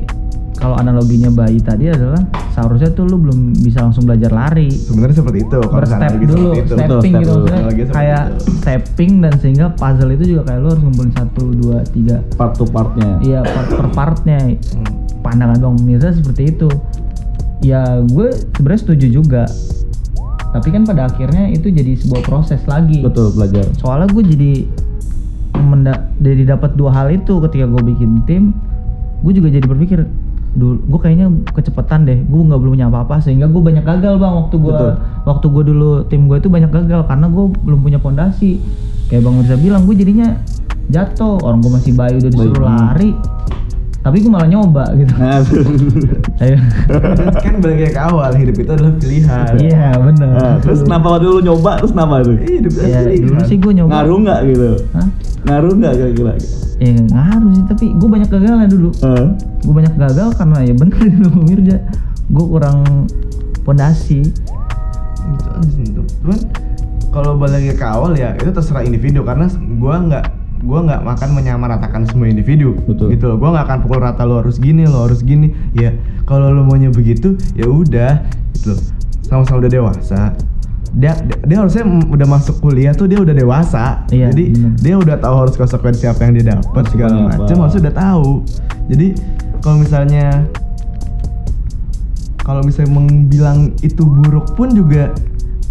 kalau 0.55 0.75
analoginya 0.79 1.27
bayi 1.29 1.59
tadi 1.59 1.91
adalah 1.91 2.23
seharusnya 2.55 2.89
tuh 2.95 3.05
lu 3.05 3.19
belum 3.19 3.53
bisa 3.59 3.83
langsung 3.83 4.07
belajar 4.07 4.31
lari. 4.31 4.71
Sebenarnya 4.71 5.15
seperti 5.19 5.39
itu. 5.43 5.57
berstep 5.59 6.11
dulu 6.23 6.49
itu. 6.55 6.73
stepping 6.73 7.13
Betul, 7.13 7.21
gitu 7.21 7.31
maksudnya 7.35 7.61
kayak 7.91 8.23
itu. 8.23 8.51
stepping 8.63 9.11
dan 9.19 9.33
sehingga 9.37 9.65
puzzle 9.75 10.11
itu 10.15 10.23
juga 10.35 10.41
kayak 10.47 10.59
lu 10.63 10.67
harus 10.71 10.81
ngumpulin 10.81 11.11
satu 11.11 11.43
dua 11.53 11.77
tiga. 11.91 12.17
Part 12.39 12.55
to 12.55 12.65
partnya. 12.65 13.19
Iya 13.21 13.39
part 13.43 13.69
per 13.69 13.87
partnya. 13.91 14.39
Pandangan 15.21 15.57
bang 15.59 15.75
Mirza 15.83 16.09
seperti 16.13 16.55
itu. 16.55 16.69
Ya 17.59 17.81
gue 18.01 18.31
sebenarnya 18.55 18.81
setuju 18.81 19.07
juga. 19.11 19.43
Tapi 20.55 20.71
kan 20.71 20.87
pada 20.87 21.11
akhirnya 21.11 21.51
itu 21.51 21.67
jadi 21.67 21.99
sebuah 21.99 22.23
proses 22.23 22.63
lagi. 22.63 23.03
Betul 23.03 23.35
belajar. 23.35 23.67
Soalnya 23.75 24.07
gue 24.07 24.23
jadi 24.23 24.51
menda- 25.59 26.07
jadi 26.17 26.55
dapat 26.55 26.79
dua 26.79 26.95
hal 26.95 27.11
itu 27.11 27.43
ketika 27.43 27.67
gue 27.67 27.81
bikin 27.91 28.23
tim. 28.23 28.55
Gue 29.19 29.33
juga 29.33 29.51
jadi 29.51 29.65
berpikir 29.65 30.05
dulu 30.55 30.79
gue 30.87 30.99
kayaknya 31.03 31.27
kecepatan 31.51 32.07
deh. 32.07 32.19
Gue 32.25 32.41
nggak 32.47 32.59
belum 32.59 32.73
punya 32.79 32.87
apa-apa 32.87 33.19
sehingga 33.21 33.45
gue 33.51 33.61
banyak 33.61 33.83
gagal 33.83 34.15
bang. 34.17 34.33
Waktu 34.33 34.55
gue 34.57 34.73
waktu 35.27 35.45
gue 35.51 35.63
dulu 35.75 35.89
tim 36.07 36.31
gue 36.31 36.37
itu 36.39 36.49
banyak 36.49 36.71
gagal 36.71 37.01
karena 37.05 37.27
gue 37.27 37.45
belum 37.61 37.79
punya 37.83 37.99
fondasi. 37.99 38.63
Kayak 39.11 39.29
bang 39.29 39.35
Mirza 39.37 39.55
bilang 39.59 39.81
gue 39.85 39.95
jadinya 39.99 40.27
jatuh. 40.89 41.43
Orang 41.43 41.59
gue 41.61 41.71
masih 41.75 41.91
bayi 41.93 42.17
udah 42.17 42.31
disuruh 42.31 42.63
Bayi. 42.63 42.71
lari 42.71 43.11
tapi 44.05 44.21
gue 44.21 44.29
malah 44.29 44.45
nyoba 44.45 44.85
gitu. 44.93 45.13
Nah, 45.17 45.41
Ayo. 46.37 46.57
kan 47.45 47.53
balik 47.57 47.89
ke 47.89 47.97
awal 47.97 48.29
hidup 48.37 48.53
itu 48.53 48.69
adalah 48.69 48.93
pilihan. 49.01 49.53
iya 49.57 49.97
bener. 49.97 50.29
Nah, 50.29 50.55
terus 50.61 50.85
kenapa 50.85 51.17
waktu 51.17 51.25
lu 51.25 51.41
nyoba 51.41 51.81
terus 51.81 51.91
kenapa 51.95 52.21
tuh 52.21 52.37
Iya, 52.37 52.49
hidup 52.61 52.73
itu 52.75 52.85
ya 52.85 52.99
dulu 53.01 53.41
sih 53.49 53.57
gue 53.57 53.71
nyoba. 53.73 53.89
Ngaruh 53.89 54.17
nggak 54.21 54.39
gitu? 54.45 54.69
Hah? 54.93 55.07
ngaruh 55.45 55.73
nggak 55.73 55.93
kira-kira? 55.95 56.33
Ya 56.75 56.91
ngaruh 57.01 57.51
sih 57.55 57.65
tapi 57.65 57.85
gue 57.97 58.09
banyak 58.09 58.29
gagalnya 58.29 58.67
dulu. 58.69 58.89
Eh, 59.01 59.25
gue 59.65 59.73
banyak 59.73 59.93
gagal 59.97 60.29
karena 60.37 60.57
ya 60.61 60.73
bener 60.77 61.01
dulu 61.17 61.29
Mirja. 61.41 61.77
Gue 62.29 62.45
kurang 62.45 63.09
pondasi. 63.65 64.21
Gitu. 65.81 66.01
Cuman 66.21 66.39
kalau 67.09 67.39
balik 67.39 67.79
ke 67.79 67.85
awal 67.87 68.13
ya 68.13 68.35
itu 68.35 68.51
terserah 68.51 68.83
individu. 68.83 69.23
Karena 69.23 69.47
gua 69.79 69.95
nggak 70.03 70.25
gua 70.65 70.83
nggak 70.83 71.01
makan 71.05 71.29
menyamaratakan 71.37 72.09
semua 72.09 72.27
individu. 72.27 72.73
Betul. 72.89 73.13
gitu 73.13 73.29
loh. 73.29 73.37
Gua 73.37 73.53
nggak 73.55 73.65
akan 73.69 73.77
pukul 73.85 73.99
rata 74.01 74.25
lo 74.25 74.41
harus 74.41 74.57
gini 74.57 74.83
lo 74.89 75.05
harus 75.05 75.21
gini. 75.21 75.53
Ya 75.77 75.93
kalau 76.25 76.49
lo 76.49 76.65
maunya 76.65 76.89
begitu 76.89 77.37
ya 77.53 77.69
udah. 77.69 78.25
Gitu 78.57 78.95
sama-sama 79.25 79.65
udah 79.65 79.71
dewasa. 79.71 80.21
Dia, 80.95 81.11
dia 81.27 81.37
dia 81.43 81.57
harusnya 81.59 81.83
udah 81.83 82.27
masuk 82.29 82.63
kuliah 82.63 82.95
tuh 82.95 83.09
dia 83.11 83.19
udah 83.19 83.35
dewasa. 83.35 84.07
Iya, 84.13 84.31
jadi 84.31 84.43
bener. 84.55 84.71
dia 84.79 84.95
udah 84.95 85.17
tahu 85.19 85.35
harus 85.43 85.55
konsekuensi 85.59 86.07
apa 86.07 86.21
yang 86.23 86.33
dia 86.39 86.45
dapat 86.55 86.83
segala 86.87 87.15
macam 87.35 87.55
harusnya 87.67 87.81
udah 87.89 87.95
tahu. 87.95 88.29
Jadi 88.87 89.07
kalau 89.59 89.77
misalnya 89.81 90.25
kalau 92.45 92.61
misalnya 92.63 92.91
mengbilang 92.95 93.59
itu 93.81 94.05
buruk 94.05 94.55
pun 94.55 94.71
juga 94.71 95.11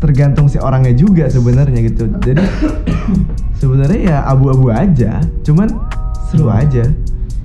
tergantung 0.05 0.47
si 0.47 0.57
orangnya 0.57 0.93
juga 0.93 1.25
sebenarnya 1.27 1.81
gitu. 1.83 2.05
Jadi 2.21 2.45
sebenarnya 3.55 4.01
ya 4.05 4.19
abu-abu 4.25 4.69
aja. 4.69 5.25
Cuman 5.41 5.73
seru 6.29 6.49
aja. 6.49 6.85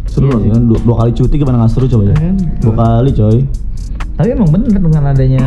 Seru 0.03 0.27
Iya. 0.35 0.51
kan 0.51 0.61
dua, 0.65 0.79
dua 0.81 0.95
kali 0.97 1.11
cuti 1.13 1.35
gimana 1.37 1.63
nggak 1.63 1.71
seru 1.71 1.85
coba 1.87 2.03
ya 2.09 2.15
kan? 2.17 2.35
dua 2.59 2.73
kali 2.75 3.09
coy. 3.13 3.37
Tapi 4.13 4.27
emang 4.29 4.49
bener 4.49 4.75
dengan 4.75 5.03
adanya 5.07 5.45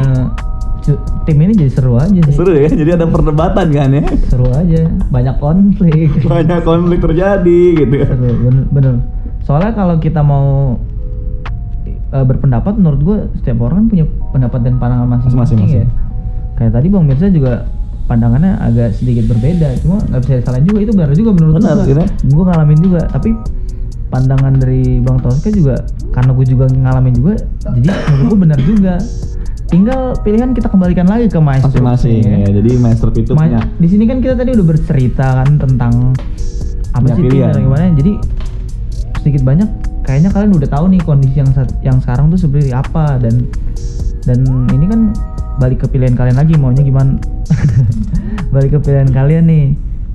tim 1.22 1.38
ini 1.38 1.52
jadi 1.52 1.70
seru 1.70 1.94
aja 1.94 2.20
sih. 2.22 2.32
Seru 2.32 2.54
ya 2.54 2.66
jadi 2.66 2.96
ada 2.96 3.04
perdebatan 3.04 3.66
kan 3.68 3.90
ya? 3.92 4.04
Seru 4.26 4.48
aja. 4.48 4.82
Banyak 5.08 5.36
konflik. 5.38 6.08
Banyak 6.32 6.62
konflik 6.62 6.98
terjadi 6.98 7.60
gitu. 7.76 7.94
Seru 8.00 8.30
bener, 8.40 8.64
bener. 8.70 8.94
soalnya 9.42 9.74
kalau 9.74 9.98
kita 9.98 10.22
mau 10.22 10.78
eh, 12.08 12.22
berpendapat 12.22 12.78
menurut 12.78 13.00
gue 13.02 13.18
setiap 13.36 13.58
orang 13.60 13.84
kan 13.84 13.86
punya 13.90 14.04
pendapat 14.30 14.60
dan 14.62 14.74
pandangan 14.78 15.08
masing-masing 15.10 15.58
Masing-masing. 15.58 15.82
ya 15.82 15.86
kayak 16.62 16.72
tadi 16.78 16.86
bang 16.86 17.04
Mirza 17.10 17.26
juga 17.34 17.66
pandangannya 18.06 18.52
agak 18.62 18.94
sedikit 18.94 19.24
berbeda 19.34 19.74
cuma 19.82 19.98
nggak 20.06 20.20
bisa 20.22 20.32
disalahin 20.38 20.64
juga. 20.70 20.78
Itu 20.78 20.92
benar 20.94 21.10
juga 21.18 21.30
menurut 21.34 21.54
Benar, 21.58 21.76
gue 21.82 22.06
gue 22.30 22.44
ngalamin 22.46 22.78
juga 22.78 23.00
tapi 23.10 23.30
pandangan 24.12 24.52
dari 24.60 25.00
bang 25.02 25.18
Toska 25.18 25.48
juga 25.50 25.76
karena 26.14 26.30
gue 26.36 26.46
juga 26.46 26.64
ngalamin 26.70 27.14
juga 27.16 27.34
jadi 27.66 27.88
menurut 27.90 28.26
gue 28.30 28.38
benar 28.38 28.60
juga. 28.62 28.94
Tinggal 29.72 30.20
pilihan 30.20 30.52
kita 30.52 30.68
kembalikan 30.68 31.08
lagi 31.08 31.32
ke 31.32 31.40
maestro. 31.40 31.72
Masing-masing 31.72 32.20
ya. 32.28 32.36
ya. 32.44 32.48
Jadi 32.60 32.70
master 32.76 33.08
itu 33.16 33.32
Ma- 33.32 33.48
punya 33.48 33.60
di 33.80 33.88
sini 33.88 34.04
kan 34.04 34.20
kita 34.20 34.36
tadi 34.36 34.52
udah 34.52 34.66
bercerita 34.68 35.26
kan 35.42 35.48
tentang 35.56 36.12
apa 36.92 37.06
sih 37.16 37.24
pilihan. 37.24 37.56
gimana. 37.56 37.88
Jadi 37.96 38.12
sedikit 39.24 39.42
banyak 39.48 39.68
kayaknya 40.04 40.28
kalian 40.28 40.52
udah 40.52 40.68
tahu 40.68 40.84
nih 40.92 41.00
kondisi 41.00 41.40
yang 41.40 41.50
yang 41.80 41.96
sekarang 42.04 42.28
tuh 42.28 42.36
seperti 42.36 42.74
apa 42.74 43.16
dan 43.16 43.48
dan 44.28 44.44
ini 44.76 44.86
kan 44.92 45.00
balik 45.58 45.84
ke 45.84 45.86
pilihan 45.90 46.14
kalian 46.14 46.36
lagi 46.36 46.54
maunya 46.56 46.82
gimana 46.82 47.18
balik 48.54 48.76
ke 48.76 48.78
pilihan 48.80 49.10
kalian 49.10 49.44
nih 49.48 49.66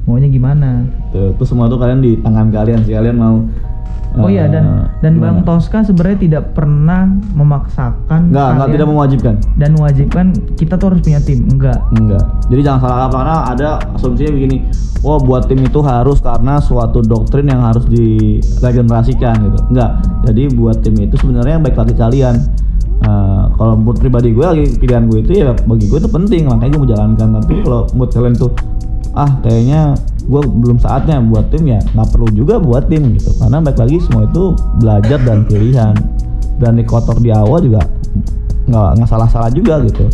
maunya 0.07 0.29
gimana 0.31 0.87
tuh, 1.11 1.35
tuh 1.35 1.45
semua 1.45 1.67
tuh 1.67 1.77
kalian 1.77 1.99
di 1.99 2.15
tangan 2.23 2.47
kalian 2.49 2.79
sih 2.87 2.95
kalian 2.95 3.17
mau 3.19 3.43
oh 4.17 4.29
iya 4.31 4.49
dan 4.49 4.65
eh, 4.65 4.85
dan 5.03 5.11
gimana? 5.19 5.29
bang 5.29 5.37
Tosca 5.45 5.85
sebenarnya 5.85 6.17
tidak 6.17 6.43
pernah 6.57 7.05
memaksakan 7.37 8.33
Enggak, 8.33 8.49
enggak 8.55 8.69
tidak 8.73 8.87
mewajibkan. 8.89 9.35
dan 9.61 9.69
mewajibkan 9.77 10.25
kita 10.57 10.73
tuh 10.73 10.85
harus 10.89 11.01
punya 11.05 11.19
tim 11.21 11.45
enggak 11.45 11.77
Enggak. 11.93 12.25
Jadi 12.49 12.61
jangan 12.65 12.79
salah 12.81 12.97
kaprah 13.05 13.19
karena 13.21 13.37
ada 13.51 13.69
asumsinya 13.93 14.31
begini. 14.33 14.57
Wah, 15.05 15.21
buat 15.21 15.45
tim 15.45 15.61
itu 15.61 15.79
harus 15.85 16.17
karena 16.23 16.57
suatu 16.57 17.05
doktrin 17.05 17.45
yang 17.45 17.61
harus 17.61 17.85
diregenerasikan 17.85 19.35
gitu. 19.45 19.59
Enggak. 19.69 19.91
Jadi 20.25 20.43
buat 20.57 20.81
tim 20.81 20.95
itu 20.97 21.15
sebenarnya 21.21 21.59
yang 21.59 21.63
baik 21.67 21.77
lagi 21.77 21.93
kalian. 21.93 22.35
Eh, 22.97 23.43
kalau 23.61 23.77
mood 23.77 24.01
pribadi 24.01 24.33
gue 24.33 24.41
lagi 24.41 24.65
pilihan 24.81 25.05
gue 25.05 25.19
itu 25.21 25.31
ya 25.45 25.53
bagi 25.53 25.85
gue 25.85 25.99
itu 26.01 26.09
penting. 26.09 26.49
Makanya 26.49 26.71
gue 26.73 26.81
menjalankan. 26.81 27.27
Tapi 27.41 27.53
kalau 27.61 27.81
mood 27.93 28.09
kalian 28.09 28.35
tuh 28.35 28.51
ah 29.17 29.31
kayaknya 29.41 29.97
gue 30.27 30.41
belum 30.43 30.77
saatnya 30.77 31.17
buat 31.23 31.49
tim 31.49 31.65
ya 31.65 31.81
nggak 31.97 32.09
perlu 32.13 32.27
juga 32.33 32.57
buat 32.57 32.89
tim 32.89 33.13
gitu. 33.13 33.29
Karena 33.37 33.61
baik 33.61 33.77
lagi 33.77 33.97
semua 34.01 34.25
itu 34.25 34.57
belajar 34.81 35.19
dan 35.21 35.45
pilihan. 35.45 35.93
Berani 36.57 36.83
kotor 36.83 37.21
di 37.21 37.29
awal 37.29 37.61
juga 37.61 37.85
nggak 38.67 38.89
nggak 38.99 39.09
salah 39.09 39.29
salah 39.29 39.49
juga 39.53 39.79
gitu. 39.85 40.09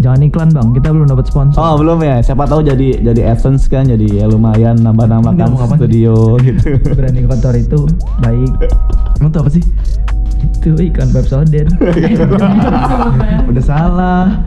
Jangan 0.00 0.24
iklan 0.24 0.50
bang. 0.50 0.68
Kita 0.72 0.88
belum 0.90 1.06
dapat 1.06 1.28
sponsor. 1.28 1.60
Oh 1.62 1.76
belum 1.78 2.00
ya, 2.00 2.18
siapa 2.24 2.48
tahu 2.48 2.64
jadi 2.64 3.04
jadi 3.04 3.36
essence 3.36 3.68
kan, 3.70 3.86
jadi 3.86 4.24
ya 4.24 4.26
lumayan 4.26 4.80
nambah-nambah 4.80 5.36
Enggak, 5.36 5.52
kan 5.52 5.78
studio 5.78 6.40
gitu. 6.42 6.80
berani 6.96 7.28
kotor 7.28 7.54
itu 7.54 7.86
baik. 8.18 8.50
Tuh 9.30 9.38
apa 9.38 9.50
sih 9.52 9.62
itu 10.42 10.74
iklan 10.78 11.10
Pepsodent 11.10 11.70
udah 13.50 13.64
salah. 13.64 14.42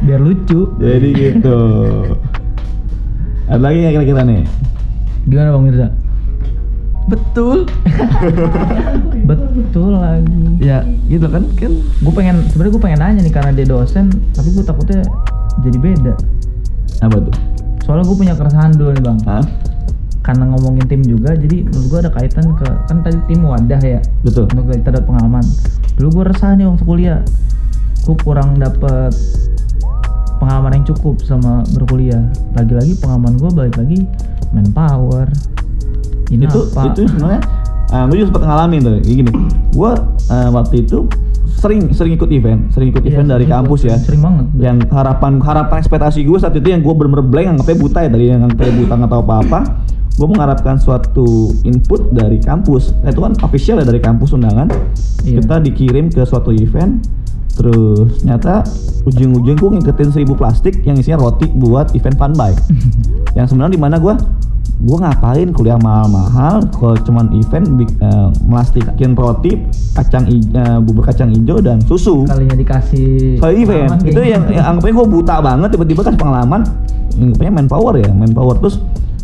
Biar 0.00 0.20
lucu. 0.22 0.72
Jadi 0.80 1.08
gitu. 1.12 1.58
Ada 3.50 3.60
lagi 3.60 3.76
nggak 3.82 3.94
kira-kira 4.00 4.22
nih? 4.24 4.42
gimana 5.28 5.52
bang 5.52 5.64
Mirza? 5.68 5.88
Betul. 7.10 7.68
Betul 9.30 9.90
lagi. 9.98 10.42
Ya 10.62 10.86
gitu 11.10 11.26
kan 11.28 11.44
kan. 11.58 11.72
Gue 12.00 12.12
pengen 12.14 12.46
sebenarnya 12.48 12.72
gue 12.72 12.82
pengen 12.82 13.00
nanya 13.02 13.20
nih 13.26 13.34
karena 13.34 13.50
dia 13.52 13.66
dosen 13.68 14.08
tapi 14.32 14.54
gue 14.54 14.64
takutnya 14.64 15.04
jadi 15.60 15.78
beda. 15.78 16.14
Apa 17.04 17.16
tuh? 17.20 17.36
soalnya 17.90 18.06
gue 18.06 18.18
punya 18.22 18.34
keresahan 18.38 18.70
dulu 18.78 18.90
nih 18.94 19.02
bang. 19.02 19.18
Hah? 19.26 19.44
Karena 20.30 20.46
ngomongin 20.54 20.86
tim 20.86 21.02
juga 21.02 21.34
jadi 21.34 21.66
menurut 21.66 21.86
gue 21.90 21.98
ada 22.06 22.10
kaitan 22.14 22.46
ke 22.54 22.68
kan 22.86 23.02
tadi 23.02 23.18
tim 23.26 23.42
wadah 23.42 23.82
ya 23.82 23.98
Betul. 24.22 24.46
untuk 24.54 24.70
kita 24.70 24.94
dapat 24.94 25.06
pengalaman 25.10 25.44
dulu 25.98 26.08
gue 26.22 26.24
resah 26.30 26.54
nih 26.54 26.70
waktu 26.70 26.84
kuliah 26.86 27.20
gue 28.06 28.16
kurang 28.22 28.54
dapet 28.62 29.10
pengalaman 30.38 30.78
yang 30.78 30.86
cukup 30.94 31.18
sama 31.26 31.66
berkuliah 31.74 32.22
lagi-lagi 32.54 32.94
pengalaman 33.02 33.34
gue 33.42 33.50
balik 33.50 33.74
lagi 33.74 34.06
manpower 34.54 35.26
ini 36.30 36.46
itu 36.46 36.62
apa 36.78 36.94
itu 36.94 37.10
sebenarnya 37.10 37.42
uh, 37.90 38.04
gue 38.06 38.16
juga 38.22 38.28
sempat 38.30 38.44
ngalamin 38.46 38.78
tuh 38.80 38.92
kayak 39.02 39.16
gini. 39.18 39.32
Gue 39.74 39.90
uh, 40.30 40.48
waktu 40.54 40.74
itu 40.86 40.98
sering 41.60 41.92
sering 41.92 42.16
ikut 42.16 42.30
event, 42.32 42.70
sering 42.72 42.88
ikut 42.94 43.02
Iya, 43.04 43.20
event 43.20 43.28
dari 43.36 43.44
kampus 43.44 43.84
ikut, 43.84 43.90
ya. 43.92 43.96
sering 44.00 44.22
banget. 44.22 44.46
Yang 44.56 44.78
harapan 44.94 45.32
harapan 45.42 45.76
ekspektasi 45.82 46.24
gue 46.24 46.38
saat 46.40 46.54
itu 46.56 46.70
yang 46.70 46.80
gue 46.80 46.94
bener-bener 46.94 47.26
blank 47.26 47.46
anggapnya 47.58 47.76
buta 47.76 47.98
ya 48.06 48.08
tadi 48.08 48.24
yang 48.30 48.40
anggapnya 48.46 48.74
buta 48.78 48.92
nggak 48.96 49.10
tahu 49.10 49.22
apa-apa. 49.26 49.60
Gue 50.18 50.26
mengharapkan 50.28 50.76
suatu 50.76 51.54
input 51.62 52.12
dari 52.12 52.38
kampus. 52.38 52.92
Nah, 53.00 53.10
itu 53.10 53.20
kan 53.20 53.32
official 53.40 53.80
ya 53.80 53.86
dari 53.86 54.00
kampus 54.00 54.32
undangan. 54.32 54.68
Iya. 55.22 55.40
Kita 55.40 55.56
dikirim 55.60 56.10
ke 56.10 56.22
suatu 56.24 56.50
event. 56.50 57.00
Terus 57.56 58.24
nyata 58.24 58.64
ujung-ujung 59.04 59.56
gue 59.56 59.70
ngikutin 59.80 60.08
seribu 60.12 60.32
plastik 60.32 60.80
yang 60.84 60.96
isinya 60.96 61.20
roti 61.20 61.48
buat 61.50 61.92
event 61.92 62.16
fun 62.16 62.32
bike. 62.32 62.60
yang 63.36 63.46
sebenarnya 63.46 63.76
di 63.76 63.80
mana 63.80 63.96
gue 64.00 64.14
gue 64.80 64.96
ngapain 64.96 65.52
kuliah 65.52 65.76
mahal-mahal 65.76 66.64
kalau 66.72 66.96
cuman 67.04 67.28
event 67.36 67.68
bik- 67.76 68.00
eh, 68.00 68.28
melastikin 68.48 69.12
roti 69.12 69.60
kacang 69.92 70.24
i- 70.24 70.40
eh, 70.40 70.80
bubur 70.80 71.04
kacang 71.04 71.28
hijau 71.28 71.60
dan 71.60 71.84
susu 71.84 72.24
kalinya 72.24 72.56
dikasih 72.56 73.36
kalau 73.44 73.52
event 73.52 74.00
itu 74.08 74.20
yang, 74.24 74.40
gitu. 74.48 74.56
yang 74.56 74.64
anggapnya 74.72 74.92
gue 74.96 75.06
buta 75.12 75.36
banget 75.44 75.68
tiba-tiba 75.76 76.00
kasih 76.00 76.16
pengalaman 76.16 76.60
anggapnya 77.12 77.52
manpower 77.60 77.94
ya 78.00 78.08
manpower 78.08 78.56
terus 78.56 78.80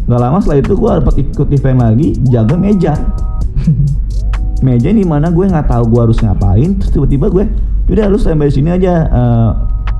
nggak 0.06 0.20
lama 0.22 0.38
setelah 0.38 0.58
itu 0.62 0.72
gue 0.78 0.90
dapat 1.02 1.14
ikut 1.18 1.48
event 1.50 1.78
lagi 1.82 2.08
jaga 2.30 2.54
meja. 2.54 2.94
Meja 4.64 4.88
di 4.88 5.04
mana 5.04 5.28
gue 5.28 5.44
nggak 5.44 5.68
tahu 5.68 5.84
gue 5.92 6.00
harus 6.00 6.18
ngapain 6.22 6.80
terus 6.80 6.88
tiba-tiba 6.88 7.28
gue 7.28 7.44
udah 7.92 8.08
lu 8.08 8.16
standby 8.16 8.48
di 8.48 8.54
sini 8.56 8.72
aja 8.72 9.04
eh, 9.04 9.50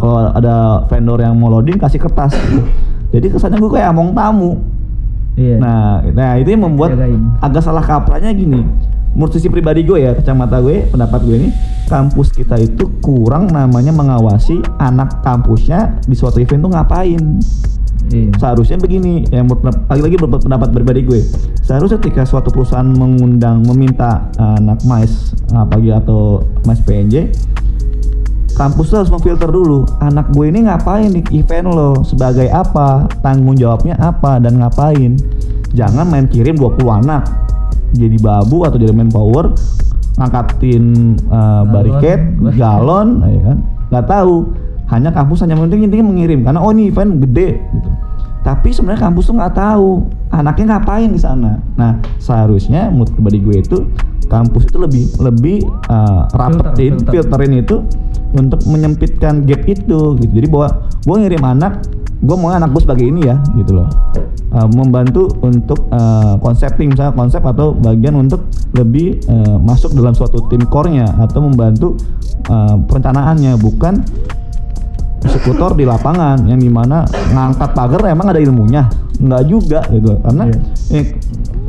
kalau 0.01 0.33
ada 0.33 0.87
vendor 0.89 1.21
yang 1.21 1.37
mau 1.37 1.53
loading 1.53 1.77
kasih 1.77 2.01
kertas. 2.01 2.33
Jadi 3.15 3.27
kesannya 3.31 3.61
gue 3.61 3.71
kayak 3.71 3.93
among 3.93 4.17
tamu. 4.17 4.57
Iya. 5.37 5.61
nah 5.61 6.01
nah 6.17 6.41
itu 6.41 6.49
yang 6.49 6.65
membuat 6.65 6.97
Jagain. 6.97 7.21
agak 7.45 7.61
salah 7.61 7.85
kaprahnya 7.85 8.33
gini. 8.33 8.65
Menurut 9.13 9.33
sisi 9.37 9.49
pribadi 9.53 9.85
gue 9.85 10.01
ya 10.01 10.17
kacamata 10.17 10.61
gue 10.65 10.89
pendapat 10.89 11.21
gue 11.25 11.37
ini 11.37 11.51
kampus 11.89 12.33
kita 12.33 12.57
itu 12.57 12.89
kurang 13.05 13.49
namanya 13.53 13.93
mengawasi 13.93 14.61
anak 14.81 15.21
kampusnya 15.21 16.01
di 16.05 16.17
suatu 16.17 16.41
event 16.41 16.65
tuh 16.65 16.73
ngapain 16.73 17.23
Iya. 18.07 18.31
seharusnya 18.39 18.79
begini 18.79 19.27
ya 19.29 19.43
menurut- 19.43 19.83
lagi-lagi 19.91 20.17
menurut 20.23 20.43
pendapat 20.47 20.69
pribadi 20.71 21.01
gue. 21.03 21.21
Seharusnya 21.67 21.99
ketika 21.99 22.23
suatu 22.23 22.55
perusahaan 22.55 22.87
mengundang 22.87 23.67
meminta 23.67 24.31
uh, 24.39 24.55
anak 24.57 24.79
mais 24.87 25.35
apalagi 25.51 25.91
atau 25.91 26.47
mais 26.63 26.79
PNJ 26.79 27.35
kampus 28.57 28.95
harus 28.95 29.11
memfilter 29.13 29.53
dulu 29.53 29.85
anak 30.01 30.33
gue 30.33 30.49
ini 30.49 30.65
ngapain 30.65 31.13
di 31.13 31.21
event 31.35 31.67
lo? 31.69 31.91
Sebagai 32.01 32.49
apa? 32.49 33.05
Tanggung 33.21 33.59
jawabnya 33.59 33.99
apa? 34.01 34.41
Dan 34.41 34.63
ngapain? 34.63 35.19
Jangan 35.77 36.09
main 36.09 36.25
kirim 36.25 36.57
20 36.57 36.89
anak 36.89 37.27
jadi 37.93 38.17
babu 38.19 38.65
atau 38.65 38.81
jadi 38.81 38.93
manpower 38.97 39.53
ngangkatin 40.17 40.85
uh, 41.29 41.63
bariket 41.69 42.21
galon 42.57 43.21
ya 43.21 43.41
kan? 43.45 43.59
Nggak 43.93 44.07
tahu 44.09 44.35
hanya 44.87 45.11
kampus 45.11 45.43
hanya 45.43 45.59
penting 45.59 45.87
intinya 45.87 46.07
mengirim 46.11 46.47
karena 46.47 46.63
oh 46.63 46.71
ini 46.71 46.91
event 46.91 47.19
gede 47.23 47.59
gitu. 47.59 47.91
Tapi 48.47 48.71
sebenarnya 48.71 49.11
kampus 49.11 49.27
tuh 49.27 49.35
nggak 49.35 49.55
tahu 49.59 50.07
anaknya 50.31 50.79
ngapain 50.79 51.11
di 51.11 51.19
sana. 51.19 51.59
Nah 51.75 51.99
seharusnya 52.23 52.95
menurut 52.95 53.11
pribadi 53.11 53.43
gue 53.43 53.57
itu 53.59 53.79
kampus 54.31 54.71
itu 54.71 54.79
lebih 54.79 55.05
lebih 55.19 55.57
uh, 55.91 56.31
rapetin 56.31 56.99
filter. 57.03 57.11
filterin 57.11 57.55
itu 57.59 57.83
untuk 58.39 58.63
menyempitkan 58.71 59.43
gap 59.43 59.67
itu 59.67 60.15
gitu. 60.23 60.31
Jadi 60.31 60.47
bahwa 60.47 60.87
gue 61.03 61.17
ngirim 61.27 61.43
anak 61.43 61.83
gue 62.23 62.37
mau 62.39 62.49
anak 62.55 62.71
gue 62.73 62.83
sebagai 62.87 63.07
ini 63.11 63.27
ya 63.27 63.37
gitu 63.59 63.83
loh. 63.83 63.91
Uh, 64.55 64.71
membantu 64.73 65.27
untuk 65.43 65.83
uh, 65.91 66.39
konsepting 66.39 66.95
misalnya 66.95 67.19
konsep 67.19 67.43
atau 67.43 67.75
bagian 67.75 68.15
untuk 68.15 68.47
lebih 68.79 69.19
uh, 69.27 69.59
masuk 69.59 69.91
dalam 69.91 70.15
suatu 70.15 70.47
tim 70.47 70.63
core-nya 70.71 71.11
atau 71.19 71.43
membantu 71.43 71.99
uh, 72.47 72.79
perencanaannya 72.87 73.59
bukan 73.59 74.07
eksekutor 75.27 75.75
di 75.75 75.83
lapangan 75.83 76.47
yang 76.47 76.57
di 76.57 76.69
mana 76.69 77.03
ngangkat 77.29 77.71
pagar 77.73 78.01
emang 78.07 78.31
ada 78.31 78.39
ilmunya 78.39 78.87
nggak 79.17 79.43
juga 79.45 79.81
gitu 79.89 80.17
karena 80.21 80.45
Iya. 80.47 80.59
eh, 80.93 81.05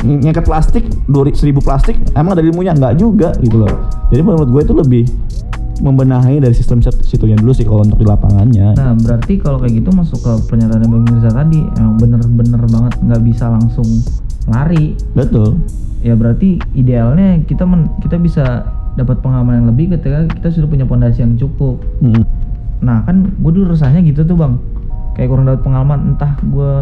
ng- 0.03 0.19
ngangkat 0.21 0.45
plastik 0.45 0.83
2000 1.05 1.33
plastik 1.57 1.95
emang 2.13 2.33
ada 2.33 2.41
ilmunya 2.41 2.71
nggak 2.71 2.93
juga 2.95 3.33
gitu 3.37 3.57
loh 3.59 3.73
jadi 4.07 4.21
menurut 4.21 4.47
gue 4.47 4.61
itu 4.61 4.73
lebih 4.73 5.03
membenahi 5.77 6.37
dari 6.37 6.51
sistem 6.51 6.81
sit- 6.81 7.05
situnya 7.05 7.37
dulu 7.37 7.53
sih 7.53 7.61
kalau 7.61 7.85
untuk 7.85 7.97
di 7.97 8.05
lapangannya 8.05 8.73
Nah, 8.73 8.97
berarti 8.97 9.37
kalau 9.37 9.61
kayak 9.61 9.77
gitu 9.77 9.89
masuk 9.91 10.19
ke 10.19 10.31
pernyataan 10.47 10.81
Bang 10.83 11.05
Mirza 11.05 11.29
tadi, 11.29 11.61
emang 11.77 11.95
bener-bener 11.97 12.61
banget 12.65 12.93
nggak 12.97 13.21
bisa 13.21 13.45
langsung 13.47 13.85
lari. 14.47 14.97
betul 15.13 15.61
Ya 15.97 16.13
berarti 16.13 16.57
idealnya 16.73 17.41
kita 17.43 17.61
men- 17.63 17.93
kita 17.99 18.17
bisa 18.17 18.65
dapat 18.93 19.21
pengalaman 19.21 19.61
yang 19.61 19.67
lebih 19.67 19.93
ketika 19.93 20.25
kita 20.31 20.49
sudah 20.49 20.67
punya 20.67 20.85
pondasi 20.85 21.21
yang 21.21 21.37
cukup. 21.37 21.77
Mm. 21.99 22.25
Nah 22.81 23.03
kan 23.05 23.33
gue 23.37 23.51
dulu 23.51 23.73
rasanya 23.73 24.01
gitu 24.05 24.21
tuh 24.27 24.37
bang, 24.37 24.53
kayak 25.17 25.29
kurang 25.33 25.45
dapat 25.49 25.61
pengalaman. 25.65 26.13
Entah 26.13 26.37
gue 26.45 26.73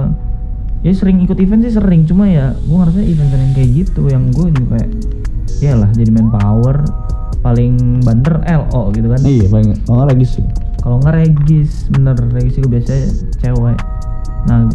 ya 0.85 0.91
sering 0.93 1.23
ikut 1.23 1.39
event 1.41 1.65
sih 1.65 1.73
sering, 1.73 2.05
cuma 2.05 2.29
ya 2.29 2.53
gue 2.53 2.77
ngerasa 2.77 3.01
event 3.01 3.29
yang 3.33 3.53
kayak 3.57 3.69
gitu, 3.73 4.01
yang 4.05 4.29
gue 4.29 4.53
juga 4.53 4.77
kayak, 4.77 4.89
ya 5.57 5.73
lah 5.73 5.89
jadi 5.89 6.11
manpower 6.13 6.85
paling 7.45 8.01
banter 8.01 8.41
LO 8.45 8.89
gitu 8.93 9.05
kan. 9.09 9.21
iya 9.21 9.45
paling 9.45 9.77
oh 9.85 10.01
lagi 10.01 10.25
sih 10.25 10.45
Kalau 10.81 11.01
nggak 11.01 11.17
regis, 11.17 11.89
bener 11.89 12.13
regis 12.29 12.61
juga 12.61 12.77
biasanya 12.77 13.09
cewek. 13.41 13.77
Nah, 14.45 14.69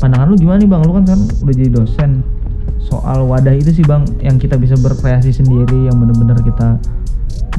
pandangan 0.00 0.32
lu 0.32 0.36
gimana 0.40 0.64
nih 0.64 0.68
bang? 0.72 0.80
Lu 0.80 0.92
kan 0.96 1.04
kan 1.04 1.20
udah 1.44 1.54
jadi 1.56 1.70
dosen. 1.76 2.24
Soal 2.80 3.28
wadah 3.28 3.52
itu 3.52 3.68
sih 3.68 3.84
bang, 3.84 4.08
yang 4.24 4.40
kita 4.40 4.56
bisa 4.56 4.80
berkreasi 4.80 5.36
sendiri, 5.36 5.92
yang 5.92 6.00
bener-bener 6.00 6.40
kita 6.40 6.80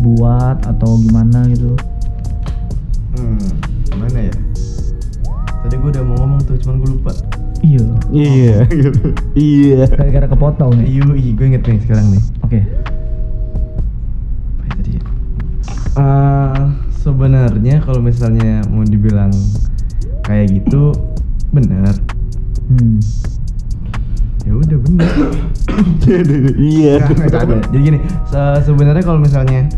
buat 0.02 0.66
atau 0.66 0.98
gimana 1.06 1.46
gitu. 1.54 1.78
Hmm, 3.18 3.42
gimana 3.84 4.20
ya? 4.24 4.36
Tadi 5.60 5.76
gue 5.76 5.90
udah 5.90 6.04
mau 6.04 6.16
ngomong 6.18 6.42
tuh, 6.44 6.56
cuman 6.58 6.76
gue 6.80 6.90
lupa. 6.94 7.12
Iya. 7.58 7.82
iya 8.14 8.58
gitu 8.70 8.94
iya 9.36 9.90
Gara-gara 9.90 10.30
kepotong 10.30 10.78
nih. 10.78 10.86
Iya, 10.94 11.04
iya, 11.12 11.32
gue 11.34 11.46
inget 11.48 11.64
nih 11.64 11.80
sekarang 11.82 12.06
nih. 12.12 12.22
Oke. 12.42 12.60
Apa 14.54 14.64
ya 14.64 14.72
tadi 14.74 14.92
ya? 14.94 15.02
Eh, 15.98 16.62
sebenarnya 16.96 17.76
kalau 17.82 18.00
misalnya 18.00 18.62
mau 18.68 18.84
dibilang 18.84 19.34
kayak 20.22 20.54
gitu 20.54 20.94
benar 21.50 21.96
Hmm. 22.68 23.00
ya 24.44 24.52
udah 24.52 24.76
benar 24.78 25.08
iya 26.60 27.00
jadi 27.64 27.80
gini 27.80 28.00
se- 28.28 28.60
sebenarnya 28.62 29.00
kalau 29.02 29.18
misalnya 29.18 29.72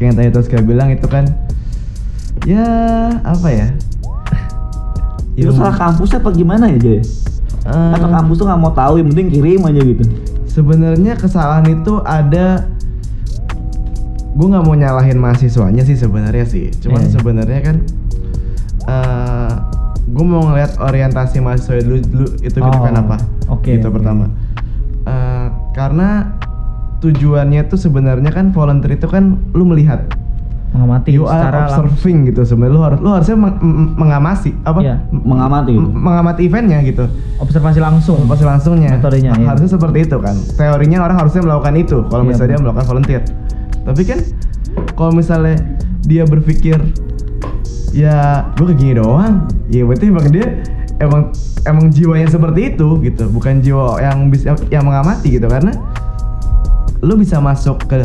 yang 0.00 0.16
tadi 0.16 0.32
Tosca 0.32 0.56
bilang 0.58 0.88
itu 0.88 1.04
kan 1.04 1.28
ya 2.42 2.66
apa 3.22 3.48
ya 3.48 3.66
itu 5.32 5.48
salah 5.50 5.72
kampus 5.72 6.12
apa 6.12 6.28
gimana 6.28 6.68
ya 6.68 6.78
Jay? 6.78 7.00
Eh, 7.62 7.92
atau 7.94 8.10
kampus 8.10 8.36
tuh 8.36 8.46
nggak 8.46 8.60
mau 8.60 8.72
tahu 8.72 8.98
yang 8.98 9.08
penting 9.08 9.28
kirim 9.30 9.62
aja 9.62 9.80
gitu 9.80 10.04
sebenarnya 10.44 11.14
kesalahan 11.14 11.64
itu 11.70 12.02
ada 12.02 12.66
gue 14.32 14.46
nggak 14.46 14.64
mau 14.64 14.74
nyalahin 14.74 15.16
mahasiswanya 15.16 15.80
sih 15.80 15.94
sebenarnya 15.94 16.44
sih 16.44 16.68
cuman 16.78 17.00
Iya. 17.00 17.10
sebenarnya 17.12 17.60
kan 17.62 17.76
eh 18.82 19.52
gue 20.04 20.24
mau 20.26 20.42
ngeliat 20.42 20.76
orientasi 20.76 21.38
mahasiswa 21.38 21.80
dulu 21.80 21.96
dulu 22.02 22.26
itu 22.38 22.52
gitu 22.52 22.58
Oh, 22.60 22.82
kan 22.82 22.94
apa 22.98 23.16
oke, 23.48 23.70
itu 23.70 23.86
oke. 23.86 23.94
pertama 23.94 24.26
Eh, 25.02 25.46
karena 25.72 26.30
tujuannya 26.98 27.66
tuh 27.66 27.74
sebenarnya 27.76 28.30
kan 28.30 28.50
volunteer 28.50 28.94
itu 28.94 29.06
kan 29.06 29.34
lu 29.50 29.64
melihat 29.64 30.06
Mengamati 30.72 31.12
you 31.12 31.28
secara 31.28 31.68
observing 31.68 32.26
gitu 32.26 32.42
sebenarnya 32.42 32.72
lu 32.72 32.80
harus 32.80 32.98
lu 32.98 33.10
harusnya 33.12 33.36
meng- 33.36 33.60
m- 33.60 33.92
mengamasi 33.92 34.56
apa 34.62 34.80
Iya. 34.80 34.96
M- 35.08 35.20
Mengamati 35.22 35.70
gitu. 35.70 35.84
m- 35.84 35.94
mengamati 35.94 36.40
eventnya 36.42 36.78
gitu 36.80 37.04
Observasi 37.36 37.78
langsung. 37.78 38.22
Pasti 38.24 38.42
langsungnya. 38.42 38.94
Metodenya, 38.94 39.34
iya. 39.34 39.46
Harusnya 39.50 39.68
seperti 39.68 39.98
itu 40.02 40.16
kan. 40.16 40.32
Teorinya 40.54 41.02
orang 41.02 41.16
harusnya 41.18 41.42
melakukan 41.42 41.74
itu 41.74 41.98
kalau 42.06 42.22
Iya, 42.22 42.28
misalnya 42.30 42.50
dia 42.50 42.60
melakukan 42.60 42.86
volunteer. 42.86 43.22
Tapi 43.82 44.02
kan 44.02 44.18
kalau 44.94 45.12
misalnya 45.12 45.56
dia 46.02 46.22
berpikir 46.24 46.78
ya 47.92 48.48
gue 48.54 48.64
kayak 48.64 48.78
gini 48.78 48.92
doang, 48.96 49.44
ya 49.68 49.84
berarti 49.84 50.08
emang 50.08 50.26
dia 50.30 50.46
emang 50.98 51.22
emang 51.62 51.86
jiwanya 51.90 52.26
seperti 52.26 52.72
itu 52.72 52.88
gitu, 53.02 53.28
bukan 53.28 53.60
jiwa 53.60 54.00
yang 54.00 54.26
bisa 54.26 54.56
yang 54.68 54.82
mengamati 54.82 55.36
gitu 55.36 55.44
karena 55.44 55.76
lu 56.98 57.14
bisa 57.14 57.36
masuk 57.36 57.82
ke 57.84 58.00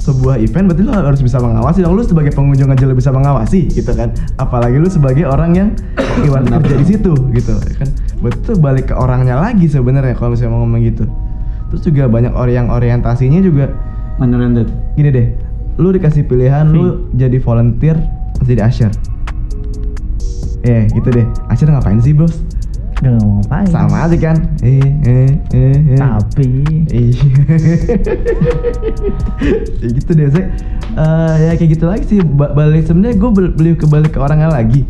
sebuah 0.00 0.40
event 0.40 0.72
berarti 0.72 0.82
lu 0.82 0.92
harus 0.96 1.20
bisa 1.20 1.36
mengawasi 1.36 1.84
dong. 1.84 1.94
Lu 1.94 2.02
sebagai 2.02 2.32
pengunjung 2.32 2.72
aja 2.72 2.88
lu 2.88 2.96
bisa 2.96 3.12
mengawasi 3.12 3.68
gitu 3.68 3.92
kan. 3.92 4.10
Apalagi 4.40 4.80
lu 4.80 4.88
sebagai 4.88 5.28
orang 5.28 5.52
yang 5.52 5.68
ibaratnya 6.26 6.56
kerja 6.64 6.76
di 6.80 6.86
situ 6.88 7.12
gitu 7.36 7.54
kan. 7.76 7.88
Betul 8.24 8.58
balik 8.58 8.90
ke 8.90 8.94
orangnya 8.96 9.36
lagi 9.36 9.68
sebenarnya 9.68 10.16
kalau 10.16 10.32
misalnya 10.32 10.56
mau 10.56 10.64
ngomong 10.64 10.80
gitu. 10.82 11.04
Terus 11.70 11.82
juga 11.86 12.08
banyak 12.08 12.32
orang 12.34 12.54
yang 12.56 12.68
orientasinya 12.72 13.38
juga 13.44 13.70
Unoriented. 14.20 14.68
gini 15.00 15.08
deh 15.08 15.28
lu 15.80 15.96
dikasih 15.96 16.28
pilihan 16.28 16.68
lu 16.68 17.08
jadi 17.16 17.40
volunteer 17.40 17.96
atau 18.36 18.44
jadi 18.44 18.68
usher. 18.68 18.92
Eh 20.64 20.88
gitu 20.92 21.08
deh. 21.08 21.24
Usher 21.48 21.68
ngapain 21.68 22.00
sih 22.00 22.12
bos 22.12 22.40
Gak 23.00 23.16
mau 23.16 23.40
ngapain. 23.40 23.64
sama 23.66 23.96
aja 24.04 24.16
kan 24.20 24.36
eh 24.60 24.76
eh 25.08 25.32
eh, 25.56 25.76
eh. 25.96 25.96
Tapi 25.96 26.48
Iya. 26.92 27.16
ya 29.80 29.88
gitu 29.88 30.10
deh, 30.12 30.28
saya 30.28 30.46
eh, 30.92 31.34
ya 31.48 31.52
kayak 31.56 31.70
gitu 31.72 31.84
lagi 31.88 32.04
sih. 32.06 32.20
Ba- 32.20 32.52
balik 32.52 32.84
sebenarnya 32.84 33.16
gue 33.16 33.30
beli 33.56 33.70
kebalik 33.74 34.12
ke 34.12 34.20
orangnya 34.20 34.52
lagi. 34.52 34.84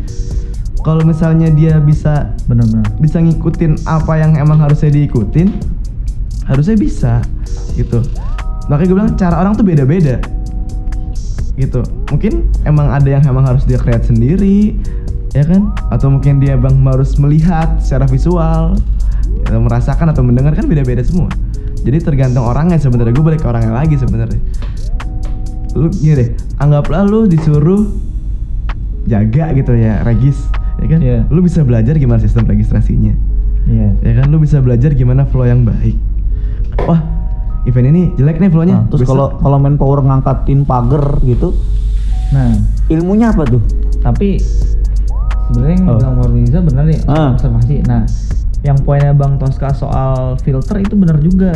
Kalau 0.81 1.05
misalnya 1.05 1.47
dia 1.53 1.77
bisa 1.77 2.33
bener-bener. 2.49 2.83
bisa 2.97 3.21
ngikutin 3.21 3.85
apa 3.85 4.17
yang 4.17 4.33
emang 4.35 4.57
harusnya 4.57 4.89
diikutin, 4.89 5.53
harusnya 6.49 6.75
bisa 6.75 7.13
gitu. 7.77 8.01
Makanya 8.65 8.87
gue 8.89 8.97
bilang 8.97 9.13
cara 9.13 9.35
orang 9.39 9.53
tuh 9.53 9.63
beda-beda. 9.63 10.17
Gitu. 11.53 11.85
Mungkin 12.09 12.49
emang 12.65 12.89
ada 12.89 13.05
yang 13.05 13.21
emang 13.23 13.45
harus 13.45 13.61
dia 13.63 13.77
create 13.77 14.09
sendiri, 14.09 14.73
ya 15.31 15.43
kan? 15.47 15.71
Atau 15.91 16.11
mungkin 16.11 16.39
dia 16.39 16.55
bang 16.55 16.75
harus 16.87 17.15
melihat 17.17 17.79
secara 17.83 18.07
visual, 18.07 18.75
ya, 19.47 19.57
merasakan 19.57 20.11
atau 20.11 20.23
mendengar 20.23 20.55
kan 20.55 20.67
beda-beda 20.67 21.01
semua. 21.03 21.31
Jadi 21.81 21.97
tergantung 22.03 22.45
orangnya 22.45 22.77
sebenarnya. 22.77 23.13
Gue 23.15 23.25
balik 23.33 23.41
ke 23.41 23.47
orangnya 23.49 23.73
lagi 23.73 23.97
sebenarnya. 23.97 24.41
Lu 25.73 25.87
gini 25.89 26.13
deh, 26.13 26.29
anggaplah 26.59 27.07
lu 27.07 27.25
disuruh 27.25 27.87
jaga 29.09 29.49
gitu 29.57 29.73
ya, 29.73 30.05
regis, 30.05 30.37
ya 30.77 30.85
kan? 30.85 30.99
Iya. 31.01 31.19
Lu 31.33 31.41
bisa 31.41 31.65
belajar 31.65 31.97
gimana 31.97 32.21
sistem 32.21 32.45
registrasinya 32.45 33.31
Iya. 33.69 33.89
ya 34.01 34.11
kan 34.21 34.33
lu 34.33 34.41
bisa 34.41 34.57
belajar 34.57 34.89
gimana 34.97 35.21
flow 35.29 35.45
yang 35.45 35.61
baik 35.61 35.93
wah 36.81 36.97
event 37.69 37.93
ini 37.93 38.01
jelek 38.17 38.41
nih 38.41 38.49
flow-nya. 38.49 38.73
Nah, 38.73 38.85
terus 38.89 39.05
kalau 39.05 39.37
kalau 39.37 39.61
main 39.61 39.77
power 39.77 40.01
ngangkatin 40.01 40.65
pagar 40.65 41.21
gitu, 41.21 41.53
Nah, 42.33 42.57
ilmunya 42.89 43.29
apa 43.29 43.45
tuh? 43.45 43.61
tapi 44.01 44.41
sebenarnya 45.51 45.75
yang 45.75 45.85
Oh. 45.85 45.97
bilang 45.97 46.15
Morbiza 46.15 46.59
benar 46.61 46.83
nih 46.85 46.99
Ah. 47.05 47.35
observasi. 47.35 47.75
Nah, 47.83 48.01
yang 48.61 48.77
poinnya 48.79 49.11
Bang 49.11 49.35
Tosca 49.35 49.69
soal 49.71 50.39
filter 50.39 50.79
itu 50.79 50.95
benar 50.95 51.19
juga. 51.19 51.51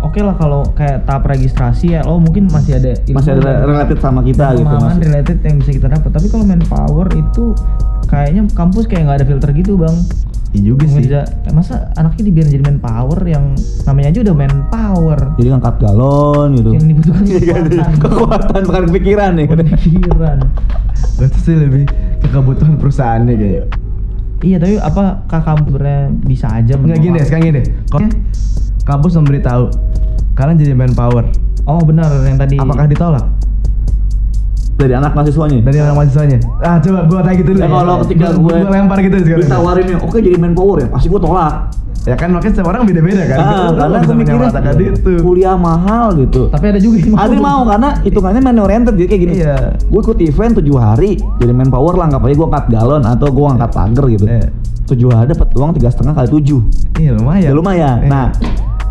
Oke 0.00 0.20
lah 0.20 0.36
kalau 0.36 0.62
kayak 0.70 1.08
tahap 1.08 1.24
registrasi 1.26 1.96
ya, 1.96 2.04
lo 2.04 2.20
mungkin 2.20 2.44
masih 2.46 2.76
ada 2.76 2.92
ilmu 3.02 3.16
Masih 3.16 3.30
ada 3.34 3.64
related 3.64 3.98
sama 3.98 4.20
kita 4.20 4.52
gitu 4.52 4.62
pemahaman 4.62 4.94
mas. 4.94 5.00
related 5.00 5.38
yang 5.40 5.56
bisa 5.58 5.70
kita 5.72 5.88
dapat. 5.88 6.10
Tapi 6.12 6.26
kalau 6.28 6.44
manpower 6.44 7.08
itu 7.10 7.44
kayaknya 8.04 8.44
kampus 8.52 8.84
kayak 8.84 9.08
nggak 9.08 9.18
ada 9.18 9.26
filter 9.26 9.50
gitu 9.50 9.74
bang. 9.74 9.96
Iya 10.54 10.62
juga 10.64 10.84
sih. 10.86 10.94
Ngerja, 11.02 11.20
eh, 11.26 11.52
masa 11.52 11.90
anaknya 11.94 12.22
dibiarin 12.30 12.50
jadi 12.52 12.64
manpower 12.64 13.20
yang 13.26 13.44
namanya 13.84 14.08
aja 14.14 14.20
udah 14.22 14.36
manpower. 14.38 15.18
Jadi 15.34 15.48
ngangkat 15.50 15.76
galon 15.82 16.48
gitu. 16.54 16.70
Yang 16.72 16.86
dibutuhkan 16.86 17.22
Iya, 17.26 17.38
kekuatan. 17.42 17.94
Kekuatan 18.06 18.60
bukan 18.64 18.84
pikiran 18.94 19.30
nih. 19.34 19.46
Pemikiran. 19.50 20.38
Berarti 21.18 21.38
sih 21.42 21.56
lebih 21.58 21.82
ke 22.22 22.28
kebutuhan 22.28 22.78
perusahaannya 22.78 23.34
kayak. 23.34 23.64
Iya 24.44 24.56
tapi 24.60 24.74
apa 24.76 25.24
kakak 25.26 25.64
sebenarnya 25.64 26.00
bisa 26.20 26.46
aja 26.52 26.72
Enggak 26.76 27.00
gini 27.00 27.16
deh, 27.16 27.24
sekarang 27.24 27.42
gini 27.44 27.54
deh. 27.58 27.66
Kalau 27.88 28.08
kampus 28.84 29.12
memberitahu 29.16 29.64
kalian 30.34 30.56
jadi 30.56 30.74
manpower, 30.76 31.24
Oh 31.64 31.80
benar 31.80 32.12
yang 32.22 32.36
tadi. 32.36 32.60
apakah 32.60 32.84
ditolak 32.84 33.24
Dari 34.74 34.90
anak 34.92 35.12
mahasiswanya. 35.12 35.62
dari 35.62 35.78
orang 35.78 35.96
mahasiswanya? 35.96 36.38
Ah 36.58 36.76
coba 36.76 37.06
gua 37.06 37.20
tanya 37.22 37.36
gitu 37.36 37.50
dulu. 37.50 37.60
Ya, 37.60 37.68
kalau 37.68 37.94
ketika 38.02 38.26
Gua- 38.32 38.42
gue 38.50 38.56
gua 38.60 38.70
lempar 38.72 38.98
gitu 39.00 39.16
sekarang. 39.18 39.46
ditawarin 39.46 39.84
nih, 39.86 39.96
oke 39.96 40.16
jadi 40.18 40.36
main 40.36 40.52
power 40.52 40.76
ya, 40.76 40.86
pasti 40.88 41.06
gue 41.06 41.20
tolak. 41.20 41.54
Ya 42.04 42.14
kan 42.14 42.28
makanya 42.28 42.52
setiap 42.52 42.68
orang 42.68 42.84
beda-beda 42.84 43.22
kan. 43.24 43.38
Ah, 43.38 43.68
karena 43.72 43.96
bisa 43.96 44.12
mikirnya 44.12 44.48
itu. 44.76 45.12
kuliah 45.22 45.56
mahal 45.56 46.12
gitu. 46.14 46.52
Tapi 46.52 46.64
ada 46.68 46.76
juga 46.76 46.96
yang 46.98 47.16
Adri 47.16 47.40
mau 47.40 47.64
karena 47.64 47.88
hitungannya 47.98 48.40
main 48.42 48.58
oriented 48.60 48.94
jadi 48.94 49.08
kayak 49.08 49.22
gini. 49.22 49.34
Iya. 49.40 49.56
Gue 49.80 50.00
ikut 50.02 50.18
event 50.20 50.52
7 50.54 50.76
hari 50.76 51.10
jadi 51.38 51.52
main 51.52 51.70
power 51.70 51.94
lah, 51.94 52.04
anggap 52.04 52.20
aja 52.20 52.34
gue 52.34 52.46
angkat 52.46 52.64
galon 52.68 53.02
atau 53.02 53.28
gue 53.30 53.46
angkat 53.48 53.70
pagar 53.72 54.04
gitu. 54.06 54.24
Iya. 54.26 54.46
7 54.84 55.08
hari 55.08 55.26
dapat 55.30 55.48
uang 55.50 55.70
tiga 55.72 55.88
setengah 55.88 56.12
kali 56.12 56.28
7 56.28 56.60
Iya 57.00 57.10
lumayan. 57.14 57.40
Ya 57.40 57.52
lumayan. 57.54 57.96
Eh, 58.00 58.10
Nah, 58.10 58.26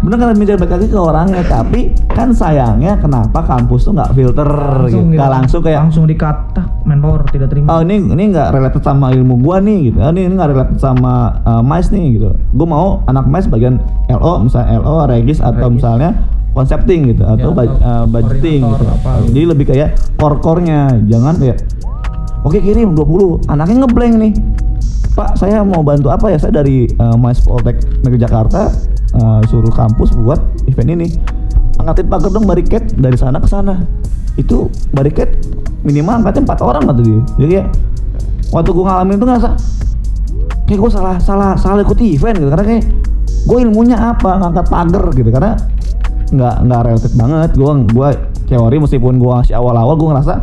bener 0.03 0.19
kan 0.19 0.35
mikir 0.35 0.59
balik 0.59 0.75
lagi 0.75 0.87
ke 0.91 0.99
orangnya, 0.99 1.41
tapi 1.47 1.95
kan 2.11 2.35
sayangnya 2.35 2.99
kenapa 2.99 3.39
kampus 3.47 3.87
tuh 3.87 3.95
nggak 3.95 4.11
filter 4.11 4.49
gitu. 4.91 4.99
gitu. 4.99 5.15
Nggak 5.15 5.31
langsung 5.31 5.61
kayak 5.63 5.79
langsung 5.87 6.03
dikata 6.03 6.63
manpower 6.83 7.23
tidak 7.31 7.55
terima. 7.55 7.71
Oh 7.71 7.79
ini 7.79 8.03
ini 8.03 8.35
nggak 8.35 8.51
related 8.51 8.83
sama 8.83 9.15
ilmu 9.15 9.39
gua 9.39 9.63
nih 9.63 9.89
gitu. 9.89 9.97
Oh, 10.03 10.11
ini 10.11 10.27
ini 10.27 10.33
nggak 10.35 10.49
related 10.51 10.77
sama 10.83 11.39
uh, 11.47 11.63
mais 11.63 11.87
nih 11.87 12.19
gitu. 12.19 12.35
Gua 12.51 12.67
mau 12.67 12.87
anak 13.07 13.25
mais 13.31 13.47
bagian 13.47 13.79
LO 14.11 14.43
misalnya 14.43 14.83
LO, 14.83 15.07
regis 15.07 15.39
atau 15.39 15.71
Regis. 15.71 15.79
misalnya 15.79 16.09
concepting 16.53 16.99
gitu 17.09 17.23
atau 17.25 17.49
Ya, 17.55 17.65
atau 17.65 17.81
uh, 17.81 18.05
budgeting 18.05 18.61
gitu. 18.61 18.67
koordinator 18.69 18.97
apa 18.99 19.11
gitu. 19.23 19.31
Jadi 19.33 19.45
lebih 19.49 19.65
kayak 19.71 19.89
core-core-nya, 20.19 20.79
jangan 21.09 21.33
kayak 21.39 21.57
Oke 22.43 22.59
kirim 22.59 22.91
20, 22.91 23.47
anaknya 23.47 23.87
ngeblank 23.87 24.13
nih. 24.19 24.33
Pak, 25.15 25.39
saya 25.39 25.63
mau 25.63 25.79
bantu 25.79 26.11
apa 26.11 26.27
ya? 26.27 26.35
Saya 26.35 26.59
dari 26.59 26.91
uh, 26.99 27.15
Mais 27.15 27.39
Poltek 27.39 27.79
Negeri 28.03 28.19
Jakarta 28.19 28.67
uh, 29.15 29.39
suruh 29.47 29.71
kampus 29.71 30.11
buat 30.11 30.43
event 30.67 30.91
ini. 30.91 31.07
Angkatin 31.79 32.11
pagar 32.11 32.35
dong 32.35 32.43
bariket 32.43 32.83
dari 32.99 33.15
sana 33.15 33.39
ke 33.39 33.47
sana. 33.47 33.79
Itu 34.35 34.67
bariket 34.91 35.39
minimal 35.87 36.19
angkatnya 36.19 36.43
empat 36.43 36.59
orang 36.59 36.83
kata 36.83 37.01
dia. 37.01 37.21
Jadi 37.39 37.53
ya 37.55 37.65
waktu 38.51 38.69
gue 38.75 38.85
ngalamin 38.85 39.15
itu 39.15 39.25
ngerasa 39.25 39.49
kayak 40.67 40.79
gue 40.79 40.91
salah 40.91 41.15
salah 41.23 41.51
salah 41.55 41.79
ikut 41.81 41.99
event 41.99 42.37
gitu 42.37 42.49
karena 42.51 42.65
kayak 42.65 42.83
gue 43.43 43.57
ilmunya 43.67 43.97
apa 43.99 44.39
ngangkat 44.39 44.65
pagar 44.71 45.05
gitu 45.15 45.29
karena 45.31 45.51
nggak 46.33 46.55
nggak 46.65 46.81
related 46.87 47.13
banget 47.13 47.49
gue 47.55 47.71
gue 47.91 48.09
teori 48.47 48.77
meskipun 48.79 49.15
gue 49.19 49.31
masih 49.31 49.55
awal-awal 49.57 49.95
gue 49.99 50.07
ngerasa 50.11 50.33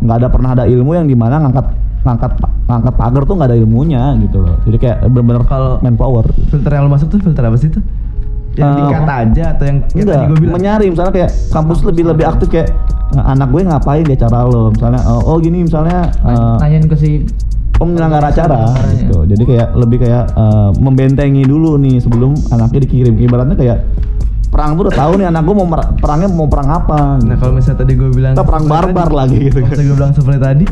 nggak 0.00 0.16
ada 0.16 0.28
pernah 0.28 0.50
ada 0.52 0.64
ilmu 0.64 0.92
yang 0.92 1.04
di 1.04 1.14
mana 1.14 1.38
ngangkat 1.38 1.66
ngangkat 2.00 2.32
ngangkat 2.64 2.94
pagar 2.94 3.22
tuh 3.22 3.34
nggak 3.34 3.48
ada 3.48 3.58
ilmunya 3.58 4.02
gitu 4.18 4.40
loh 4.40 4.56
jadi 4.64 4.76
kayak 4.78 4.96
bener-bener 5.06 5.42
Kalau- 5.44 5.78
manpower 5.78 6.24
filter 6.48 6.70
yang 6.70 6.84
lu 6.84 6.90
masuk 6.90 7.08
tuh 7.08 7.20
filter 7.20 7.42
apa 7.42 7.56
sih 7.56 7.68
tuh? 7.68 7.84
Yang 8.50 8.66
Eh, 8.66 8.76
dikat 8.82 9.04
aja 9.06 9.44
atau 9.54 9.64
yang 9.64 9.78
kayak 9.80 9.94
Enggak, 9.94 10.16
tadi 10.16 10.26
gue 10.26 10.38
bilang? 10.40 10.54
menyari 10.56 10.84
misalnya 10.90 11.12
kayak 11.14 11.30
kampus 11.48 11.78
lebih 11.82 12.04
lebih 12.04 12.24
aktif 12.26 12.48
kayak 12.50 12.68
"Nah, 13.10 13.24
anak 13.28 13.48
gue 13.48 13.60
ngapain 13.62 14.02
di 14.02 14.12
acara 14.12 14.38
lo 14.42 14.70
misalnya 14.70 15.00
oh, 15.04 15.20
oh 15.24 15.36
gini 15.38 15.58
misalnya 15.62 15.98
eh, 16.20 16.56
Nanyain 16.58 16.84
ke 16.84 16.96
si 16.96 17.10
penyelenggara 17.72 18.28
acara 18.28 18.74
gitu. 18.92 19.24
Jadi 19.24 19.42
kayak 19.46 19.68
lebih 19.74 19.98
kayak 20.00 20.24
eh, 20.30 20.70
membentengi 20.76 21.42
dulu 21.42 21.76
nih 21.76 21.96
sebelum 21.96 22.34
anaknya 22.50 22.80
dikirim. 22.82 23.14
Ibaratnya 23.16 23.54
kayak 23.54 23.78
perang 24.50 24.74
tuh 24.74 24.82
udah 24.84 24.94
tahu 24.96 25.12
nih 25.14 25.26
anak 25.26 25.42
gue 25.42 25.54
mau 25.54 25.66
perangnya 25.94 26.28
mau 26.28 26.44
perang 26.44 26.68
apa. 26.68 27.00
Nah 27.18 27.36
kalau 27.36 27.52
misalnya 27.54 27.78
tadi 27.80 27.92
gue 27.94 28.10
bilang 28.10 28.34
Kita 28.34 28.42
perang 28.42 28.64
barbar 28.66 29.06
tadi, 29.06 29.16
lagi 29.16 29.36
gitu 29.46 29.58
kan. 29.60 29.76
Gue 29.76 29.94
bilang 29.94 30.12
seperti 30.12 30.40
tadi 30.40 30.66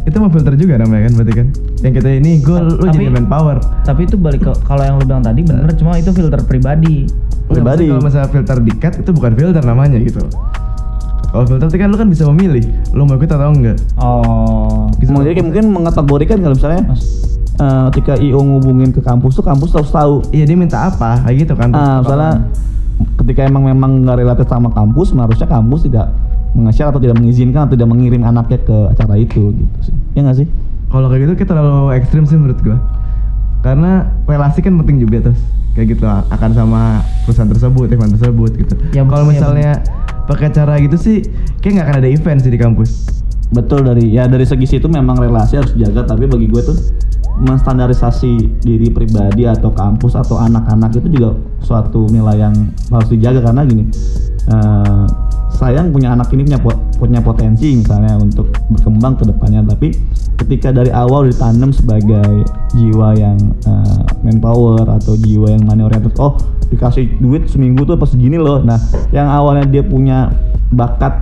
itu 0.00 0.16
mau 0.16 0.28
filter 0.28 0.56
juga 0.56 0.74
namanya 0.76 1.06
kan 1.06 1.12
berarti 1.14 1.34
kan 1.34 1.46
yang 1.82 1.92
kita 1.92 2.08
ini 2.10 2.40
gue 2.40 2.56
lu 2.56 2.72
Tapi- 2.80 2.88
jadi 2.90 3.12
manpower 3.12 3.60
tapi 3.84 4.00
itu 4.02 4.16
balik 4.16 4.40
ke 4.40 4.52
kalau 4.64 4.80
yang 4.80 4.96
lu 4.96 5.04
bilang 5.04 5.20
tadi 5.20 5.40
bener 5.40 5.68
cuma 5.72 5.94
itu 5.94 6.10
filter 6.10 6.40
pribadi. 6.40 7.04
Pribadi. 7.46 7.84
Nah, 7.84 7.92
maksudnya 7.92 7.92
kalau 7.92 8.02
misalnya 8.02 8.28
filter 8.30 8.56
dikat 8.64 8.92
itu 8.96 9.10
bukan 9.10 9.32
filter 9.34 9.62
namanya 9.62 9.98
gitu 9.98 10.24
kalau 11.26 11.44
filter 11.44 11.66
itu 11.66 11.76
kan 11.76 11.88
lu 11.88 11.96
kan 11.96 12.08
bisa 12.08 12.24
memilih 12.26 12.64
lu 12.90 13.04
mau 13.04 13.14
ikut 13.14 13.28
atau 13.28 13.52
enggak 13.52 13.76
Oh. 13.94 14.88
Gitu. 14.96 15.10
Mau 15.10 15.20
jadi 15.20 15.36
kayak 15.36 15.46
mungkin 15.46 15.64
mengategorikan 15.70 16.36
kalau 16.38 16.54
misalnya 16.54 16.82
Mas, 16.86 17.02
eh, 17.54 17.84
ketika 17.90 18.14
IO 18.16 18.40
ngubungin 18.40 18.90
ke 18.90 19.00
kampus 19.00 19.32
tuh 19.34 19.44
kampus 19.44 19.70
harus 19.70 19.90
tahu. 19.90 20.14
iya 20.30 20.42
dia 20.42 20.56
minta 20.56 20.80
apa 20.82 21.22
kayak 21.22 21.36
gitu 21.40 21.54
kan 21.54 21.70
Ah, 21.70 22.00
misalnya 22.00 22.32
ketika 23.24 23.46
emang 23.46 23.68
memang 23.68 24.04
nggak 24.04 24.16
related 24.20 24.48
sama 24.48 24.72
kampus, 24.72 25.12
harusnya 25.16 25.48
kampus 25.48 25.86
tidak 25.86 26.12
mengeser 26.56 26.90
atau 26.90 26.98
tidak 26.98 27.16
mengizinkan 27.20 27.70
atau 27.70 27.78
tidak 27.78 27.88
mengirim 27.88 28.22
anaknya 28.26 28.58
ke 28.58 28.76
acara 28.90 29.14
itu 29.16 29.54
gitu 29.54 29.78
sih. 29.86 29.94
Ya 30.18 30.26
nggak 30.26 30.38
sih? 30.44 30.48
kalau 30.90 31.06
kayak 31.06 31.22
gitu 31.30 31.34
kita 31.46 31.54
terlalu 31.54 31.94
ekstrim 31.94 32.26
sih 32.26 32.36
menurut 32.36 32.58
gua. 32.60 32.78
Karena 33.62 34.10
relasi 34.26 34.58
kan 34.60 34.74
penting 34.82 34.98
juga 35.06 35.30
terus 35.30 35.40
kayak 35.78 35.96
gitu 35.96 36.04
akan 36.04 36.50
sama 36.50 36.82
perusahaan 37.22 37.46
tersebut 37.46 37.86
event 37.94 38.12
tersebut 38.18 38.50
gitu. 38.58 38.74
Ya, 38.90 39.06
kalau 39.06 39.24
ya, 39.24 39.30
misalnya 39.30 39.70
pakai 40.26 40.50
cara 40.50 40.74
gitu 40.82 40.98
sih 40.98 41.22
kayak 41.62 41.72
nggak 41.78 41.86
akan 41.86 41.96
ada 42.02 42.10
event 42.10 42.38
sih 42.42 42.50
di 42.50 42.58
kampus. 42.58 42.90
Betul 43.54 43.86
dari 43.86 44.10
ya 44.10 44.26
dari 44.26 44.42
segi 44.42 44.66
situ 44.66 44.90
memang 44.90 45.18
relasi 45.18 45.62
harus 45.62 45.70
dijaga 45.74 46.10
tapi 46.14 46.26
bagi 46.26 46.50
gue 46.50 46.62
tuh 46.62 46.76
menstandarisasi 47.40 48.60
diri 48.60 48.92
pribadi 48.92 49.48
atau 49.48 49.72
kampus 49.72 50.16
atau 50.16 50.36
anak-anak 50.36 51.00
itu 51.00 51.08
juga 51.08 51.36
suatu 51.64 52.04
nilai 52.12 52.36
yang 52.36 52.54
harus 52.92 53.08
dijaga 53.08 53.48
karena 53.48 53.62
gini 53.64 53.84
eh, 54.52 55.04
sayang 55.60 55.92
punya 55.92 56.16
anak 56.16 56.32
ini 56.32 56.48
punya 56.48 56.60
po- 56.60 56.80
punya 56.96 57.20
potensi 57.20 57.76
misalnya 57.76 58.16
untuk 58.16 58.48
berkembang 58.72 59.20
ke 59.20 59.28
depannya. 59.28 59.60
Tapi 59.68 59.92
ketika 60.40 60.72
dari 60.72 60.88
awal 60.88 61.28
ditanam 61.28 61.68
sebagai 61.68 62.48
jiwa 62.72 63.12
yang 63.18 63.36
eh, 63.68 64.00
manpower 64.24 64.88
atau 64.88 65.16
jiwa 65.20 65.52
yang 65.52 65.68
money 65.68 65.84
oriented 65.84 66.16
oh 66.16 66.40
dikasih 66.72 67.18
duit 67.20 67.44
seminggu 67.50 67.84
tuh 67.84 68.00
pas 68.00 68.08
segini 68.08 68.40
loh. 68.40 68.64
Nah 68.64 68.80
yang 69.12 69.28
awalnya 69.28 69.68
dia 69.68 69.84
punya 69.84 70.32
bakat 70.72 71.12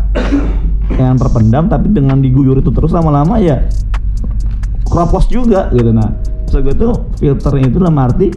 yang 0.95 1.19
terpendam 1.19 1.67
tapi 1.67 1.91
dengan 1.91 2.23
diguyur 2.23 2.63
itu 2.63 2.71
terus 2.71 2.93
lama-lama 2.95 3.39
ya 3.43 3.65
keropos 4.89 5.29
juga 5.29 5.69
gitu. 5.71 5.93
Nah 5.93 6.11
maksud 6.49 6.65
gue 6.65 6.75
tuh 6.81 6.93
filternya 7.21 7.69
itu 7.69 7.77
dalam 7.77 7.97
arti 8.01 8.33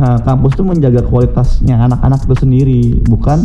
eh, 0.00 0.18
kampus 0.24 0.52
tuh 0.56 0.64
menjaga 0.64 1.04
kualitasnya 1.04 1.76
anak-anak 1.84 2.24
itu 2.24 2.34
sendiri 2.40 2.82
bukan 3.04 3.44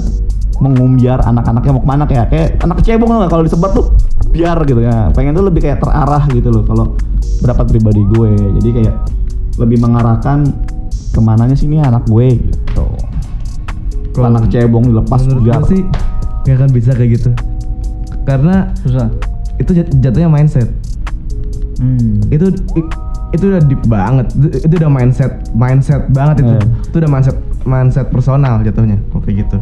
mengumbiar 0.58 1.22
anak-anaknya 1.28 1.72
mau 1.76 1.84
ke 1.84 1.90
mana. 1.90 2.04
Kayak 2.08 2.26
kayak 2.32 2.50
anak 2.64 2.82
cebong 2.82 3.10
nggak? 3.12 3.30
Kalau 3.30 3.44
disebar 3.44 3.70
tuh 3.76 3.86
biar 4.32 4.58
gitu. 4.64 4.80
Ya 4.82 5.12
pengen 5.12 5.36
tuh 5.36 5.46
lebih 5.46 5.62
kayak 5.62 5.84
terarah 5.84 6.24
gitu 6.32 6.50
loh 6.50 6.64
kalau 6.64 6.96
pendapat 7.44 7.66
pribadi 7.70 8.02
gue. 8.16 8.32
Jadi 8.64 8.70
kayak 8.82 8.96
lebih 9.60 9.78
mengarahkan 9.84 10.48
ke 11.14 11.20
mananya 11.20 11.54
sih 11.58 11.68
ini 11.68 11.84
anak 11.84 12.08
gue 12.08 12.40
gitu. 12.42 12.86
Kalau 14.16 14.34
anak 14.34 14.50
cebong 14.50 14.90
dilepas 14.90 15.22
biar 15.30 15.62
gua 15.62 15.70
sih 15.70 15.82
nggak 16.48 16.56
akan 16.64 16.70
bisa 16.72 16.92
kayak 16.96 17.22
gitu. 17.22 17.30
Karena 18.24 18.72
susah. 18.82 19.12
itu 19.58 19.74
jat- 19.74 19.90
jatuhnya 19.90 20.30
mindset 20.30 20.70
Hmm. 21.78 22.20
itu 22.34 22.50
itu 23.36 23.44
udah 23.54 23.62
deep 23.68 23.82
banget. 23.86 24.28
Itu, 24.64 24.76
udah 24.80 24.92
mindset 24.92 25.34
mindset 25.52 26.08
banget 26.12 26.46
itu. 26.46 26.54
Eh. 26.56 26.66
itu 26.90 26.96
udah 27.04 27.12
mindset 27.12 27.38
mindset 27.68 28.08
personal 28.10 28.64
jatuhnya 28.64 28.98
kayak 29.12 29.46
gitu. 29.46 29.58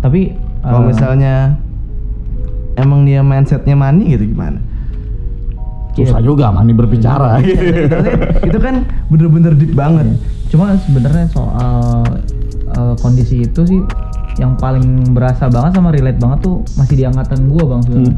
Tapi 0.00 0.34
kalau 0.64 0.82
eh, 0.84 0.86
misalnya 0.90 1.34
emang 2.76 3.06
dia 3.06 3.22
mindsetnya 3.22 3.76
money 3.78 4.16
gitu 4.18 4.26
gimana? 4.26 4.58
Susah 5.94 6.22
juga 6.22 6.48
mani 6.54 6.72
berbicara. 6.72 7.42
Itu, 7.44 8.46
itu 8.46 8.58
kan 8.58 8.86
bener-bener 9.12 9.52
deep 9.58 9.76
banget. 9.76 10.16
Cuma 10.48 10.74
sebenarnya 10.82 11.26
soal 11.30 12.06
eh, 12.74 12.94
kondisi 12.98 13.46
itu 13.46 13.62
sih 13.66 13.80
yang 14.38 14.56
paling 14.56 15.12
berasa 15.12 15.50
banget 15.52 15.76
sama 15.76 15.92
relate 15.92 16.16
banget 16.16 16.38
tuh 16.40 16.64
masih 16.80 16.94
di 16.96 17.04
angkatan 17.04 17.50
gua 17.52 17.76
bang. 17.76 17.82
Hmm. 17.86 18.14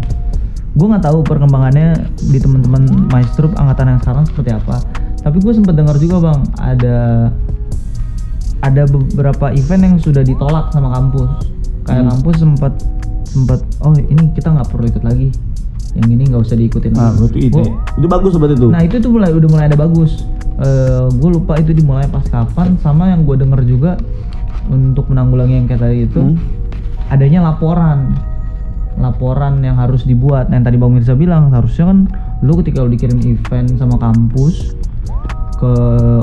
Gue 0.72 0.86
nggak 0.86 1.04
tahu 1.04 1.20
perkembangannya 1.22 2.00
di 2.24 2.38
teman-teman 2.38 2.82
Maestrup 3.08 3.52
angkatan 3.54 3.92
yang 3.92 4.00
sekarang 4.00 4.24
seperti 4.24 4.50
apa. 4.52 4.80
Tapi 5.20 5.36
gue 5.38 5.52
sempat 5.52 5.74
dengar 5.74 5.96
juga 5.96 6.16
bang 6.24 6.40
ada 6.58 6.96
ada 8.62 8.82
beberapa 8.86 9.50
event 9.50 9.82
yang 9.84 9.96
sudah 9.98 10.22
ditolak 10.22 10.70
sama 10.70 10.90
kampus 10.92 11.30
kayak 11.82 11.98
Hmm. 12.00 12.10
kampus 12.12 12.36
sempat 12.38 12.72
sempat 13.24 13.58
oh 13.80 13.90
ini 13.92 14.30
kita 14.30 14.48
nggak 14.48 14.70
perlu 14.70 14.86
ikut 14.86 15.02
lagi 15.02 15.28
yang 15.94 16.08
ini 16.08 16.24
nggak 16.24 16.40
usah 16.40 16.54
diikutin 16.54 16.94
Nah, 16.94 17.10
lagi." 17.10 17.18
berarti 17.20 17.38
itu. 17.42 17.58
Gua- 17.58 17.74
Itu 17.92 18.06
bagus 18.08 18.32
berarti 18.32 18.54
itu. 18.56 18.68
Nah 18.70 18.80
itu 18.80 18.96
tuh 18.96 19.10
mulai 19.10 19.30
udah 19.30 19.48
mulai 19.48 19.64
ada 19.66 19.76
bagus. 19.76 20.24
gue 21.12 21.26
lupa 21.28 21.58
itu 21.58 21.74
dimulai 21.74 22.06
pas 22.06 22.22
kapan. 22.22 22.78
Sama 22.78 23.10
yang 23.10 23.26
gue 23.26 23.34
denger 23.34 23.66
juga 23.66 23.98
untuk 24.68 25.10
menanggulangi 25.10 25.58
yang 25.58 25.66
kayak 25.66 25.82
tadi 25.82 26.06
itu 26.06 26.22
Hmm. 26.22 26.38
adanya 27.10 27.42
laporan, 27.42 28.14
laporan 29.00 29.62
yang 29.64 29.78
harus 29.80 30.04
dibuat. 30.04 30.48
Nah, 30.52 30.60
yang 30.60 30.66
tadi 30.66 30.76
bang 30.76 30.92
Mirza 30.92 31.14
bilang 31.16 31.52
harusnya 31.52 31.88
kan 31.88 31.98
lu 32.44 32.52
ketika 32.60 32.84
lu 32.84 32.90
dikirim 32.92 33.18
event 33.24 33.78
sama 33.78 33.96
kampus 33.96 34.76
ke 35.56 35.72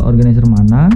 organizer 0.03 0.43
mana, 0.45 0.91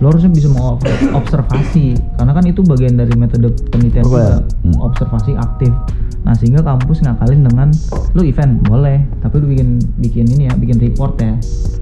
lu 0.00 0.08
harusnya 0.08 0.30
bisa 0.32 0.48
mengobservasi 0.48 1.98
karena 2.16 2.32
kan 2.32 2.44
itu 2.46 2.60
bagian 2.64 2.94
dari 2.96 3.12
metode 3.18 3.52
penelitian 3.68 4.04
ya? 4.04 4.08
juga 4.08 4.26
Hmm. 4.64 4.76
observasi 4.80 5.32
aktif. 5.36 5.72
Nah 6.20 6.34
sehingga 6.36 6.60
kampus 6.60 7.00
ngakalin 7.00 7.42
dengan 7.42 7.68
lu 8.12 8.22
event 8.22 8.60
boleh, 8.66 9.00
tapi 9.20 9.40
lu 9.40 9.46
bikin 9.50 9.80
bikin 9.98 10.24
ini 10.28 10.46
ya, 10.50 10.54
bikin 10.54 10.76
report 10.78 11.16
ya. 11.16 11.34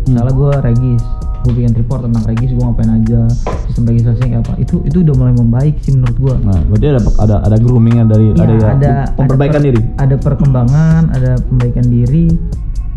Misalnya 0.07 0.33
gue 0.33 0.53
regis, 0.65 1.03
gue 1.45 1.53
bikin 1.53 1.73
report 1.75 2.07
tentang 2.07 2.25
regis, 2.25 2.51
gue 2.55 2.63
ngapain 2.63 2.91
aja, 2.91 3.21
sistem 3.67 3.85
registrasinya 3.91 4.29
kayak 4.39 4.43
apa. 4.47 4.53
Itu 4.63 4.81
itu 4.87 5.05
udah 5.05 5.15
mulai 5.19 5.35
membaik 5.37 5.75
sih 5.83 5.93
menurut 5.93 6.17
gue. 6.17 6.35
Nah, 6.49 6.59
berarti 6.71 6.87
ada 6.89 7.01
ada 7.21 7.37
ada 7.45 7.57
groomingnya 7.59 8.05
dari 8.09 8.33
Iya, 8.33 8.41
ada, 8.41 8.55
ya, 8.55 8.69
ada 8.73 8.93
pemperbaikan 9.19 9.61
ada 9.61 9.61
per- 9.61 9.67
diri. 9.75 9.81
Ada 9.99 10.17
perkembangan, 10.17 11.03
ada 11.13 11.31
pembaikan 11.45 11.87
diri. 11.91 12.27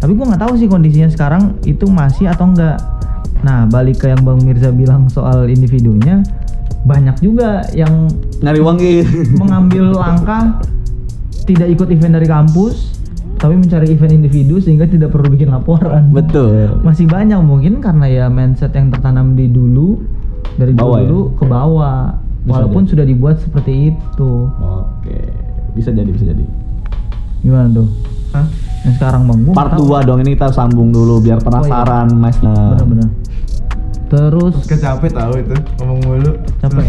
Tapi 0.02 0.12
gue 0.18 0.26
nggak 0.26 0.42
tahu 0.42 0.54
sih 0.58 0.66
kondisinya 0.66 1.10
sekarang 1.12 1.58
itu 1.66 1.86
masih 1.86 2.30
atau 2.30 2.50
enggak. 2.50 2.78
Nah 3.42 3.66
balik 3.66 4.06
ke 4.06 4.10
yang 4.10 4.22
bang 4.22 4.40
Mirza 4.42 4.70
bilang 4.70 5.10
soal 5.10 5.46
individunya, 5.46 6.22
banyak 6.86 7.18
juga 7.22 7.66
yang 7.74 8.10
Nyari 8.42 8.60
uang 8.62 8.78
gitu. 8.82 9.38
mengambil 9.38 9.94
langkah 9.94 10.58
tidak 11.44 11.68
ikut 11.70 11.88
event 11.90 12.14
dari 12.16 12.28
kampus 12.28 12.94
tapi 13.36 13.58
mencari 13.58 13.90
event 13.90 14.14
individu 14.14 14.62
sehingga 14.62 14.86
tidak 14.86 15.10
perlu 15.10 15.34
bikin 15.34 15.50
laporan 15.50 16.14
Betul. 16.14 16.78
masih 16.82 17.10
banyak 17.10 17.42
mungkin 17.42 17.82
karena 17.82 18.06
ya 18.06 18.26
mindset 18.30 18.70
yang 18.72 18.94
tertanam 18.94 19.34
di 19.34 19.50
dulu 19.50 19.98
dari 20.54 20.78
Bawah 20.78 21.02
dulu 21.02 21.22
ya? 21.24 21.34
ke 21.34 21.44
bawah 21.48 21.98
Bisa 22.42 22.52
walaupun 22.54 22.82
jadi. 22.84 22.90
sudah 22.94 23.06
dibuat 23.08 23.36
seperti 23.40 23.74
itu 23.90 24.32
Oke. 24.62 25.20
Bisa 25.72 25.90
jadi, 25.90 26.06
bisa 26.08 26.26
jadi. 26.28 26.46
gimana 27.42 27.72
tuh 27.72 27.88
Hah? 28.32 28.46
yang 28.82 28.94
sekarang 28.96 29.22
bang 29.26 29.40
Gua 29.42 29.54
Part 29.54 29.74
nggak 29.74 29.82
tahu. 29.82 29.98
2 30.06 30.08
dong 30.10 30.20
ini 30.22 30.30
kita 30.34 30.48
sambung 30.52 30.90
dulu 30.90 31.18
biar 31.20 31.40
penasaran 31.40 32.14
Mas. 32.14 32.38
Nah. 32.40 32.78
bener-bener 32.78 33.10
terus 34.06 34.54
Terus 34.68 34.76
capek 34.78 35.12
tahu 35.16 35.34
itu 35.40 35.56
ngomong 35.80 36.00
mulu. 36.04 36.32
Capek. 36.60 36.84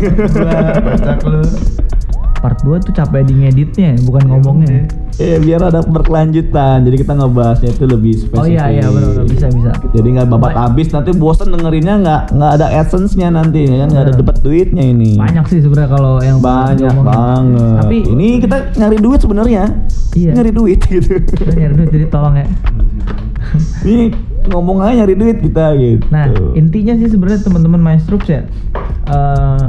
Kocak 0.91 1.23
lu. 1.23 1.39
Part 2.43 2.59
2 2.61 2.83
tuh 2.83 2.91
capek 2.91 3.23
di 3.23 3.35
ngeditnya 3.39 3.95
bukan 4.03 4.23
ngomongnya 4.27 4.91
Eh 5.15 5.37
biar 5.39 5.61
ada 5.63 5.85
berkelanjutan. 5.85 6.83
Jadi 6.83 6.97
kita 6.99 7.13
ngebahasnya 7.13 7.71
itu 7.71 7.85
lebih 7.85 8.17
spesifik. 8.17 8.43
oh 8.43 8.49
iya 8.49 8.65
iya 8.73 8.89
benar 8.89 9.23
bisa 9.23 9.47
bisa 9.47 9.71
Jadi 9.93 10.09
nggak 10.09 10.25
babat 10.27 10.51
Baik. 10.51 10.59
habis 10.59 10.89
nanti 10.89 11.13
bosen 11.13 11.53
dengerinnya 11.53 12.01
nggak 12.01 12.23
nggak 12.33 12.51
ada 12.57 12.67
essence-nya 12.81 13.29
nanti 13.29 13.61
ya 13.63 13.85
kan 13.85 13.89
nggak 13.93 14.03
ada 14.03 14.13
Bener. 14.13 14.23
dapat 14.25 14.37
duitnya 14.41 14.83
ini. 14.83 15.15
banyak 15.15 15.45
sih 15.47 15.61
sebenarnya 15.61 15.91
kalau 15.93 16.17
yang 16.19 16.41
banyak 16.41 16.97
banget. 16.97 17.77
tapi 17.79 17.97
ini 18.09 18.29
kita 18.41 18.57
nyari 18.75 18.99
duit 18.99 19.21
sebenarnya. 19.21 19.63
Iya. 20.17 20.31
Nyari 20.33 20.51
duit 20.51 20.81
gitu. 20.91 21.13
kita 21.21 21.53
nyari 21.55 21.75
duit 21.77 21.91
jadi 21.93 22.07
tolong 22.09 22.35
ya 22.35 22.47
ini 23.85 24.17
ngomong 24.49 24.81
aja 24.81 25.05
nyari 25.05 25.15
duit 25.15 25.37
kita 25.39 25.77
gitu. 25.77 26.03
Nah, 26.09 26.25
intinya 26.57 26.97
sih 26.97 27.07
sebenarnya 27.07 27.45
teman-teman 27.45 27.79
Maestroops 27.79 28.27
ya. 28.27 28.43
eh, 29.07 29.67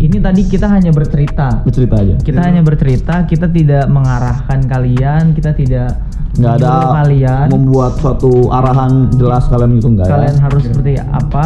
ini 0.00 0.16
tadi 0.16 0.42
kita 0.44 0.66
hanya 0.66 0.90
bercerita. 0.90 1.60
bercerita 1.60 2.00
aja. 2.00 2.14
Kita 2.18 2.40
hanya 2.40 2.64
bercerita, 2.64 3.14
kita 3.24 3.46
tidak 3.46 3.84
mengarahkan 3.86 4.64
kalian, 4.64 5.32
kita 5.32 5.52
tidak 5.52 6.00
Nggak 6.34 6.62
ada 6.62 6.72
kalian. 7.04 7.46
membuat 7.50 7.98
suatu 7.98 8.48
arahan 8.48 9.12
jelas 9.12 9.44
kalian 9.46 9.76
gitu 9.76 9.88
enggak 9.92 10.08
Kalian 10.08 10.36
ya? 10.38 10.42
harus 10.42 10.62
seperti 10.64 10.92
apa? 10.96 11.44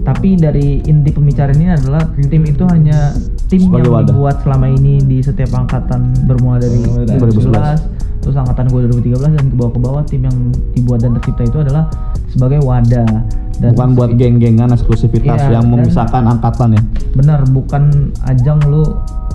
Tapi 0.00 0.28
dari 0.34 0.80
inti 0.82 1.10
pembicaraan 1.10 1.56
ini 1.56 1.70
adalah 1.70 2.04
tim 2.08 2.42
itu 2.42 2.64
hanya 2.66 3.12
tim 3.46 3.60
Sebagai 3.62 3.86
yang 3.86 3.94
wadah. 3.96 4.08
dibuat 4.08 4.36
selama 4.40 4.66
ini 4.68 4.94
di 5.00 5.18
setiap 5.20 5.52
angkatan 5.54 6.00
bermula 6.24 6.56
dari 6.58 6.80
Bermula 6.80 7.04
dari 7.04 7.20
2011, 7.20 7.80
terus 8.20 8.36
angkatan 8.36 8.64
gue 8.66 8.80
2013 8.88 9.36
dan 9.36 9.44
ke 9.46 9.56
bawah 9.56 9.72
ke 9.72 9.80
bawah 9.80 10.02
tim 10.04 10.22
yang 10.24 10.36
dibuat 10.72 11.00
dan 11.00 11.16
tercipta 11.16 11.42
itu 11.44 11.58
adalah 11.60 11.84
sebagai 12.28 12.60
wadah 12.60 13.08
dan 13.60 13.70
Bukan 13.70 13.88
buat 13.92 14.10
geng-gengan 14.12 14.68
eksklusivitas 14.70 15.36
Iya, 15.38 15.54
yang 15.54 15.68
memisahkan 15.68 16.24
angkatan 16.26 16.74
ya. 16.74 16.82
benar 17.12 17.44
bukan 17.46 17.82
ajang 18.24 18.58
lu 18.64 18.82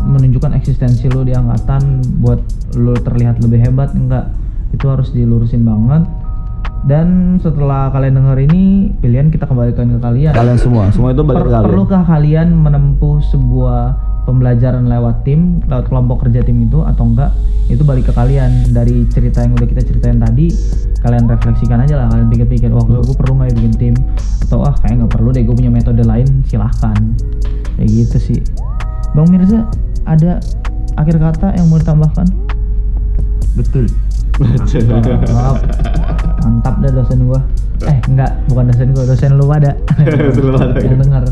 menunjukkan 0.02 0.54
eksistensi 0.56 1.06
lu 1.08 1.22
di 1.22 1.32
angkatan 1.32 1.82
buat 2.20 2.42
lu 2.74 2.94
terlihat 2.96 3.38
lebih 3.40 3.62
hebat 3.62 3.94
enggak 3.94 4.34
itu 4.72 4.86
harus 4.86 5.10
dilurusin 5.10 5.62
banget 5.62 6.04
dan 6.84 7.08
setelah 7.40 7.90
kalian 7.90 8.14
denger 8.16 8.38
ini 8.44 8.64
pilihan 8.96 9.28
kita 9.28 9.44
kembalikan 9.44 9.88
ke 9.88 10.00
kalian 10.00 10.34
Kalian 10.34 10.58
semua, 10.58 10.90
semua 10.90 11.10
itu 11.10 11.22
bagi 11.22 11.40
Per- 11.40 11.50
kalian. 11.52 11.66
perlukah 11.66 12.04
kalian 12.04 12.48
menempuh 12.52 13.18
sebuah 13.24 13.82
pembelajaran 14.26 14.90
lewat 14.90 15.24
tim 15.24 15.62
lewat 15.70 15.88
kelompok 15.90 16.28
kerja 16.28 16.42
tim 16.42 16.66
itu 16.66 16.82
atau 16.82 17.06
enggak 17.06 17.32
itu 17.70 17.82
balik 17.82 18.10
ke 18.10 18.14
kalian 18.14 18.74
dari 18.74 19.06
cerita 19.10 19.42
yang 19.42 19.58
udah 19.58 19.68
kita 19.70 19.82
ceritain 19.86 20.18
tadi 20.22 20.54
kalian 21.02 21.26
refleksikan 21.30 21.82
aja 21.82 22.02
lah 22.02 22.10
kalian 22.14 22.30
pikir-pikir 22.30 22.70
wah 22.74 22.86
gue 22.86 23.16
perlu 23.18 23.42
nggak 23.42 23.50
ya 23.50 23.56
bikin 23.58 23.74
tim 23.78 23.96
atau 24.50 24.66
ah 24.66 24.74
kayak 24.82 25.06
nggak 25.06 25.12
perlu 25.14 25.30
deh 25.34 25.42
gue 25.46 25.56
punya 25.56 25.72
metode 25.74 26.02
lain 26.06 26.28
silahkan 26.46 26.98
kayak 27.78 27.90
gitu 27.90 28.18
sih 28.18 28.40
bang 29.14 29.28
Mirza 29.30 29.66
ada 30.06 30.42
akhir 30.98 31.18
kata 31.18 31.58
yang 31.58 31.70
mau 31.70 31.82
ditambahkan 31.82 32.46
Betul. 33.56 33.88
Mantap. 34.36 35.64
Mantap 36.44 36.76
dah 36.84 36.92
dosen 36.92 37.24
gua. 37.24 37.40
Eh, 37.88 37.98
enggak, 38.12 38.36
bukan 38.52 38.68
dosen 38.68 38.88
gua, 38.92 39.04
dosen 39.08 39.32
lu 39.40 39.48
pada. 39.48 39.72
Pada. 39.96 40.76
Yang 40.84 41.00
dengar. 41.08 41.24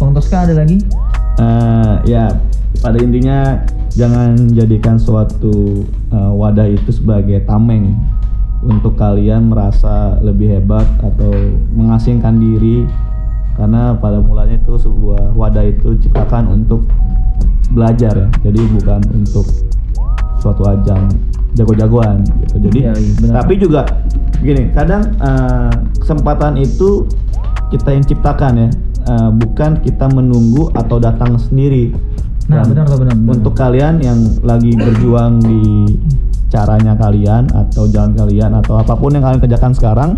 Bang 0.00 0.10
Toska 0.16 0.48
ada 0.48 0.56
lagi? 0.56 0.80
Eh, 1.40 1.94
ya 2.12 2.28
pada 2.84 2.98
intinya 3.00 3.62
jangan 3.92 4.36
jadikan 4.52 4.96
suatu 5.00 5.84
eh, 6.12 6.32
wadah 6.36 6.68
itu 6.68 6.90
sebagai 6.92 7.44
tameng 7.48 7.96
untuk 8.62 8.94
kalian 8.94 9.50
merasa 9.50 10.16
lebih 10.22 10.60
hebat 10.60 10.86
atau 11.00 11.32
mengasingkan 11.72 12.38
diri. 12.38 12.84
Karena 13.52 13.92
pada 14.00 14.16
mulanya 14.24 14.56
itu 14.56 14.80
sebuah 14.80 15.36
wadah 15.36 15.64
itu 15.68 15.92
ciptakan 16.00 16.48
untuk 16.62 16.88
belajar 17.72 18.12
ya. 18.16 18.28
Jadi 18.48 18.60
bukan 18.80 19.00
untuk 19.12 19.44
suatu 20.40 20.64
ajang 20.66 21.12
jago-jagoan 21.52 22.24
gitu. 22.24 22.56
Jadi 22.68 22.78
iya, 22.80 22.92
benar. 23.20 23.34
tapi 23.44 23.54
juga 23.60 23.82
gini 24.40 24.72
kadang 24.72 25.04
eh, 25.20 25.72
kesempatan 26.00 26.58
itu 26.58 27.06
kita 27.70 27.94
yang 27.94 28.04
ciptakan 28.04 28.52
ya 28.56 28.68
eh, 29.02 29.30
bukan 29.32 29.82
kita 29.82 30.06
menunggu 30.10 30.70
atau 30.72 30.96
datang 30.96 31.36
sendiri. 31.36 31.92
Nah, 32.50 32.66
Dan 32.66 32.74
benar 32.74 32.86
benar, 32.90 33.14
benar. 33.14 33.32
untuk 33.38 33.54
kalian 33.54 33.94
yang 34.02 34.18
lagi 34.42 34.74
berjuang 34.74 35.38
di 35.40 35.62
caranya 36.50 36.92
kalian 36.98 37.48
atau 37.48 37.88
jalan 37.88 38.12
kalian 38.12 38.52
atau 38.60 38.76
apa 38.76 38.92
pun 38.92 39.14
yang 39.14 39.24
kalian 39.24 39.40
kerjakan 39.40 39.72
sekarang 39.72 40.10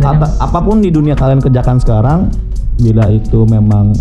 Dan 0.00 0.16
ata- 0.16 0.32
apa 0.38 0.58
pun 0.64 0.80
di 0.80 0.88
dunia 0.88 1.12
kalian 1.12 1.42
kerjakan 1.42 1.76
sekarang 1.76 2.32
bila 2.76 3.08
itu 3.08 3.44
memang 3.48 3.92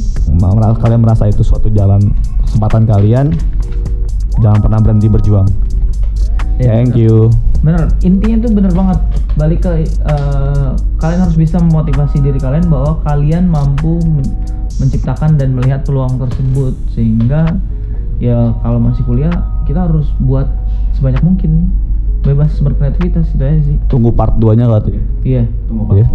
kalian 0.80 1.02
merasa 1.02 1.28
itu 1.28 1.44
suatu 1.44 1.68
jalan 1.72 2.00
kesempatan 2.46 2.84
kalian 2.84 3.26
jangan 4.44 4.60
pernah 4.60 4.80
berhenti 4.84 5.08
berjuang. 5.08 5.48
Ya, 6.60 6.80
thank 6.80 6.96
you 6.96 7.32
Bener, 7.66 7.90
intinya 8.06 8.46
tuh 8.46 8.52
bener 8.54 8.74
banget. 8.78 9.00
Balik 9.42 9.66
ke 9.66 9.90
eh, 9.90 10.70
kalian 11.02 11.20
harus 11.26 11.34
bisa 11.34 11.58
memotivasi 11.58 12.22
diri 12.22 12.38
kalian 12.38 12.70
bahwa 12.70 13.02
kalian 13.02 13.50
mampu 13.50 13.98
men- 14.06 14.38
menciptakan 14.78 15.40
dan 15.40 15.56
melihat 15.56 15.88
peluang 15.88 16.20
tersebut 16.20 16.76
sehingga 16.92 17.58
ya 18.20 18.52
kalau 18.60 18.80
masih 18.80 19.04
kuliah 19.08 19.32
kita 19.64 19.88
harus 19.88 20.08
buat 20.20 20.48
sebanyak 20.96 21.24
mungkin 21.24 21.72
bebas 22.24 22.58
berkreativitas 22.60 23.30
itu 23.32 23.44
aja 23.44 23.62
sih. 23.64 23.78
tunggu 23.88 24.10
part 24.12 24.36
2 24.40 24.58
nya 24.58 24.66
katanya 24.68 25.04
Iya. 25.26 25.42
tunggu 25.66 25.84
part 25.90 26.06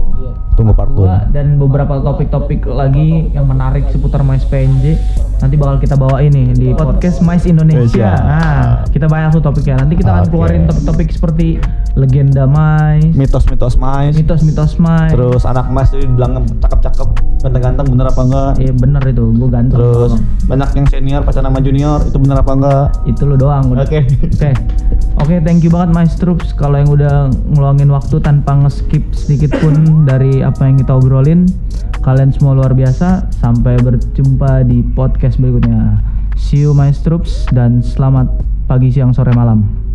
tunggu 0.54 0.72
part 0.72 0.90
Dua 0.92 1.26
2 1.26 1.34
dan 1.34 1.58
beberapa 1.58 1.98
topik-topik 1.98 2.62
lagi 2.64 3.26
yang 3.34 3.42
menarik 3.44 3.90
seputar 3.90 4.22
Mais 4.22 4.46
PNJ 4.46 4.94
nanti 5.40 5.56
bakal 5.56 5.82
kita 5.82 5.98
bawa 5.98 6.20
ini 6.20 6.52
di 6.52 6.70
podcast 6.70 7.18
Mais 7.18 7.42
Indonesia. 7.42 7.80
Indonesia. 7.80 8.12
Nah, 8.20 8.62
kita 8.86 9.08
bahas 9.08 9.32
tuh 9.32 9.40
topiknya. 9.40 9.80
Nanti 9.80 9.96
kita 9.96 10.12
akan 10.12 10.24
keluarin 10.28 10.68
topik-topik 10.68 11.08
seperti 11.10 11.46
legenda 11.96 12.46
Mais, 12.46 13.02
mitos-mitos 13.10 13.74
mais 13.74 14.14
mitos-mitos 14.14 14.78
Mais. 14.78 15.10
terus 15.10 15.42
anak 15.42 15.66
mas 15.68 15.90
itu 15.90 16.06
bilang 16.06 16.38
cakep-cakep 16.62 17.08
ganteng-ganteng 17.42 17.86
bener 17.88 18.06
apa 18.06 18.22
enggak 18.22 18.50
Iya 18.62 18.72
bener 18.76 19.02
itu, 19.02 19.24
gue 19.26 19.48
ganteng. 19.50 19.74
terus 19.80 20.12
banyak 20.46 20.70
yang 20.76 20.86
senior 20.86 21.20
pacaran 21.26 21.50
sama 21.50 21.58
junior 21.58 21.98
itu 22.04 22.18
bener 22.20 22.36
apa 22.38 22.52
enggak 22.54 22.84
itu 23.08 23.22
lo 23.26 23.34
doang 23.34 23.64
udah. 23.74 23.82
Oke. 23.82 24.06
Oke. 24.06 24.50
Oke, 25.18 25.34
thank 25.42 25.60
you 25.60 25.68
banget 25.68 25.90
Mas 25.90 26.14
Troops 26.14 26.54
kalau 26.54 26.78
yang 26.78 26.88
udah 26.88 27.26
ngeluangin 27.50 27.90
waktu 27.90 28.22
tanpa 28.22 28.54
nge-skip 28.56 28.99
sedikit 29.12 29.56
pun 29.58 30.04
dari 30.06 30.40
apa 30.40 30.64
yang 30.68 30.80
kita 30.80 30.96
obrolin. 30.96 31.48
Kalian 32.00 32.32
semua 32.32 32.56
luar 32.56 32.72
biasa. 32.72 33.28
Sampai 33.34 33.76
berjumpa 33.80 34.64
di 34.64 34.80
podcast 34.94 35.36
berikutnya. 35.36 36.00
See 36.38 36.64
you 36.64 36.72
My 36.72 36.94
Troops 36.94 37.48
dan 37.52 37.84
selamat 37.84 38.30
pagi, 38.64 38.88
siang, 38.88 39.12
sore, 39.12 39.34
malam. 39.36 39.89